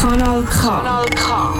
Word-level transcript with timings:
Kanal 0.00 0.42
K. 0.44 0.62
Kanal 0.62 1.04
K. 1.10 1.52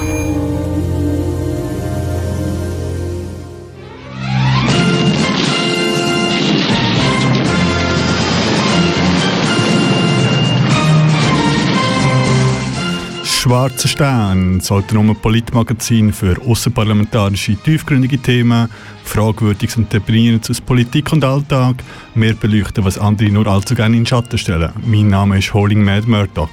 Schwarzer 13.22 13.88
Stern, 13.88 14.58
das 14.58 14.70
autonome 14.70 15.14
Politmagazin 15.14 16.10
für 16.10 16.40
außerparlamentarische, 16.40 17.56
tiefgründige 17.56 18.16
Themen, 18.16 18.70
Fragwürdiges 19.04 19.76
und 19.76 19.92
Deprimierendes 19.92 20.48
aus 20.48 20.60
Politik 20.62 21.12
und 21.12 21.24
Alltag. 21.24 21.84
Wir 22.14 22.34
beleuchten, 22.34 22.86
was 22.86 22.96
andere 22.98 23.28
nur 23.28 23.46
allzu 23.46 23.74
gerne 23.74 23.96
in 23.96 24.04
den 24.04 24.06
Schatten 24.06 24.38
stellen. 24.38 24.72
Mein 24.86 25.08
Name 25.08 25.38
ist 25.38 25.52
Holding 25.52 25.84
Mad 25.84 26.08
Murdoch. 26.08 26.48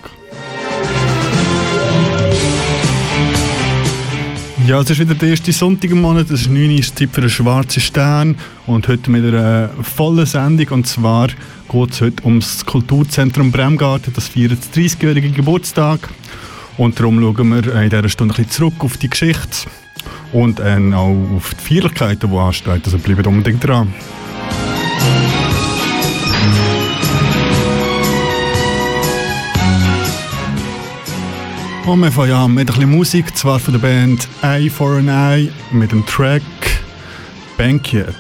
Ja, 4.68 4.82
es 4.82 4.90
ist 4.90 5.00
wieder 5.00 5.16
der 5.16 5.30
erste 5.30 5.54
Sonntag 5.54 5.92
im 5.92 6.02
Monat, 6.02 6.30
es 6.30 6.42
ist 6.42 6.50
9 6.50 6.70
Uhr, 6.70 6.82
Zeit 6.82 7.10
für 7.14 7.22
einen 7.22 7.30
schwarzen 7.30 7.80
Stern. 7.80 8.36
Und 8.66 8.86
heute 8.90 9.10
mit 9.10 9.24
einer 9.24 9.70
vollen 9.82 10.26
Sendung. 10.26 10.68
Und 10.72 10.88
zwar 10.88 11.30
geht 11.30 11.92
es 11.92 12.02
heute 12.02 12.26
ums 12.26 12.66
Kulturzentrum 12.66 13.50
Bremgarten, 13.50 14.12
das 14.14 14.28
feiert 14.28 14.52
den 14.52 14.84
30-jährigen 14.84 15.34
Geburtstag. 15.34 16.10
Und 16.78 17.00
darum 17.00 17.22
schauen 17.22 17.48
wir 17.48 17.82
in 17.82 17.90
dieser 17.90 18.10
Stunde 18.10 18.34
ein 18.34 18.44
bisschen 18.44 18.52
zurück 18.52 18.84
auf 18.84 18.98
die 18.98 19.10
Geschichte. 19.10 19.70
Und 20.34 20.60
äh, 20.60 20.78
auch 20.94 21.16
auf 21.38 21.54
die 21.54 21.66
Feierlichkeiten, 21.66 22.30
die 22.30 22.38
anstehen, 22.38 22.82
also 22.84 22.98
bleibt 22.98 23.26
unbedingt 23.26 23.66
dran. 23.66 23.94
Und 31.88 32.02
wir 32.02 32.12
fangen 32.12 32.34
an 32.34 32.54
mit 32.54 32.70
ein 32.70 32.76
bisschen 32.76 32.92
Musik, 32.92 33.38
zwar 33.38 33.62
von 33.62 33.74
der 33.74 33.80
Band 33.80 34.28
Eye 34.42 34.70
for 34.70 34.98
an 34.98 35.08
Eye 35.08 35.50
mit 35.72 35.94
dem 35.94 36.06
Track 36.06 36.42
Banquet. 37.58 38.14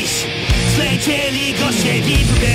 dziś. 0.00 0.26
Zlecieli 0.74 1.54
go 1.54 1.72
się 1.72 2.02
widły 2.02 2.48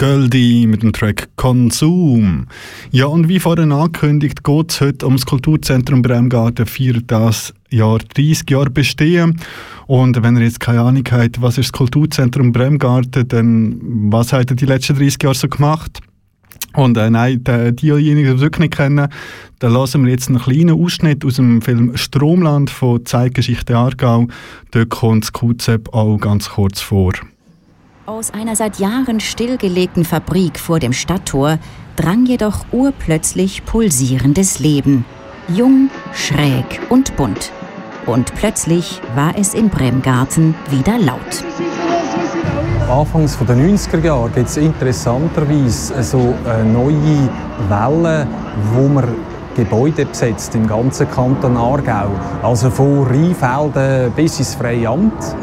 Göldi 0.00 0.66
mit 0.66 0.82
dem 0.82 0.94
Track 0.94 1.28
Konsum. 1.36 2.46
Ja, 2.90 3.04
und 3.04 3.28
wie 3.28 3.38
vorhin 3.38 3.70
angekündigt, 3.70 4.42
geht 4.42 4.70
es 4.70 4.80
heute 4.80 5.04
ums 5.04 5.26
Kulturzentrum 5.26 6.00
Bremgarten, 6.00 6.64
feiert 6.64 7.04
das 7.08 7.52
Jahr 7.68 7.98
30 7.98 8.48
Jahre 8.48 8.70
bestehen. 8.70 9.38
Und 9.86 10.22
wenn 10.22 10.38
ihr 10.38 10.44
jetzt 10.44 10.58
keine 10.58 10.80
Ahnung 10.80 11.04
habt, 11.10 11.42
was 11.42 11.58
ist 11.58 11.66
das 11.66 11.72
Kulturzentrum 11.72 12.50
Bremgarten, 12.50 13.28
dann 13.28 13.78
was 14.10 14.32
habt 14.32 14.50
ihr 14.50 14.56
die 14.56 14.64
letzten 14.64 14.96
30 14.96 15.22
Jahre 15.22 15.34
so 15.34 15.48
gemacht? 15.48 16.00
Und 16.72 16.96
äh, 16.96 17.10
nein, 17.10 17.44
die, 17.44 17.76
diejenigen, 17.76 18.24
die 18.24 18.32
das 18.32 18.40
wirklich 18.40 18.70
nicht 18.70 18.76
kennen, 18.78 19.06
da 19.58 19.68
lassen 19.68 20.02
wir 20.02 20.12
jetzt 20.12 20.30
einen 20.30 20.38
kleinen 20.38 20.82
Ausschnitt 20.82 21.26
aus 21.26 21.34
dem 21.34 21.60
Film 21.60 21.94
Stromland 21.98 22.70
von 22.70 23.04
Zeitgeschichte 23.04 23.76
Aargau. 23.76 24.28
Dort 24.70 24.88
kommt 24.88 25.24
das 25.24 25.34
QZEP 25.34 25.92
auch 25.92 26.16
ganz 26.16 26.48
kurz 26.48 26.80
vor. 26.80 27.12
Aus 28.10 28.34
einer 28.34 28.56
seit 28.56 28.80
Jahren 28.80 29.20
stillgelegten 29.20 30.04
Fabrik 30.04 30.58
vor 30.58 30.80
dem 30.80 30.92
Stadttor 30.92 31.60
drang 31.94 32.26
jedoch 32.26 32.64
urplötzlich 32.72 33.64
pulsierendes 33.64 34.58
Leben. 34.58 35.04
Jung, 35.46 35.90
schräg 36.12 36.80
und 36.88 37.14
bunt. 37.14 37.52
Und 38.06 38.34
plötzlich 38.34 39.00
war 39.14 39.38
es 39.38 39.54
in 39.54 39.68
Bremgarten 39.68 40.56
wieder 40.70 40.98
laut. 40.98 41.44
Anfangs 42.90 43.38
der 43.38 43.54
90er 43.54 44.04
Jahre 44.04 44.30
gibt 44.30 44.48
es 44.48 44.56
interessanterweise 44.56 46.02
so 46.02 46.34
eine 46.46 46.64
neue 46.64 47.28
Welle, 47.68 48.26
wo 48.74 48.88
man 48.88 49.04
Gebäude 49.54 50.04
besetzt 50.04 50.56
im 50.56 50.66
ganzen 50.66 51.08
Kanton 51.08 51.56
Aargau. 51.56 52.10
Also 52.42 52.70
von 52.70 53.06
Rheinfelden 53.06 54.10
bis 54.16 54.40
ins 54.40 54.56
Freiamt. 54.56 55.36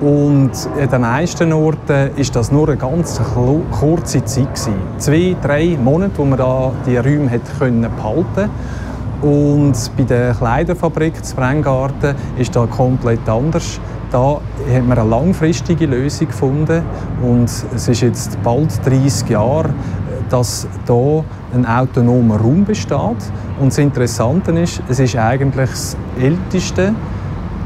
Und 0.00 0.52
an 0.80 0.88
den 0.88 1.00
meisten 1.02 1.52
Orten 1.52 2.16
ist 2.16 2.34
das 2.34 2.50
nur 2.50 2.68
eine 2.68 2.78
ganz 2.78 3.20
kurze 3.70 4.24
Zeit 4.24 4.54
gewesen. 4.54 4.74
Zwei, 4.96 5.36
drei 5.42 5.76
Monate, 5.82 6.12
wo 6.16 6.24
man 6.24 6.38
da 6.38 6.72
die 6.86 6.96
Räume 6.96 7.30
hat 7.30 7.42
können 7.58 7.86
behalten. 7.96 8.50
Und 9.20 9.74
bei 9.98 10.04
der 10.04 10.32
Kleiderfabrik 10.32 11.14
Brengarten 11.36 12.14
ist 12.38 12.56
das 12.56 12.70
komplett 12.70 13.28
anders. 13.28 13.78
Da 14.10 14.40
hat 14.72 14.86
man 14.88 14.98
eine 14.98 15.08
langfristige 15.08 15.84
Lösung 15.84 16.28
gefunden 16.28 16.82
und 17.22 17.44
es 17.44 17.86
ist 17.86 18.00
jetzt 18.00 18.42
bald 18.42 18.70
30 18.84 19.28
Jahre, 19.28 19.74
dass 20.30 20.66
hier 20.86 21.24
ein 21.54 21.66
autonomer 21.66 22.38
Raum 22.38 22.64
besteht. 22.64 22.98
Und 23.60 23.68
das 23.68 23.78
Interessante 23.78 24.52
ist, 24.52 24.82
es 24.88 24.98
ist 24.98 25.14
eigentlich 25.14 25.70
das 25.70 25.96
älteste 26.18 26.94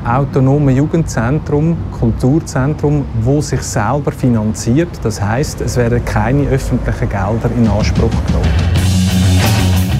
autonome 0.05 0.73
Jugendzentrum, 0.73 1.77
Kulturzentrum, 1.99 3.05
wo 3.23 3.41
sich 3.41 3.63
selber 3.63 4.13
finanziert. 4.13 4.91
Das 5.03 5.21
heißt, 5.21 5.63
es 5.63 5.77
werden 5.77 6.05
keine 6.05 6.47
öffentlichen 6.49 7.09
Gelder 7.09 7.51
in 7.57 7.67
Anspruch 7.67 8.11
genommen. 8.27 8.49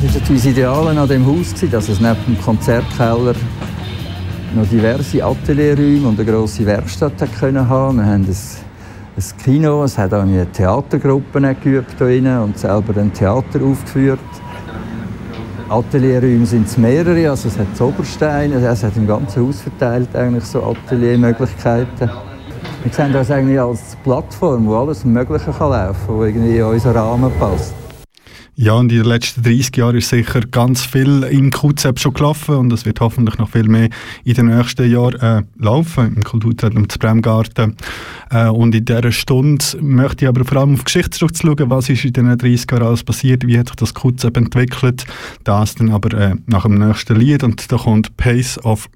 Das 0.03 0.15
war 0.15 0.21
das 0.29 0.45
Ideale 0.45 1.01
an 1.01 1.09
dem 1.09 1.27
Haus, 1.27 1.55
dass 1.71 1.89
es 1.89 2.01
neben 2.01 2.17
dem 2.27 2.41
Konzertkeller 2.43 3.35
noch 4.55 4.67
diverse 4.69 5.25
Atelierräume 5.25 6.09
und 6.09 6.21
eine 6.21 6.31
grosse 6.31 6.67
Werkstatt 6.67 7.15
können 7.41 7.69
haben. 7.69 7.97
Wir 7.97 8.05
haben 8.05 8.27
ein 8.27 9.25
Kino, 9.43 9.85
es 9.85 9.97
hat 9.97 10.13
auch 10.13 10.23
eine 10.23 10.47
Theatergruppe 10.53 11.55
geübt 11.63 12.01
und 12.01 12.59
selber 12.59 13.01
ein 13.01 13.13
Theater 13.13 13.63
aufgeführt. 13.65 14.19
Atelierräume 15.69 16.45
sind 16.45 16.67
es 16.67 16.77
mehrere, 16.77 17.31
also 17.31 17.49
es 17.49 17.59
hat 17.59 17.81
Oberstein, 17.81 18.53
es 18.53 18.83
hat 18.83 18.97
im 18.97 19.07
ganzen 19.07 19.47
Haus 19.47 19.63
verteilt 19.63 20.15
eigentlich 20.15 20.45
so 20.45 20.63
Ateliermöglichkeiten. 20.63 22.11
Wir 22.83 22.93
sehen 22.93 23.13
das 23.15 23.31
eigentlich 23.31 23.59
als 23.59 23.97
Plattform, 24.05 24.67
wo 24.67 24.77
alles 24.77 25.05
Mögliche 25.07 25.51
kann 25.53 25.71
laufen 25.71 26.07
kann, 26.07 26.17
wo 26.17 26.25
irgendwie 26.25 26.59
in 26.59 26.65
unseren 26.65 26.97
Rahmen 26.97 27.33
passt. 27.39 27.84
Ja, 28.57 28.75
und 28.75 28.93
in 28.93 28.99
den 28.99 29.07
letzten 29.07 29.43
30 29.43 29.77
Jahren 29.77 29.97
ist 29.97 30.11
sicher 30.11 30.41
ganz 30.43 30.85
viel 30.85 31.25
im 31.25 31.51
QZEP 31.51 31.99
schon 31.99 32.15
gelaufen 32.15 32.55
und 32.55 32.73
es 32.73 32.85
wird 32.85 33.01
hoffentlich 33.01 33.37
noch 33.39 33.51
viel 33.51 33.69
mehr 33.69 33.89
in 34.23 34.35
den 34.35 34.47
nächsten 34.47 34.89
Jahren 34.89 35.21
äh, 35.21 35.43
laufen 35.59 36.15
im 36.15 36.23
Kulturzentrum 36.23 36.89
zu 36.89 37.01
Bremgarten. 37.01 37.77
Äh, 38.31 38.47
und 38.47 38.73
in 38.73 38.85
dieser 38.85 39.11
Stunde 39.11 39.65
möchte 39.81 40.25
ich 40.25 40.29
aber 40.29 40.45
vor 40.45 40.59
allem 40.59 40.75
auf 40.75 40.85
Geschichte 40.85 41.19
zurückzuschauen, 41.19 41.69
was 41.69 41.89
ist 41.89 42.05
in 42.05 42.13
den 42.13 42.39
30 42.39 42.71
Jahren 42.71 42.85
alles 42.85 43.03
passiert, 43.03 43.45
wie 43.45 43.59
hat 43.59 43.69
sich 43.69 43.77
das 43.77 43.93
QZEP 43.93 44.37
entwickelt. 44.37 45.05
Das 45.43 45.75
dann 45.75 45.91
aber 45.91 46.17
äh, 46.17 46.37
nach 46.47 46.63
dem 46.63 46.79
nächsten 46.79 47.17
Lied 47.17 47.43
und 47.43 47.73
da 47.73 47.77
kommt 47.77 48.17
Pace 48.17 48.59
of 48.65 48.89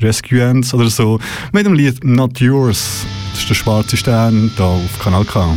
Rescuance 0.00 0.74
oder 0.76 0.90
so 0.90 1.18
mit 1.52 1.66
dem 1.66 1.74
Lied 1.74 2.04
Not 2.04 2.38
Yours. 2.38 3.04
Das 3.32 3.40
ist 3.40 3.48
der 3.48 3.54
schwarze 3.54 3.96
Stern 3.96 4.52
da 4.56 4.64
auf 4.64 5.02
Kanal 5.02 5.24
K. 5.24 5.56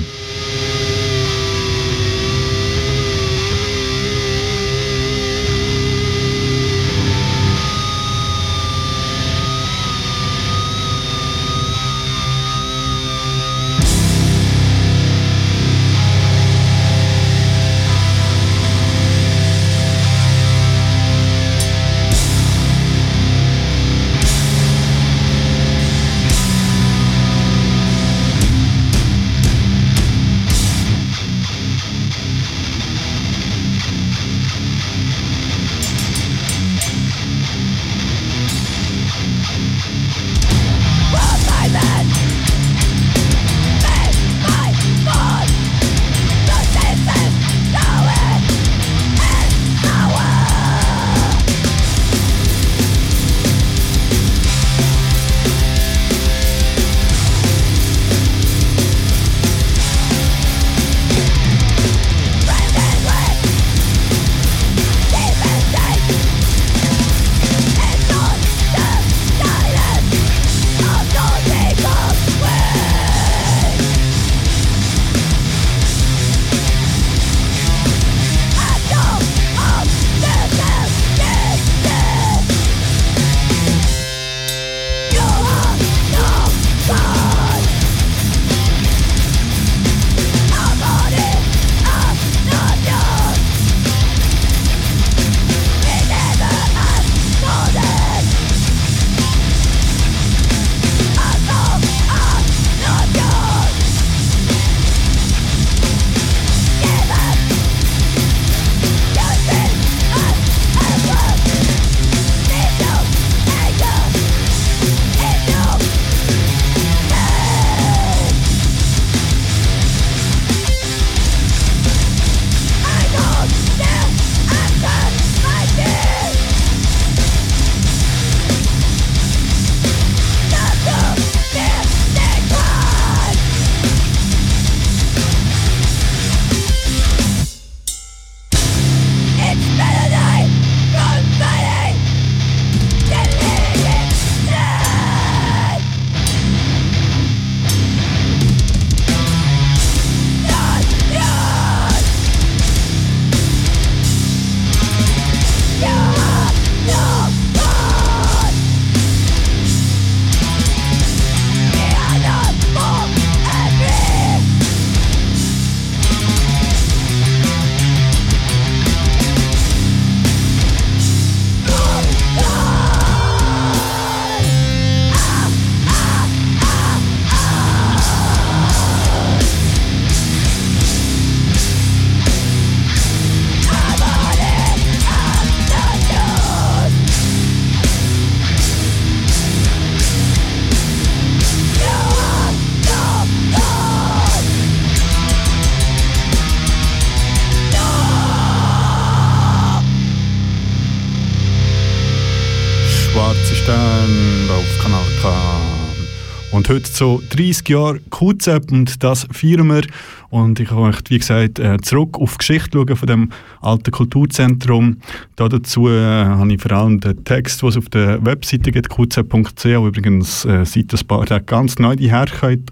Und 206.53 206.69
heute 206.69 206.87
so 206.87 207.19
30 207.31 207.67
Jahre 207.67 207.99
QZEP 208.11 208.71
und 208.71 209.03
das 209.03 209.25
feiern 209.31 209.67
wir. 209.69 209.81
Und 210.29 210.59
ich 210.59 210.69
möchte, 210.69 211.09
wie 211.09 211.17
gesagt, 211.17 211.57
äh, 211.57 211.77
zurück 211.81 212.19
auf 212.19 212.33
die 212.33 212.37
Geschichte 212.37 212.77
schauen 212.77 212.95
von 212.95 213.07
dem 213.07 213.29
alten 213.59 213.89
Kulturzentrum. 213.89 214.97
Da 215.35 215.49
dazu 215.49 215.89
äh, 215.89 216.25
habe 216.25 216.53
ich 216.53 216.61
vor 216.61 216.71
allem 216.73 216.99
den 216.99 217.23
Text, 217.23 217.63
den 217.63 217.69
es 217.69 217.77
auf 217.77 217.89
der 217.89 218.23
Webseite 218.23 218.71
gibt, 218.71 218.87
qzep.ch, 218.89 219.65
wo 219.65 219.87
übrigens 219.87 220.45
äh, 220.45 220.63
seit 220.63 220.93
ein 220.93 221.07
paar 221.07 221.25
Tagen 221.25 221.45
ganz 221.47 221.79
neu 221.79 221.95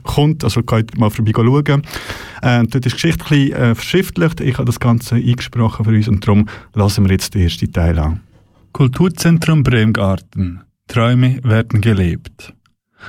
kommt. 0.03 0.43
Also 0.43 0.61
könnt 0.61 0.93
ihr 0.93 0.99
mal 0.99 1.09
vorbei 1.09 1.31
schauen. 1.33 1.81
Äh, 2.43 2.63
dort 2.67 2.85
ist 2.85 2.85
die 2.85 2.89
Geschichte 2.91 3.25
ein 3.25 3.29
bisschen 3.29 3.75
verschriftlicht. 3.75 4.41
Ich 4.41 4.59
habe 4.59 4.65
das 4.65 4.79
Ganze 4.79 5.15
eingesprochen 5.15 5.85
für 5.85 5.91
uns 5.91 6.07
und 6.07 6.25
darum 6.25 6.47
lassen 6.75 7.05
wir 7.05 7.13
jetzt 7.13 7.33
den 7.33 7.41
ersten 7.41 7.73
Teil 7.73 7.97
an. 7.97 8.19
Kulturzentrum 8.73 9.63
Bremgarten. 9.63 10.61
Träume 10.87 11.39
werden 11.43 11.81
gelebt. 11.81 12.53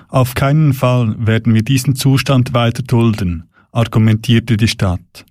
Auf 0.09 0.35
keinen 0.35 0.73
Fall 0.73 1.15
werden 1.19 1.55
wir 1.55 1.63
diesen 1.63 1.95
Zustand 1.95 2.55
weiter 2.55 2.83
dulden, 2.83 3.45
argumentierte 3.73 4.57
die 4.57 4.69
Stadt. 4.69 5.25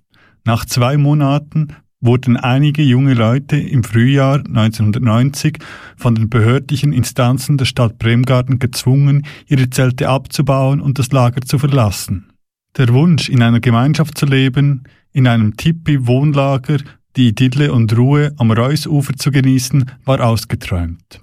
Nach 0.44 0.64
zwei 0.64 0.96
Monaten 0.96 1.68
wurden 2.02 2.36
einige 2.36 2.82
junge 2.82 3.14
Leute 3.14 3.56
im 3.56 3.84
Frühjahr 3.84 4.38
1990 4.38 5.58
von 5.96 6.16
den 6.16 6.28
behördlichen 6.28 6.92
Instanzen 6.92 7.56
der 7.56 7.64
Stadt 7.64 7.98
Bremgarten 7.98 8.58
gezwungen, 8.58 9.24
ihre 9.46 9.70
Zelte 9.70 10.08
abzubauen 10.08 10.80
und 10.80 10.98
das 10.98 11.12
Lager 11.12 11.40
zu 11.42 11.58
verlassen. 11.58 12.32
Der 12.76 12.88
Wunsch, 12.88 13.28
in 13.28 13.42
einer 13.42 13.60
Gemeinschaft 13.60 14.18
zu 14.18 14.26
leben, 14.26 14.84
in 15.12 15.26
einem 15.26 15.56
Tipi-Wohnlager, 15.56 16.78
die 17.16 17.28
Idylle 17.28 17.72
und 17.72 17.96
Ruhe 17.96 18.32
am 18.38 18.50
Reusufer 18.50 19.14
zu 19.14 19.30
genießen, 19.30 19.90
war 20.04 20.20
ausgeträumt. 20.20 21.21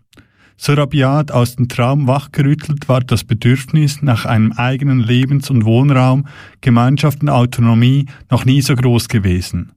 So 0.61 0.73
rabiat 0.73 1.31
aus 1.31 1.55
dem 1.55 1.69
Traum 1.69 2.07
wachgerüttelt 2.07 2.89
war 2.89 2.99
das 2.99 3.23
Bedürfnis 3.23 4.01
nach 4.01 4.25
einem 4.25 4.51
eigenen 4.51 4.99
Lebens- 4.99 5.49
und 5.49 5.63
Wohnraum, 5.63 6.27
Gemeinschaft 6.59 7.21
und 7.21 7.29
Autonomie 7.29 8.07
noch 8.29 8.43
nie 8.43 8.61
so 8.61 8.75
groß 8.75 9.07
gewesen. 9.07 9.71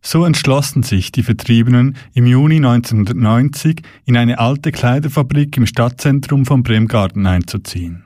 So 0.00 0.24
entschlossen 0.24 0.82
sich 0.82 1.12
die 1.12 1.22
Vertriebenen 1.22 1.98
im 2.14 2.24
Juni 2.24 2.56
1990 2.56 3.82
in 4.06 4.16
eine 4.16 4.38
alte 4.38 4.72
Kleiderfabrik 4.72 5.54
im 5.58 5.66
Stadtzentrum 5.66 6.46
von 6.46 6.62
Bremgarten 6.62 7.26
einzuziehen. 7.26 8.04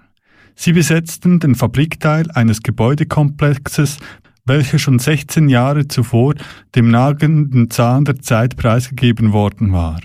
Sie 0.56 0.72
besetzten 0.72 1.38
den 1.38 1.54
Fabrikteil 1.54 2.28
eines 2.32 2.64
Gebäudekomplexes, 2.64 3.98
welcher 4.44 4.80
schon 4.80 4.98
16 4.98 5.48
Jahre 5.48 5.86
zuvor 5.86 6.34
dem 6.74 6.90
nagenden 6.90 7.70
Zahn 7.70 8.04
der 8.04 8.20
Zeit 8.20 8.56
preisgegeben 8.56 9.32
worden 9.32 9.72
war. 9.72 10.00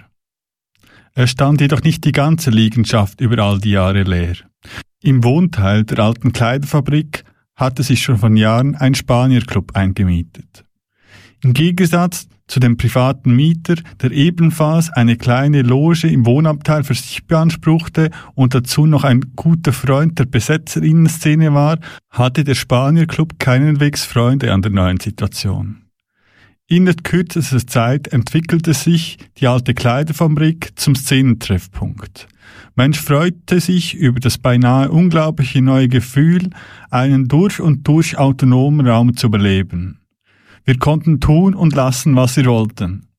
Er 1.17 1.27
stand 1.27 1.61
jedoch 1.61 1.81
nicht 1.81 2.03
die 2.03 2.11
ganze 2.11 2.49
Liegenschaft 2.49 3.21
über 3.21 3.41
all 3.41 3.59
die 3.59 3.71
Jahre 3.71 4.03
leer. 4.03 4.35
Im 5.01 5.23
Wohnteil 5.23 5.85
der 5.85 5.99
alten 5.99 6.33
Kleiderfabrik 6.33 7.23
hatte 7.55 7.83
sich 7.83 8.03
schon 8.03 8.17
von 8.17 8.35
Jahren 8.35 8.75
ein 8.75 8.95
Spanierclub 8.95 9.77
eingemietet. 9.77 10.65
Im 11.41 11.53
Gegensatz 11.53 12.27
zu 12.47 12.59
dem 12.59 12.75
privaten 12.75 13.33
Mieter, 13.33 13.75
der 14.01 14.11
ebenfalls 14.11 14.89
eine 14.89 15.15
kleine 15.15 15.61
Loge 15.61 16.09
im 16.09 16.25
Wohnabteil 16.25 16.83
für 16.83 16.93
sich 16.93 17.25
beanspruchte 17.25 18.11
und 18.33 18.53
dazu 18.53 18.85
noch 18.85 19.05
ein 19.05 19.21
guter 19.37 19.71
Freund 19.71 20.19
der 20.19 20.25
Besetzerinnenszene 20.25 21.53
war, 21.53 21.79
hatte 22.09 22.43
der 22.43 22.55
Spanierclub 22.55 23.39
keinenwegs 23.39 24.03
Freunde 24.03 24.51
an 24.51 24.61
der 24.61 24.71
neuen 24.71 24.99
Situation. 24.99 25.84
Innerhalb 26.67 27.03
kürzester 27.03 27.65
Zeit 27.67 28.07
entwickelte 28.07 28.73
sich 28.73 29.19
die 29.37 29.47
alte 29.47 29.75
Kleiderfabrik 29.75 30.71
zum 30.75 30.95
Szenentreffpunkt. 30.95 32.27
Mensch 32.75 32.99
freute 32.99 33.59
sich 33.59 33.93
über 33.93 34.19
das 34.19 34.39
beinahe 34.39 34.89
unglaubliche 34.89 35.61
neue 35.61 35.87
Gefühl, 35.87 36.49
einen 36.89 37.27
durch 37.27 37.61
und 37.61 37.87
durch 37.87 38.17
autonomen 38.17 38.87
Raum 38.87 39.15
zu 39.15 39.29
beleben. 39.29 39.99
Wir 40.63 40.79
konnten 40.79 41.19
tun 41.19 41.53
und 41.53 41.75
lassen, 41.75 42.15
was 42.15 42.35
wir 42.35 42.45
wollten. 42.45 43.09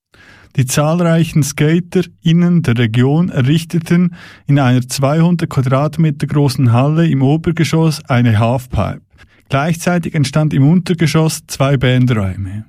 Die 0.56 0.66
zahlreichen 0.66 1.44
Skater 1.44 2.02
innen 2.22 2.62
der 2.62 2.76
Region 2.76 3.28
errichteten 3.28 4.16
in 4.46 4.58
einer 4.58 4.88
200 4.88 5.48
Quadratmeter 5.48 6.26
großen 6.26 6.72
Halle 6.72 7.06
im 7.06 7.22
Obergeschoss 7.22 8.04
eine 8.06 8.40
Halfpipe. 8.40 9.02
Gleichzeitig 9.48 10.16
entstand 10.16 10.52
im 10.52 10.68
Untergeschoss 10.68 11.46
zwei 11.46 11.76
Bandräume. 11.76 12.64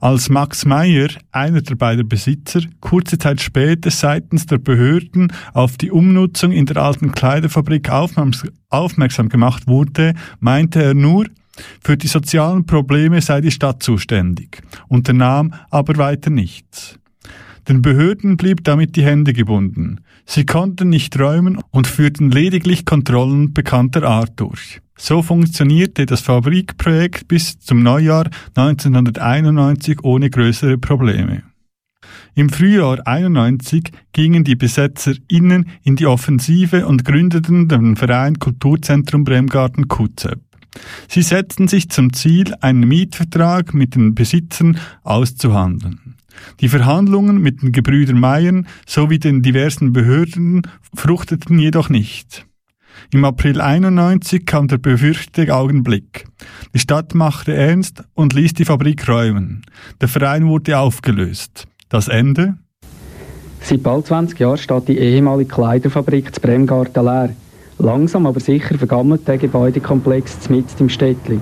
Als 0.00 0.30
Max 0.30 0.64
Meyer, 0.64 1.08
einer 1.30 1.60
der 1.60 1.74
beiden 1.74 2.08
Besitzer, 2.08 2.60
kurze 2.80 3.18
Zeit 3.18 3.40
später 3.40 3.90
seitens 3.90 4.46
der 4.46 4.58
Behörden 4.58 5.32
auf 5.52 5.76
die 5.76 5.90
Umnutzung 5.90 6.52
in 6.52 6.66
der 6.66 6.78
alten 6.78 7.12
Kleiderfabrik 7.12 7.90
aufmerksam 7.90 9.28
gemacht 9.28 9.66
wurde, 9.66 10.14
meinte 10.38 10.82
er 10.82 10.94
nur, 10.94 11.26
für 11.82 11.96
die 11.96 12.06
sozialen 12.06 12.64
Probleme 12.64 13.20
sei 13.20 13.40
die 13.40 13.50
Stadt 13.50 13.82
zuständig, 13.82 14.62
unternahm 14.88 15.52
aber 15.70 15.96
weiter 15.96 16.30
nichts. 16.30 16.98
Den 17.68 17.82
Behörden 17.82 18.36
blieb 18.36 18.64
damit 18.64 18.96
die 18.96 19.04
Hände 19.04 19.32
gebunden. 19.32 20.00
Sie 20.24 20.46
konnten 20.46 20.88
nicht 20.88 21.18
räumen 21.18 21.58
und 21.70 21.86
führten 21.86 22.30
lediglich 22.30 22.84
Kontrollen 22.84 23.52
bekannter 23.52 24.04
Art 24.04 24.32
durch. 24.36 24.80
So 25.02 25.22
funktionierte 25.22 26.04
das 26.04 26.20
Fabrikprojekt 26.20 27.26
bis 27.26 27.58
zum 27.58 27.82
Neujahr 27.82 28.28
1991 28.54 30.04
ohne 30.04 30.28
größere 30.28 30.76
Probleme. 30.76 31.42
Im 32.34 32.50
Frühjahr 32.50 33.06
91 33.06 33.92
gingen 34.12 34.44
die 34.44 34.56
BesetzerInnen 34.56 35.70
in 35.84 35.96
die 35.96 36.06
Offensive 36.06 36.86
und 36.86 37.06
gründeten 37.06 37.66
den 37.66 37.96
Verein 37.96 38.38
Kulturzentrum 38.38 39.24
Bremgarten 39.24 39.88
QZEP. 39.88 40.38
Sie 41.08 41.22
setzten 41.22 41.66
sich 41.66 41.88
zum 41.88 42.12
Ziel, 42.12 42.54
einen 42.60 42.86
Mietvertrag 42.86 43.72
mit 43.72 43.94
den 43.94 44.14
Besitzern 44.14 44.78
auszuhandeln. 45.02 46.16
Die 46.60 46.68
Verhandlungen 46.68 47.38
mit 47.38 47.62
den 47.62 47.72
Gebrüdern 47.72 48.20
Meiern 48.20 48.66
sowie 48.86 49.18
den 49.18 49.40
diversen 49.40 49.94
Behörden 49.94 50.62
fruchteten 50.94 51.58
jedoch 51.58 51.88
nicht. 51.88 52.46
Im 53.12 53.24
April 53.24 53.60
91 53.60 54.46
kam 54.46 54.68
der 54.68 54.78
befürchtete 54.78 55.54
Augenblick. 55.54 56.26
Die 56.74 56.78
Stadt 56.78 57.14
machte 57.14 57.54
ernst 57.54 58.04
und 58.14 58.34
ließ 58.34 58.54
die 58.54 58.64
Fabrik 58.64 59.08
räumen. 59.08 59.62
Der 60.00 60.08
Verein 60.08 60.46
wurde 60.46 60.78
aufgelöst. 60.78 61.66
Das 61.88 62.08
Ende? 62.08 62.56
Seit 63.62 63.82
bald 63.82 64.06
20 64.06 64.38
Jahren 64.38 64.58
steht 64.58 64.88
die 64.88 64.98
ehemalige 64.98 65.50
Kleiderfabrik 65.50 66.34
zu 66.34 66.40
Bremgarten 66.40 67.04
leer. 67.04 67.30
Langsam 67.78 68.26
aber 68.26 68.40
sicher 68.40 68.78
vergammelt 68.78 69.26
der 69.26 69.38
Gebäudekomplex 69.38 70.48
mitten 70.50 70.84
im 70.84 70.88
Städtli. 70.88 71.40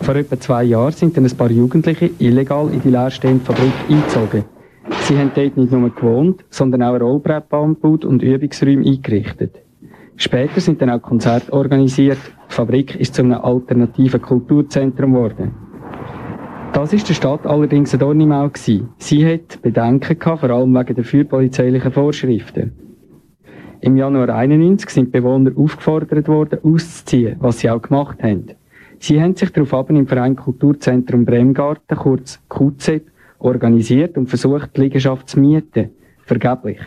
Vor 0.00 0.16
etwa 0.16 0.38
zwei 0.38 0.64
Jahren 0.64 0.92
sind 0.92 1.16
dann 1.16 1.24
ein 1.24 1.36
paar 1.36 1.50
Jugendliche 1.50 2.10
illegal 2.18 2.68
in 2.72 2.82
die 2.82 2.90
leerstehende 2.90 3.44
Fabrik 3.44 3.72
eingezogen. 3.88 4.44
Sie 5.02 5.16
haben 5.16 5.32
dort 5.34 5.56
nicht 5.56 5.72
nur 5.72 5.90
gewohnt, 5.90 6.44
sondern 6.50 6.82
auch 6.82 7.00
Rollbrettbahn 7.00 7.74
gebaut 7.74 8.04
und 8.04 8.22
Übungsräume 8.22 8.84
eingerichtet. 8.84 9.56
Später 10.16 10.60
sind 10.60 10.80
dann 10.80 10.90
auch 10.90 11.02
Konzerte 11.02 11.52
organisiert. 11.52 12.18
Die 12.50 12.54
Fabrik 12.54 12.94
ist 12.96 13.14
zu 13.14 13.22
einem 13.22 13.32
alternativen 13.32 14.22
Kulturzentrum 14.22 15.12
geworden. 15.12 15.54
Das 16.72 16.92
ist 16.92 17.08
der 17.08 17.14
Stadt 17.14 17.46
allerdings 17.46 17.92
ein 17.92 18.00
Dorn 18.00 18.20
im 18.20 18.32
Auge. 18.32 18.58
Sie 18.98 19.26
hat 19.26 19.62
Bedenken 19.62 20.18
gehabt, 20.18 20.40
vor 20.40 20.50
allem 20.50 20.74
wegen 20.74 20.94
der 20.94 21.04
fürpolizeilichen 21.04 21.92
Vorschriften. 21.92 22.72
Im 23.80 23.96
Januar 23.96 24.30
91 24.30 24.88
sind 24.88 25.12
Bewohner 25.12 25.52
aufgefordert 25.56 26.26
worden, 26.26 26.58
auszuziehen, 26.62 27.36
was 27.40 27.60
sie 27.60 27.70
auch 27.70 27.82
gemacht 27.82 28.22
haben. 28.22 28.46
Sie 28.98 29.20
haben 29.20 29.36
sich 29.36 29.52
daraufhin 29.52 29.96
im 29.96 30.06
Verein 30.06 30.36
Kulturzentrum 30.36 31.24
Bremgarten, 31.24 31.98
kurz 31.98 32.40
QZ, 32.48 33.02
organisiert 33.38 34.16
und 34.16 34.28
versucht, 34.28 34.76
die 34.76 34.80
Liegenschaft 34.80 35.28
zu 35.28 35.40
mieten. 35.40 35.90
Vergeblich. 36.24 36.80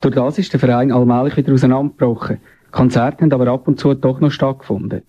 Durch 0.00 0.16
das 0.16 0.38
ist 0.38 0.52
der 0.52 0.60
Verein 0.60 0.92
allmählich 0.92 1.36
wieder 1.36 1.52
auseinandergebrochen. 1.52 2.38
Konzerte 2.74 3.22
haben 3.22 3.32
aber 3.32 3.46
ab 3.52 3.68
und 3.68 3.78
zu 3.78 3.94
doch 3.94 4.20
noch 4.20 4.32
stattgefunden. 4.32 5.02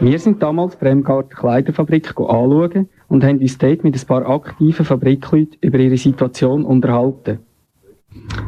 Wir 0.00 0.18
sind 0.18 0.42
damals 0.42 0.76
Bremgarten 0.76 1.34
Kleiderfabrik 1.34 2.10
anschauen 2.10 2.88
und 3.08 3.24
haben 3.24 3.38
uns 3.38 3.56
dort 3.56 3.82
mit 3.84 3.96
ein 3.96 4.06
paar 4.06 4.28
aktiven 4.28 4.84
Fabrikleuten 4.84 5.56
über 5.62 5.78
ihre 5.78 5.96
Situation 5.96 6.64
unterhalten. 6.64 7.38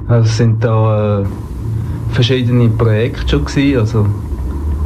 Also 0.07 0.29
es 0.29 0.37
sind 0.37 0.63
da 0.63 1.23
äh, 1.23 1.25
verschiedene 2.11 2.69
Projekte 2.69 3.27
schon 3.27 3.45
gewesen. 3.47 3.79
Also 3.79 4.07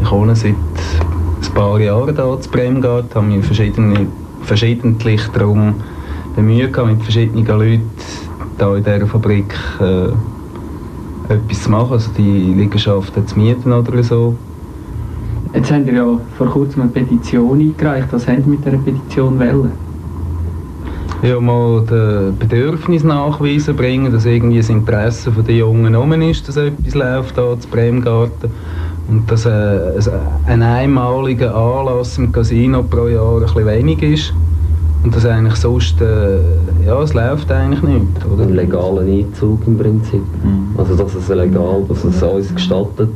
ich 0.01 0.11
wohne 0.11 0.37
seit 0.37 0.55
ein 0.55 1.55
paar 1.55 1.81
Jahren 1.81 2.15
hier 2.15 2.41
zu 2.41 2.51
Bremgarten, 2.51 3.15
habe 3.15 3.27
mich 3.27 3.45
verschiedene, 3.45 4.07
verschiedentlich 4.43 5.27
darum 5.35 5.75
bemüht, 6.37 6.77
mit 6.87 7.03
verschiedenen 7.03 7.45
Leuten 7.47 7.91
hier 8.59 8.77
in 8.77 8.85
dieser 8.85 9.07
Fabrik 9.07 9.53
äh, 9.81 10.13
etwas 11.29 11.63
zu 11.63 11.71
machen, 11.71 11.93
also 11.93 12.11
die 12.17 12.55
Liegenschaften 12.55 13.27
zu 13.27 13.39
mieten 13.39 13.73
oder 13.73 14.03
so. 14.03 14.37
Jetzt 15.55 15.71
haben 15.71 15.87
wir 15.87 15.95
ja 15.95 16.21
vor 16.37 16.49
kurzem 16.49 16.83
eine 16.83 16.91
Petition 16.91 17.61
eingereicht. 17.61 18.09
Was 18.11 18.27
haben 18.27 18.43
Sie 18.43 18.51
mit 18.51 18.65
dieser 18.65 18.79
Petition 18.79 19.39
wollen? 19.39 19.73
ja, 21.25 21.41
mal 21.41 21.83
das 21.87 22.35
Bedürfnis 22.39 23.03
nachweisen 23.03 23.75
bringen, 23.75 24.13
dass 24.13 24.27
irgendwie 24.27 24.59
das 24.59 24.69
Interesse 24.69 25.31
den 25.31 25.57
Jungen 25.57 25.97
um 25.97 26.13
ist, 26.21 26.47
dass 26.47 26.57
etwas 26.57 26.95
läuft 26.95 27.35
hier 27.37 27.59
zu 27.59 27.69
Bremgarten. 27.69 28.51
Und 29.09 29.31
dass 29.31 29.47
äh, 29.47 29.79
ein 30.47 30.63
einmaliger 30.63 31.55
Anlass 31.55 32.19
im 32.19 32.33
Casino 32.33 32.83
pro 32.83 33.09
Jahr 33.09 33.37
ein 33.37 33.43
bisschen 33.43 33.67
wenig 33.67 34.03
ist. 34.03 34.35
Und 35.03 35.15
das 35.15 35.27
eigentlich 35.27 35.57
sonst, 35.57 36.01
äh, 36.01 36.39
ja, 36.85 37.01
es 37.03 37.15
läuft 37.15 37.51
eigentlich 37.51 37.83
nicht. 37.83 38.27
Oder? 38.31 38.45
Ein 38.45 38.55
legalen 38.55 39.09
Einzug 39.09 39.67
im 39.67 39.79
Prinzip. 39.79 40.23
Mhm. 40.43 40.75
Also 40.77 40.95
dass 40.97 41.15
es 41.15 41.29
legal, 41.29 41.85
dass 41.89 42.05
es 42.05 42.23
uns 42.23 42.55
gestattet, 42.55 43.11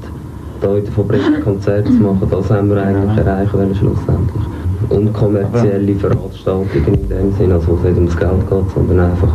hier 0.61 0.77
in 0.77 0.85
der 0.85 0.93
Fabrik 0.93 1.23
Konzerte 1.45 1.85
zu 1.85 2.03
machen, 2.03 2.29
das 2.31 2.51
haben 2.51 2.71
wir 2.71 2.83
eigentlich 2.83 3.19
erreichen 3.19 3.53
wollen 3.53 3.75
schlussendlich. 3.75 4.45
Unkommerzielle 4.89 5.95
Veranstaltungen 5.97 6.95
in 6.95 7.09
dem 7.09 7.33
Sinne, 7.37 7.55
also 7.55 7.69
wo 7.69 7.75
es 7.75 7.83
nicht 7.83 7.97
ums 7.97 8.17
Geld 8.17 8.49
geht, 8.49 8.71
sondern 8.75 9.11
einfach 9.11 9.33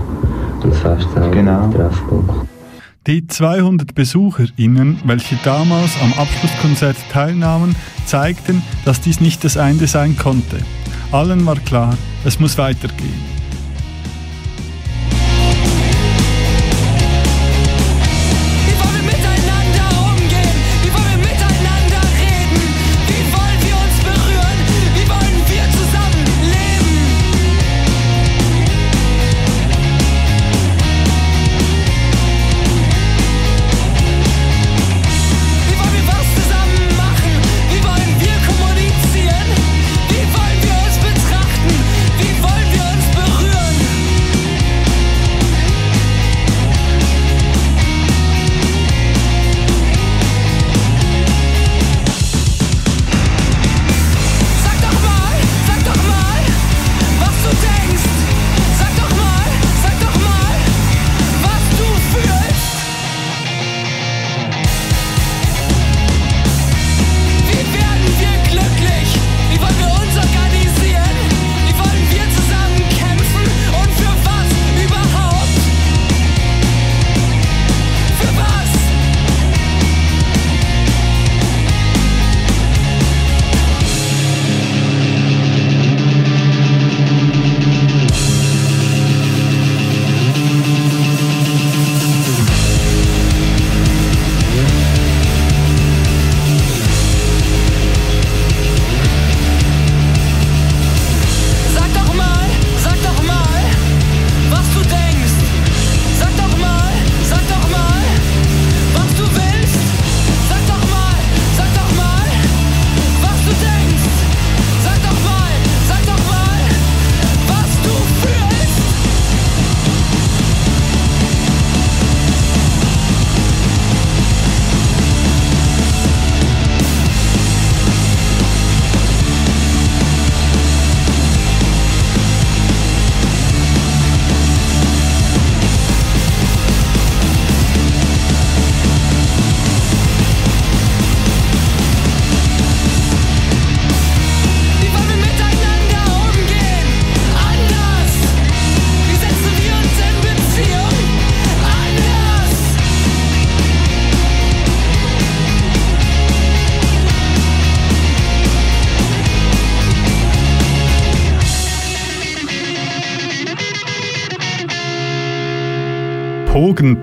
um 0.64 0.70
das 0.70 0.80
Fest 0.80 1.08
selber, 1.14 1.30
genau. 1.32 1.70
Treffpunkt. 1.70 2.32
Die 3.06 3.28
200 3.28 3.94
BesucherInnen, 3.94 5.02
welche 5.06 5.36
damals 5.44 5.92
am 6.02 6.14
Abschlusskonzert 6.14 6.96
teilnahmen, 7.12 7.76
zeigten, 8.06 8.62
dass 8.86 9.02
dies 9.02 9.20
nicht 9.20 9.44
das 9.44 9.58
Ende 9.58 9.88
sein 9.88 10.16
konnte. 10.18 10.58
Allen 11.12 11.46
war 11.46 11.58
klar, 11.58 11.96
es 12.24 12.40
muss 12.40 12.58
weitergehen. 12.58 13.33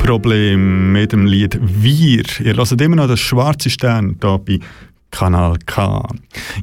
Drogenproblem 0.01 0.93
mit 0.93 1.13
dem 1.13 1.27
Lied 1.27 1.59
Wir. 1.61 2.25
Ihr 2.43 2.57
hört 2.57 2.81
immer 2.81 2.97
noch 2.97 3.07
das 3.07 3.21
schwarze 3.21 3.69
Stern 3.69 4.17
hier 4.21 4.39
bei 4.39 4.59
Kanal 5.11 5.59
K. 5.67 6.09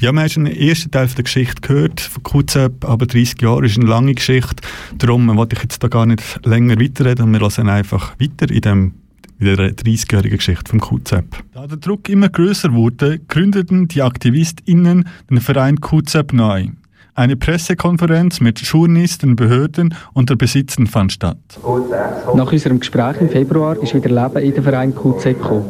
Ja, 0.02 0.12
wir 0.12 0.22
haben 0.22 0.30
schon 0.30 0.46
den 0.46 0.56
ersten 0.56 0.90
Teil 0.92 1.08
der 1.08 1.24
Geschichte 1.24 1.62
gehört, 1.62 2.02
von 2.02 2.24
QZEP, 2.24 2.84
aber 2.84 3.06
30 3.06 3.42
Jahre 3.42 3.66
ist 3.66 3.78
eine 3.78 3.88
lange 3.88 4.16
Geschichte. 4.16 4.56
Darum 4.98 5.36
wollte 5.38 5.56
ich 5.56 5.62
jetzt 5.62 5.84
da 5.84 5.88
gar 5.88 6.06
nicht 6.06 6.24
länger 6.46 6.80
weiterreden 6.80 7.32
wir 7.32 7.40
hören 7.40 7.70
einfach 7.70 8.20
weiter 8.20 8.52
in, 8.52 8.62
dem, 8.62 8.94
in 9.40 9.46
der 9.46 9.76
30-jährigen 9.76 10.38
Geschichte 10.38 10.70
vom 10.70 10.82
QZEP. 10.82 11.44
Da 11.54 11.68
der 11.68 11.78
Druck 11.78 12.10
immer 12.10 12.30
größer 12.30 12.74
wurde, 12.74 13.20
gründeten 13.28 13.88
die 13.88 14.02
AktivistInnen 14.02 15.08
den 15.30 15.42
Verein 15.42 15.80
QZEP 15.80 16.34
neu. 16.34 16.70
Eine 17.18 17.36
Pressekonferenz 17.36 18.42
mit 18.42 18.60
Journalisten, 18.60 19.36
Behörden 19.36 19.96
und 20.14 20.30
der 20.30 20.36
Besitzern 20.36 20.86
fand 20.86 21.12
statt. 21.12 21.40
Nach 22.36 22.52
unserem 22.52 22.80
Gespräch 22.80 23.20
im 23.20 23.30
Februar 23.30 23.76
ist 23.82 23.96
wieder 23.96 24.10
Leben 24.10 24.46
in 24.46 24.54
den 24.54 24.64
Verein 24.64 24.94
QZ 24.94 25.24
gekommen. 25.24 25.66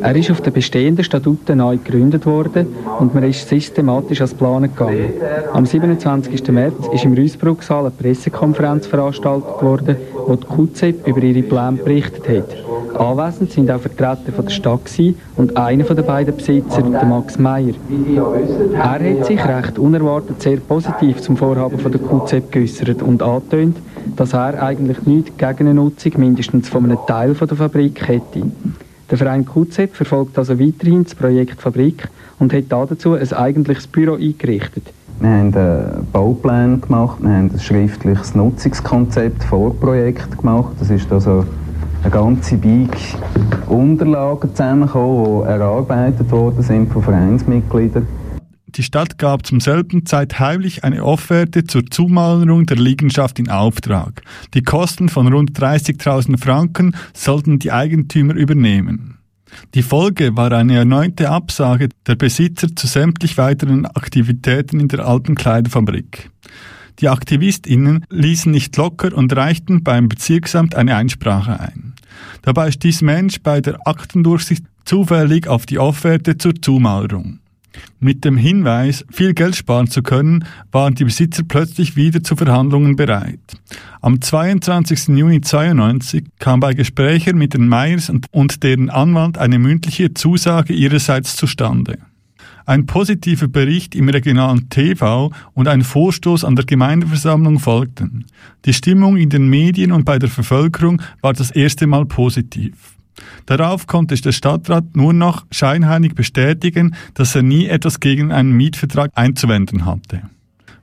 Er 0.00 0.16
ist 0.16 0.30
auf 0.30 0.40
den 0.40 0.54
bestehenden 0.54 1.04
Statuten 1.04 1.58
neu 1.58 1.76
gegründet 1.76 2.24
worden 2.24 2.68
und 2.98 3.14
man 3.14 3.24
ist 3.24 3.46
systematisch 3.46 4.22
als 4.22 4.32
Plan 4.32 4.62
gegangen. 4.62 5.10
Am 5.52 5.66
27. 5.66 6.48
März 6.48 6.88
ist 6.94 7.04
im 7.04 7.12
Rüsbrucksaal 7.12 7.80
eine 7.80 7.90
Pressekonferenz 7.90 8.86
veranstaltet 8.86 9.60
worden, 9.60 9.96
wo 10.26 10.34
die 10.36 10.46
QZ 10.46 11.06
über 11.06 11.22
ihre 11.22 11.42
Pläne 11.42 11.76
berichtet 11.76 12.26
hat. 12.26 12.66
Anwesend 12.98 13.52
sind 13.52 13.70
auch 13.70 13.80
Vertreter 13.80 14.32
von 14.34 14.44
der 14.46 14.52
Stadt 14.52 14.80
und 15.36 15.56
einer 15.56 15.84
der 15.84 16.02
beiden 16.02 16.34
Besitzer, 16.36 16.82
der 16.82 17.04
Max 17.04 17.38
Meyer. 17.38 17.74
Er 18.72 18.90
hat 18.90 19.26
sich 19.26 19.44
recht 19.44 19.78
unerwartet 19.78 20.40
sehr 20.40 20.56
positiv 20.58 20.85
zum 21.20 21.36
Vorhaben 21.36 21.78
von 21.78 21.92
der 21.92 22.00
QZ 22.00 22.50
geäußert 22.50 23.02
und 23.02 23.22
angetönt, 23.22 23.76
dass 24.16 24.32
er 24.32 24.62
eigentlich 24.62 25.02
nichts 25.06 25.36
gegen 25.36 25.58
eine 25.60 25.74
Nutzung 25.74 26.12
mindestens 26.16 26.68
von 26.68 26.84
einem 26.84 26.98
Teil 27.06 27.34
von 27.34 27.48
der 27.48 27.56
Fabrik 27.56 28.06
hätte. 28.06 28.42
Der 29.10 29.18
Verein 29.18 29.46
QZ 29.46 29.90
verfolgt 29.92 30.38
also 30.38 30.58
weiterhin 30.58 31.04
das 31.04 31.14
Projekt 31.14 31.60
Fabrik 31.60 32.08
und 32.38 32.52
hat 32.52 32.64
dazu 32.68 33.14
ein 33.14 33.32
eigentliches 33.32 33.86
Büro 33.86 34.14
eingerichtet. 34.14 34.92
Wir 35.20 35.30
haben 35.30 35.54
einen 35.54 36.06
Bauplan 36.12 36.80
gemacht, 36.80 37.18
wir 37.20 37.30
haben 37.30 37.50
ein 37.52 37.58
schriftliches 37.58 38.34
Nutzungskonzept, 38.34 39.44
Vorprojekt 39.44 40.36
gemacht. 40.38 40.74
Das 40.78 40.90
ist 40.90 41.10
also 41.10 41.44
eine 42.02 42.10
ganze 42.10 42.56
Bike 42.56 42.98
Unterlagen 43.66 44.50
zusammengekommen, 44.54 45.42
die 45.42 45.48
erarbeitet 45.48 46.30
worden 46.30 46.62
sind 46.62 46.92
von 46.92 47.02
Vereinsmitgliedern. 47.02 48.06
Die 48.76 48.82
Stadt 48.82 49.16
gab 49.16 49.46
zum 49.46 49.60
selben 49.60 50.04
Zeit 50.04 50.38
heimlich 50.38 50.84
eine 50.84 51.02
Offerte 51.02 51.64
zur 51.64 51.86
Zumalerung 51.86 52.66
der 52.66 52.76
Liegenschaft 52.76 53.38
in 53.38 53.48
Auftrag. 53.48 54.20
Die 54.52 54.62
Kosten 54.62 55.08
von 55.08 55.32
rund 55.32 55.58
30.000 55.58 56.38
Franken 56.38 56.94
sollten 57.14 57.58
die 57.58 57.72
Eigentümer 57.72 58.34
übernehmen. 58.34 59.16
Die 59.74 59.82
Folge 59.82 60.36
war 60.36 60.52
eine 60.52 60.76
erneute 60.76 61.30
Absage 61.30 61.88
der 62.06 62.16
Besitzer 62.16 62.76
zu 62.76 62.86
sämtlich 62.86 63.38
weiteren 63.38 63.86
Aktivitäten 63.86 64.78
in 64.78 64.88
der 64.88 65.06
alten 65.06 65.36
Kleiderfabrik. 65.36 66.30
Die 66.98 67.08
AktivistInnen 67.08 68.04
ließen 68.10 68.52
nicht 68.52 68.76
locker 68.76 69.16
und 69.16 69.34
reichten 69.34 69.84
beim 69.84 70.08
Bezirksamt 70.08 70.74
eine 70.74 70.96
Einsprache 70.96 71.60
ein. 71.60 71.94
Dabei 72.42 72.70
stieß 72.70 73.00
Mensch 73.00 73.40
bei 73.42 73.62
der 73.62 73.86
Aktendurchsicht 73.86 74.64
zufällig 74.84 75.48
auf 75.48 75.64
die 75.64 75.78
Offerte 75.78 76.36
zur 76.36 76.54
Zumauerung. 76.60 77.40
Mit 78.00 78.24
dem 78.24 78.36
Hinweis, 78.36 79.04
viel 79.10 79.34
Geld 79.34 79.56
sparen 79.56 79.88
zu 79.88 80.02
können, 80.02 80.44
waren 80.70 80.94
die 80.94 81.04
Besitzer 81.04 81.42
plötzlich 81.46 81.96
wieder 81.96 82.22
zu 82.22 82.36
Verhandlungen 82.36 82.96
bereit. 82.96 83.40
Am 84.00 84.20
22. 84.20 85.08
Juni 85.08 85.40
92 85.40 86.24
kam 86.38 86.60
bei 86.60 86.74
Gesprächen 86.74 87.38
mit 87.38 87.54
den 87.54 87.68
Meyers 87.68 88.12
und 88.30 88.62
deren 88.62 88.90
Anwalt 88.90 89.38
eine 89.38 89.58
mündliche 89.58 90.14
Zusage 90.14 90.72
ihrerseits 90.72 91.36
zustande. 91.36 91.98
Ein 92.66 92.86
positiver 92.86 93.46
Bericht 93.46 93.94
im 93.94 94.08
regionalen 94.08 94.68
TV 94.68 95.30
und 95.54 95.68
ein 95.68 95.82
Vorstoß 95.82 96.44
an 96.44 96.56
der 96.56 96.64
Gemeindeversammlung 96.64 97.60
folgten. 97.60 98.26
Die 98.64 98.72
Stimmung 98.72 99.16
in 99.16 99.30
den 99.30 99.48
Medien 99.48 99.92
und 99.92 100.04
bei 100.04 100.18
der 100.18 100.26
Bevölkerung 100.26 101.00
war 101.20 101.32
das 101.32 101.52
erste 101.52 101.86
Mal 101.86 102.06
positiv. 102.06 102.95
Darauf 103.46 103.86
konnte 103.86 104.14
der 104.16 104.32
Stadtrat 104.32 104.84
nur 104.94 105.12
noch 105.12 105.46
scheinheilig 105.50 106.14
bestätigen, 106.14 106.94
dass 107.14 107.34
er 107.34 107.42
nie 107.42 107.66
etwas 107.66 108.00
gegen 108.00 108.32
einen 108.32 108.52
Mietvertrag 108.52 109.10
einzuwenden 109.14 109.86
hatte. 109.86 110.22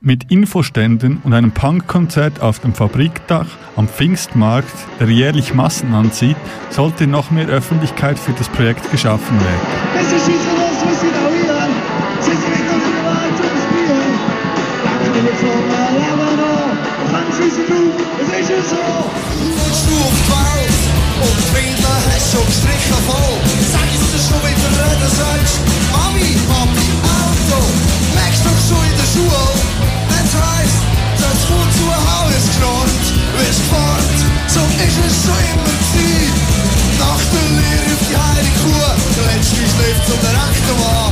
Mit 0.00 0.30
Infoständen 0.30 1.18
und 1.24 1.32
einem 1.32 1.52
Punkkonzert 1.52 2.40
auf 2.40 2.58
dem 2.58 2.74
Fabrikdach 2.74 3.46
am 3.74 3.88
Pfingstmarkt, 3.88 4.74
der 5.00 5.08
jährlich 5.08 5.54
Massen 5.54 5.94
anzieht, 5.94 6.36
sollte 6.68 7.06
noch 7.06 7.30
mehr 7.30 7.46
Öffentlichkeit 7.48 8.18
für 8.18 8.32
das 8.32 8.50
Projekt 8.50 8.90
geschaffen 8.90 9.40
werden. 9.40 9.84
Und 21.14 21.30
die 21.30 21.54
Windel 21.56 21.64
hast 21.64 21.84
schon 21.84 21.93
gestrichen 22.54 23.00
voll. 23.06 23.36
Sag 23.72 23.88
ich 23.90 23.98
dir 23.98 24.22
schon 24.22 24.42
wieder 24.46 24.70
reden 24.78 25.10
sollst. 25.18 25.58
Mami, 25.90 26.38
Papi, 26.46 26.88
Auto. 27.02 27.60
Merkst 28.14 28.42
du 28.46 28.50
schon 28.68 28.84
in 28.86 28.96
der 28.96 29.08
Schule? 29.10 29.42
Wenn's 30.10 30.34
heisst, 30.38 30.82
das 31.18 31.38
kommt 31.48 31.72
zu 31.74 31.86
Haus 31.90 32.44
geschnarrt. 32.46 33.06
Wirst 33.38 33.62
gefahren, 33.66 34.06
so 34.46 34.60
ist 34.86 34.98
es 35.02 35.14
schon 35.26 35.42
immer 35.50 35.74
gewesen. 35.82 36.34
Nach 37.02 37.24
der 37.34 37.46
Lehre 37.58 37.90
auf 37.94 38.02
die 38.06 38.18
heilige 38.22 38.54
Kuh. 38.62 38.90
Der 39.16 39.24
letzte 39.34 39.62
schläft 39.74 40.02
zum 40.06 40.20
rechten 40.22 40.76
Mann. 40.78 41.03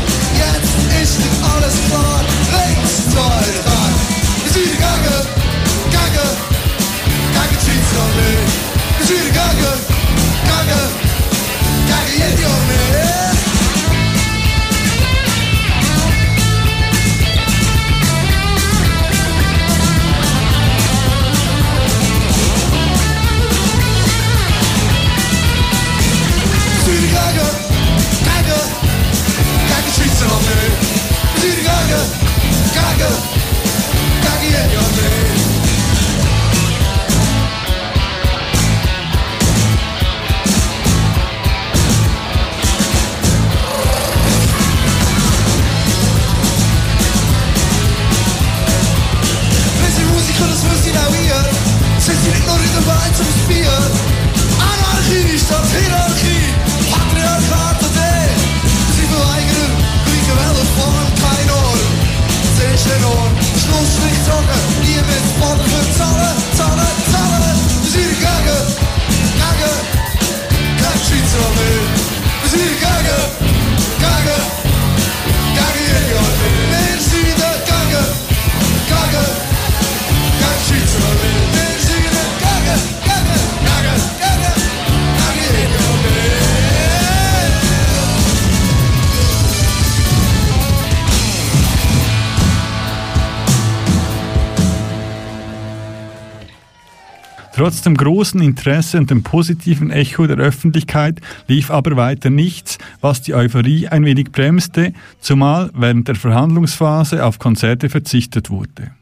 Trotz 97.54 97.82
dem 97.82 97.96
großen 97.96 98.40
Interesse 98.40 98.98
und 98.98 99.10
dem 99.10 99.22
positiven 99.22 99.90
Echo 99.90 100.26
der 100.26 100.38
Öffentlichkeit 100.38 101.20
lief 101.48 101.70
aber 101.70 101.96
weiter 101.96 102.30
nichts, 102.30 102.78
was 103.02 103.20
die 103.20 103.34
Euphorie 103.34 103.88
ein 103.88 104.06
wenig 104.06 104.32
bremste, 104.32 104.94
zumal 105.20 105.70
während 105.74 106.08
der 106.08 106.14
Verhandlungsphase 106.14 107.24
auf 107.24 107.38
Konzerte 107.38 107.90
verzichtet 107.90 108.48
wurde. 108.48 108.92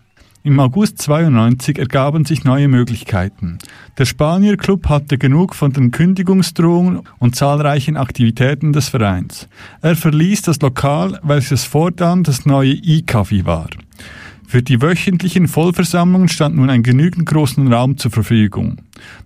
Im 0.43 0.59
August 0.59 0.99
92 1.03 1.79
ergaben 1.79 2.25
sich 2.25 2.45
neue 2.45 2.67
Möglichkeiten. 2.67 3.59
Der 3.99 4.07
Spanier 4.07 4.57
Club 4.57 4.89
hatte 4.89 5.19
genug 5.19 5.55
von 5.55 5.75
den 5.75 5.91
Kündigungsdrohungen 5.91 7.03
und 7.19 7.37
zahlreichen 7.37 7.99
Aktivitäten 7.99 8.73
des 8.73 8.89
Vereins. 8.89 9.49
Er 9.83 9.97
verließ 9.97 10.43
das 10.43 10.61
Lokal, 10.61 11.21
welches 11.23 11.65
fortan 11.65 12.23
das 12.23 12.47
neue 12.47 12.73
E-Café 12.73 13.45
war. 13.45 13.69
Für 14.51 14.65
die 14.65 14.83
wöchentlichen 14.83 15.47
Vollversammlungen 15.47 16.27
stand 16.27 16.57
nun 16.57 16.71
ein 16.71 16.83
genügend 16.83 17.25
großen 17.25 17.73
Raum 17.73 17.99
zur 17.99 18.11
Verfügung. 18.11 18.79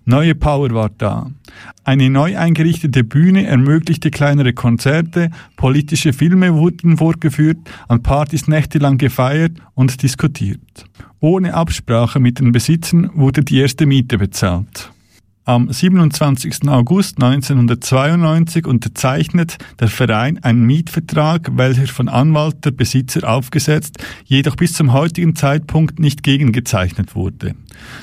Neue 0.05 0.35
Power 0.35 0.69
war 0.69 0.91
da. 0.95 1.31
Eine 1.83 2.11
neu 2.11 2.37
eingerichtete 2.37 3.03
Bühne 3.03 3.47
ermöglichte 3.47 4.11
kleinere 4.11 4.53
Konzerte, 4.53 5.31
politische 5.55 6.13
Filme 6.13 6.53
wurden 6.53 6.97
vorgeführt, 6.97 7.57
an 7.87 8.03
Partys 8.03 8.47
nächtelang 8.47 8.99
gefeiert 8.99 9.53
und 9.73 10.03
diskutiert. 10.03 10.85
Ohne 11.21 11.55
Absprache 11.55 12.19
mit 12.19 12.37
den 12.37 12.51
Besitzern 12.51 13.09
wurde 13.15 13.43
die 13.43 13.57
erste 13.57 13.87
Miete 13.87 14.19
bezahlt. 14.19 14.91
Am 15.47 15.71
27. 15.71 16.67
August 16.69 17.21
1992 17.21 18.65
unterzeichnet 18.65 19.59
der 19.79 19.89
Verein 19.89 20.43
einen 20.43 20.65
Mietvertrag, 20.65 21.51
welcher 21.53 21.85
von 21.85 22.09
Anwalt 22.09 22.65
der 22.65 22.71
Besitzer 22.71 23.29
aufgesetzt, 23.29 24.03
jedoch 24.25 24.55
bis 24.55 24.73
zum 24.73 24.91
heutigen 24.91 25.35
Zeitpunkt 25.35 25.99
nicht 25.99 26.23
gegengezeichnet 26.23 27.13
wurde. 27.13 27.53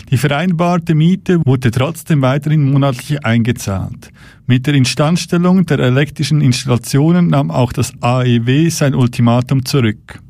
Die 0.09 0.18
vereinbarte 0.18 0.94
Miete 0.94 1.44
wurde 1.44 1.72
trotzdem 1.72 2.22
weiterhin 2.22 2.70
monatlich 2.70 3.24
eingezahlt. 3.24 4.12
Mit 4.46 4.68
der 4.68 4.74
Instandstellung 4.74 5.66
der 5.66 5.81
elektrischen 5.81 6.42
Installationen 6.42 7.26
nahm 7.26 7.50
auch 7.50 7.72
das 7.72 7.92
AEW 8.00 8.70
sein 8.70 8.94
Ultimatum 8.94 9.64
zurück. 9.64 10.20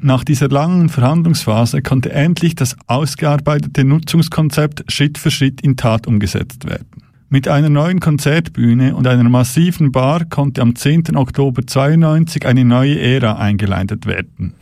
Nach 0.00 0.24
dieser 0.24 0.48
langen 0.48 0.88
Verhandlungsphase 0.88 1.82
konnte 1.82 2.12
endlich 2.12 2.54
das 2.54 2.76
ausgearbeitete 2.86 3.84
Nutzungskonzept 3.84 4.90
Schritt 4.90 5.18
für 5.18 5.30
Schritt 5.30 5.60
in 5.60 5.76
Tat 5.76 6.06
umgesetzt 6.06 6.66
werden. 6.66 6.86
Mit 7.28 7.46
einer 7.46 7.68
neuen 7.68 8.00
Konzertbühne 8.00 8.96
und 8.96 9.06
einer 9.06 9.28
massiven 9.28 9.92
Bar 9.92 10.24
konnte 10.24 10.62
am 10.62 10.74
10. 10.74 11.16
Oktober 11.16 11.64
92 11.64 12.44
eine 12.44 12.64
neue 12.64 12.98
Ära 12.98 13.36
eingeleitet 13.36 14.06
werden. 14.06 14.54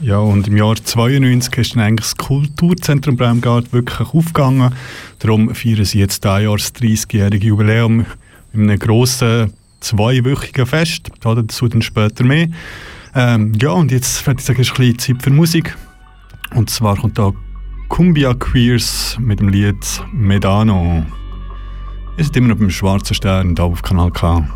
Ja, 0.00 0.18
und 0.18 0.46
im 0.46 0.56
Jahr 0.56 0.76
92 0.76 1.58
ist 1.58 1.74
dann 1.74 1.82
eigentlich 1.82 2.06
das 2.06 2.16
Kulturzentrum 2.16 3.16
Bremgard 3.16 3.72
wirklich 3.72 4.08
aufgegangen. 4.08 4.72
Darum 5.18 5.54
feiern 5.54 5.84
sie 5.84 5.98
jetzt 5.98 6.24
dieses 6.24 6.42
Jahr 6.42 6.56
das 6.56 6.74
30-jährige 6.74 7.48
Jubiläum 7.48 8.06
in 8.52 8.62
einem 8.62 8.78
grossen 8.78 9.52
zweiwöchigen 9.80 10.66
Fest. 10.66 11.10
Dazu 11.20 11.68
dann 11.68 11.82
später 11.82 12.24
mehr. 12.24 12.48
Ähm, 13.20 13.52
ja, 13.60 13.70
und 13.70 13.90
jetzt 13.90 14.24
würde 14.28 14.40
ich 14.40 14.48
ein 14.48 14.56
bisschen 14.56 14.96
Zeit 14.96 15.20
für 15.20 15.30
Musik. 15.30 15.76
Und 16.54 16.70
zwar 16.70 16.96
kommt 16.96 17.18
da 17.18 17.32
Cumbia 17.88 18.32
Queers 18.32 19.16
mit 19.18 19.40
dem 19.40 19.48
Lied 19.48 20.04
Medano. 20.12 21.04
Wir 22.14 22.24
sind 22.24 22.36
immer 22.36 22.46
noch 22.46 22.58
beim 22.58 22.70
Schwarzen 22.70 23.14
Stern, 23.14 23.56
da 23.56 23.64
auf 23.64 23.82
Kanal 23.82 24.12
K. 24.12 24.48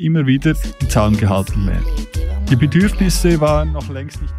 immer 0.00 0.26
wieder 0.26 0.54
im 0.80 0.88
Zaun 0.88 1.16
gehalten 1.16 1.66
werden. 1.66 1.84
Die 2.50 2.56
Bedürfnisse 2.56 3.40
waren 3.40 3.72
noch 3.72 3.88
längst 3.88 4.20
nicht 4.20 4.34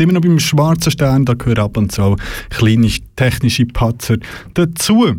Seid 0.00 0.04
immer 0.04 0.14
noch 0.14 0.22
beim 0.22 0.38
schwarzen 0.38 0.90
Stern, 0.90 1.26
da 1.26 1.34
gehören 1.34 1.58
ab 1.58 1.76
und 1.76 1.92
zu 1.92 2.16
kleine 2.48 2.88
technische 3.16 3.66
Patzer 3.66 4.16
dazu. 4.54 5.14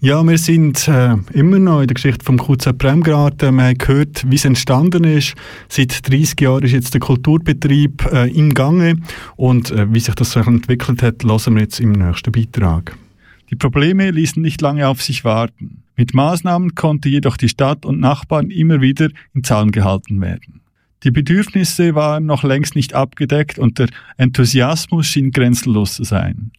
Ja, 0.00 0.26
wir 0.26 0.38
sind 0.38 0.88
äh, 0.88 1.16
immer 1.34 1.58
noch 1.58 1.82
in 1.82 1.88
der 1.88 1.96
Geschichte 1.96 2.24
vom 2.24 2.38
QZ 2.38 2.78
Bremgarten. 2.78 3.56
Wir 3.56 3.64
haben 3.64 3.76
gehört, 3.76 4.24
wie 4.26 4.36
es 4.36 4.46
entstanden 4.46 5.04
ist. 5.04 5.34
Seit 5.68 6.08
30 6.08 6.40
Jahren 6.40 6.62
ist 6.62 6.72
jetzt 6.72 6.94
der 6.94 7.02
Kulturbetrieb 7.02 8.10
äh, 8.10 8.30
im 8.30 8.54
Gange 8.54 8.96
und 9.36 9.70
äh, 9.72 9.92
wie 9.92 10.00
sich 10.00 10.14
das 10.14 10.30
so 10.30 10.40
entwickelt 10.40 11.02
hat, 11.02 11.22
hören 11.22 11.54
wir 11.54 11.64
jetzt 11.64 11.80
im 11.80 11.92
nächsten 11.92 12.32
Beitrag. 12.32 12.96
Die 13.50 13.56
Probleme 13.56 14.12
ließen 14.12 14.40
nicht 14.40 14.62
lange 14.62 14.88
auf 14.88 15.02
sich 15.02 15.26
warten. 15.26 15.82
Mit 15.94 16.14
Maßnahmen 16.14 16.74
konnte 16.74 17.10
jedoch 17.10 17.36
die 17.36 17.50
Stadt 17.50 17.84
und 17.84 18.00
Nachbarn 18.00 18.50
immer 18.50 18.80
wieder 18.80 19.10
in 19.34 19.44
Zaun 19.44 19.72
gehalten 19.72 20.22
werden. 20.22 20.62
Die 21.06 21.12
Bedürfnisse 21.12 21.94
waren 21.94 22.26
noch 22.26 22.42
längst 22.42 22.74
nicht 22.74 22.92
abgedeckt 22.92 23.60
und 23.60 23.78
der 23.78 23.86
Enthusiasmus 24.16 25.06
schien 25.06 25.30
grenzenlos 25.30 25.94
zu 25.94 26.02
sein. 26.02 26.50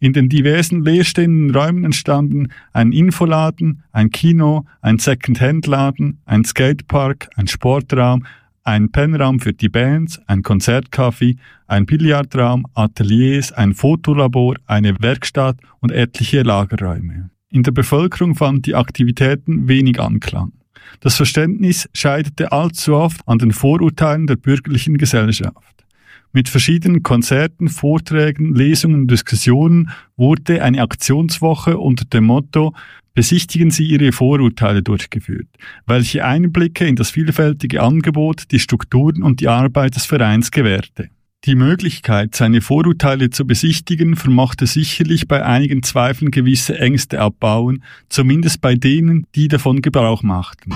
In 0.00 0.12
den 0.12 0.28
diversen 0.28 0.84
leerstehenden 0.84 1.54
Räumen 1.54 1.84
entstanden 1.84 2.48
ein 2.72 2.90
Infoladen, 2.90 3.84
ein 3.92 4.10
Kino, 4.10 4.64
ein 4.80 4.98
Second-Hand-Laden, 4.98 6.18
ein 6.24 6.44
Skatepark, 6.44 7.30
ein 7.36 7.46
Sportraum, 7.46 8.26
ein 8.64 8.90
Pennraum 8.90 9.38
für 9.38 9.52
die 9.52 9.68
Bands, 9.68 10.20
ein 10.26 10.42
Konzertcafé, 10.42 11.36
ein 11.68 11.86
Billardraum, 11.86 12.66
Ateliers, 12.74 13.52
ein 13.52 13.72
Fotolabor, 13.72 14.56
eine 14.66 15.00
Werkstatt 15.00 15.58
und 15.78 15.92
etliche 15.92 16.42
Lagerräume. 16.42 17.30
In 17.50 17.62
der 17.62 17.70
Bevölkerung 17.70 18.34
fanden 18.34 18.62
die 18.62 18.74
Aktivitäten 18.74 19.68
wenig 19.68 20.00
Anklang. 20.00 20.50
Das 21.00 21.16
Verständnis 21.16 21.88
scheiterte 21.94 22.52
allzu 22.52 22.94
oft 22.94 23.20
an 23.26 23.38
den 23.38 23.52
Vorurteilen 23.52 24.26
der 24.26 24.36
bürgerlichen 24.36 24.98
Gesellschaft. 24.98 25.56
Mit 26.32 26.48
verschiedenen 26.48 27.02
Konzerten, 27.02 27.68
Vorträgen, 27.68 28.54
Lesungen 28.54 29.02
und 29.02 29.10
Diskussionen 29.10 29.90
wurde 30.16 30.62
eine 30.62 30.80
Aktionswoche 30.80 31.76
unter 31.76 32.06
dem 32.06 32.24
Motto 32.24 32.72
Besichtigen 33.14 33.70
Sie 33.70 33.84
Ihre 33.84 34.10
Vorurteile 34.10 34.82
durchgeführt, 34.82 35.48
welche 35.86 36.24
Einblicke 36.24 36.86
in 36.86 36.96
das 36.96 37.10
vielfältige 37.10 37.82
Angebot, 37.82 38.50
die 38.50 38.58
Strukturen 38.58 39.22
und 39.22 39.40
die 39.40 39.48
Arbeit 39.48 39.96
des 39.96 40.06
Vereins 40.06 40.50
gewährte. 40.50 41.10
Die 41.44 41.56
Möglichkeit, 41.56 42.36
seine 42.36 42.60
Vorurteile 42.60 43.30
zu 43.30 43.44
besichtigen, 43.44 44.14
vermochte 44.14 44.68
sicherlich 44.68 45.26
bei 45.26 45.44
einigen 45.44 45.82
Zweifeln 45.82 46.30
gewisse 46.30 46.78
Ängste 46.78 47.20
abbauen, 47.20 47.82
zumindest 48.08 48.60
bei 48.60 48.76
denen, 48.76 49.26
die 49.34 49.48
davon 49.48 49.82
Gebrauch 49.82 50.22
machten. 50.22 50.72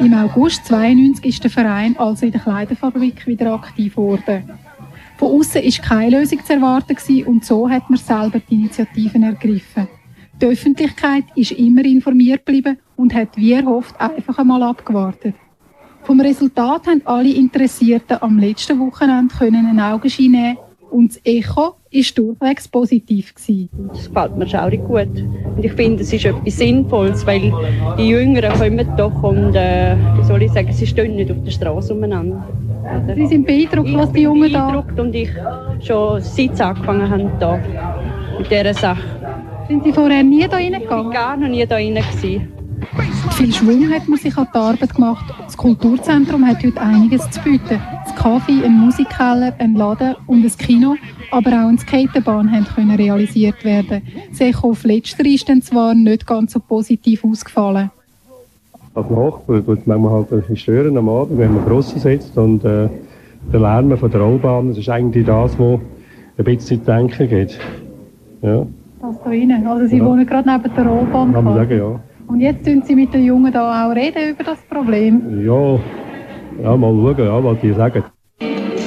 Im 0.00 0.14
August 0.14 0.64
92 0.64 1.26
ist 1.26 1.44
der 1.44 1.50
Verein 1.50 1.98
also 1.98 2.24
in 2.24 2.32
der 2.32 2.40
Kleiderfabrik 2.40 3.26
wieder 3.26 3.52
aktiv 3.52 3.94
geworden. 3.94 4.50
Von 5.18 5.40
außen 5.40 5.62
ist 5.62 5.82
keine 5.82 6.18
Lösung 6.18 6.42
zu 6.42 6.54
erwarten 6.54 6.94
gewesen 6.94 7.26
und 7.26 7.44
so 7.44 7.68
hat 7.68 7.90
man 7.90 7.98
selber 7.98 8.40
die 8.40 8.54
Initiativen 8.54 9.22
ergriffen. 9.22 9.86
Die 10.40 10.46
Öffentlichkeit 10.46 11.24
ist 11.36 11.52
immer 11.52 11.84
informiert 11.84 12.46
geblieben 12.46 12.78
und 12.96 13.12
hat 13.12 13.36
wie 13.36 13.52
erhofft 13.52 14.00
einfach 14.00 14.38
einmal 14.38 14.62
abgewartet. 14.62 15.34
Vom 16.04 16.20
Resultat 16.20 16.86
haben 16.86 17.00
alle 17.06 17.32
Interessierten 17.32 18.18
am 18.20 18.38
letzten 18.38 18.78
Wochenende 18.78 19.34
können 19.34 19.66
einen 19.66 19.80
Augenschein 19.80 20.32
nehmen 20.32 20.58
und 20.90 21.16
das 21.16 21.20
Echo 21.24 21.76
ist 21.90 22.16
durchwegs 22.18 22.68
positiv 22.68 23.34
gewesen. 23.34 23.70
Das 23.88 24.06
gefällt 24.06 24.36
mir 24.36 24.46
schaurig 24.46 24.84
gut. 24.84 25.08
Und 25.56 25.64
ich 25.64 25.72
finde, 25.72 26.02
es 26.02 26.12
ist 26.12 26.26
etwas 26.26 26.58
Sinnvolles, 26.58 27.26
weil 27.26 27.52
die 27.96 28.08
Jüngeren 28.08 28.52
kommen 28.52 28.86
doch 28.98 29.22
und, 29.22 29.54
äh, 29.54 29.96
wie 30.16 30.24
soll 30.24 30.42
ich 30.42 30.52
sagen, 30.52 30.72
sie 30.72 30.86
stehen 30.86 31.16
nicht 31.16 31.30
auf 31.30 31.42
der 31.42 31.50
Straße 31.50 31.94
umeinander. 31.94 32.46
Oder? 32.82 33.14
Sie 33.16 33.26
sind 33.26 33.46
beeindruckt, 33.46 33.88
ich 33.88 33.96
was 33.96 34.12
die 34.12 34.22
Jungen 34.22 34.52
da... 34.52 34.66
beeindruckt 34.66 35.00
und 35.00 35.14
ich 35.14 35.30
schon 35.80 36.20
seit 36.20 36.56
sie 36.56 36.62
angefangen 36.62 37.08
haben 37.08 37.30
da 37.40 37.58
mit 38.38 38.50
dieser 38.50 38.74
Sache. 38.74 39.02
Sind 39.68 39.84
Sie 39.84 39.92
vorher 39.92 40.22
nie 40.22 40.46
da 40.46 40.56
reingegangen? 40.56 40.82
Ich 40.82 40.88
bin 40.88 41.10
gar 41.10 41.36
noch 41.38 41.48
nie 41.48 41.66
da 41.66 41.76
rein 41.76 41.94
gewesen. 41.94 42.52
Viel 43.44 43.52
Schwung 43.52 43.90
hat 43.90 44.08
man 44.08 44.18
sich 44.18 44.34
an 44.38 44.46
die 44.54 44.56
Arbeit 44.56 44.94
gemacht. 44.94 45.26
Das 45.44 45.54
Kulturzentrum 45.54 46.46
hat 46.46 46.64
heute 46.64 46.80
einiges 46.80 47.28
zu 47.30 47.42
bieten. 47.42 47.78
Das 48.06 48.16
Kaffee, 48.16 48.64
ein 48.64 48.72
Musikkeller, 48.72 49.52
ein 49.58 49.74
Laden 49.74 50.14
und 50.26 50.46
ein 50.46 50.52
Kino, 50.56 50.94
aber 51.30 51.50
auch 51.50 51.68
eine 51.68 51.76
Skaterbahn 51.76 52.50
haben 52.50 52.64
können 52.64 52.92
realisiert 52.92 53.62
werden. 53.62 54.00
Auf 54.62 54.84
letzter 54.84 55.26
ist 55.26 55.46
dann 55.46 55.60
zwar 55.60 55.94
nicht 55.94 56.26
ganz 56.26 56.54
so 56.54 56.58
positiv 56.58 57.22
ausgefallen. 57.22 57.90
Als 58.94 59.10
Nachbar 59.10 59.62
tut 59.62 59.78
es 59.78 59.86
manchmal 59.86 60.12
halt 60.12 60.32
ein 60.32 60.40
bisschen 60.40 60.56
stören 60.56 60.96
am 60.96 61.10
Abend, 61.10 61.38
wenn 61.38 61.52
man 61.52 61.66
draussen 61.66 62.00
sitzt 62.00 62.38
und 62.38 62.64
äh, 62.64 62.88
der 63.52 63.60
Lärm 63.60 63.94
von 63.98 64.10
der 64.10 64.22
Rollbahn, 64.22 64.68
das 64.70 64.78
ist 64.78 64.88
eigentlich 64.88 65.26
das, 65.26 65.58
was 65.58 65.80
ein 66.38 66.44
bisschen 66.46 66.78
zu 66.82 66.86
denken 66.90 67.28
gibt. 67.28 67.58
Ja, 68.40 68.64
Das 69.02 69.16
da 69.22 69.28
rein. 69.28 69.66
Also 69.66 69.86
Sie 69.86 69.98
Ja. 69.98 70.04
wohnen 70.06 70.24
gerade 70.24 70.50
neben 70.50 70.74
der 70.74 70.86
Rollbahn. 70.86 71.34
kann 71.34 71.44
man 71.44 71.56
sagen, 71.56 71.76
ja. 71.78 72.00
Und 72.26 72.40
jetzt 72.40 72.64
tun 72.64 72.82
Sie 72.84 72.94
mit 72.94 73.12
den 73.12 73.24
Jungen 73.24 73.52
da 73.52 73.86
auch 73.86 73.94
reden 73.94 74.30
über 74.30 74.44
das 74.44 74.58
Problem. 74.68 75.44
Ja, 75.44 75.78
ja 76.62 76.76
mal 76.76 76.92
schauen, 76.92 77.18
ja, 77.18 77.44
was 77.44 77.60
die 77.60 77.72
sagen. 77.72 78.04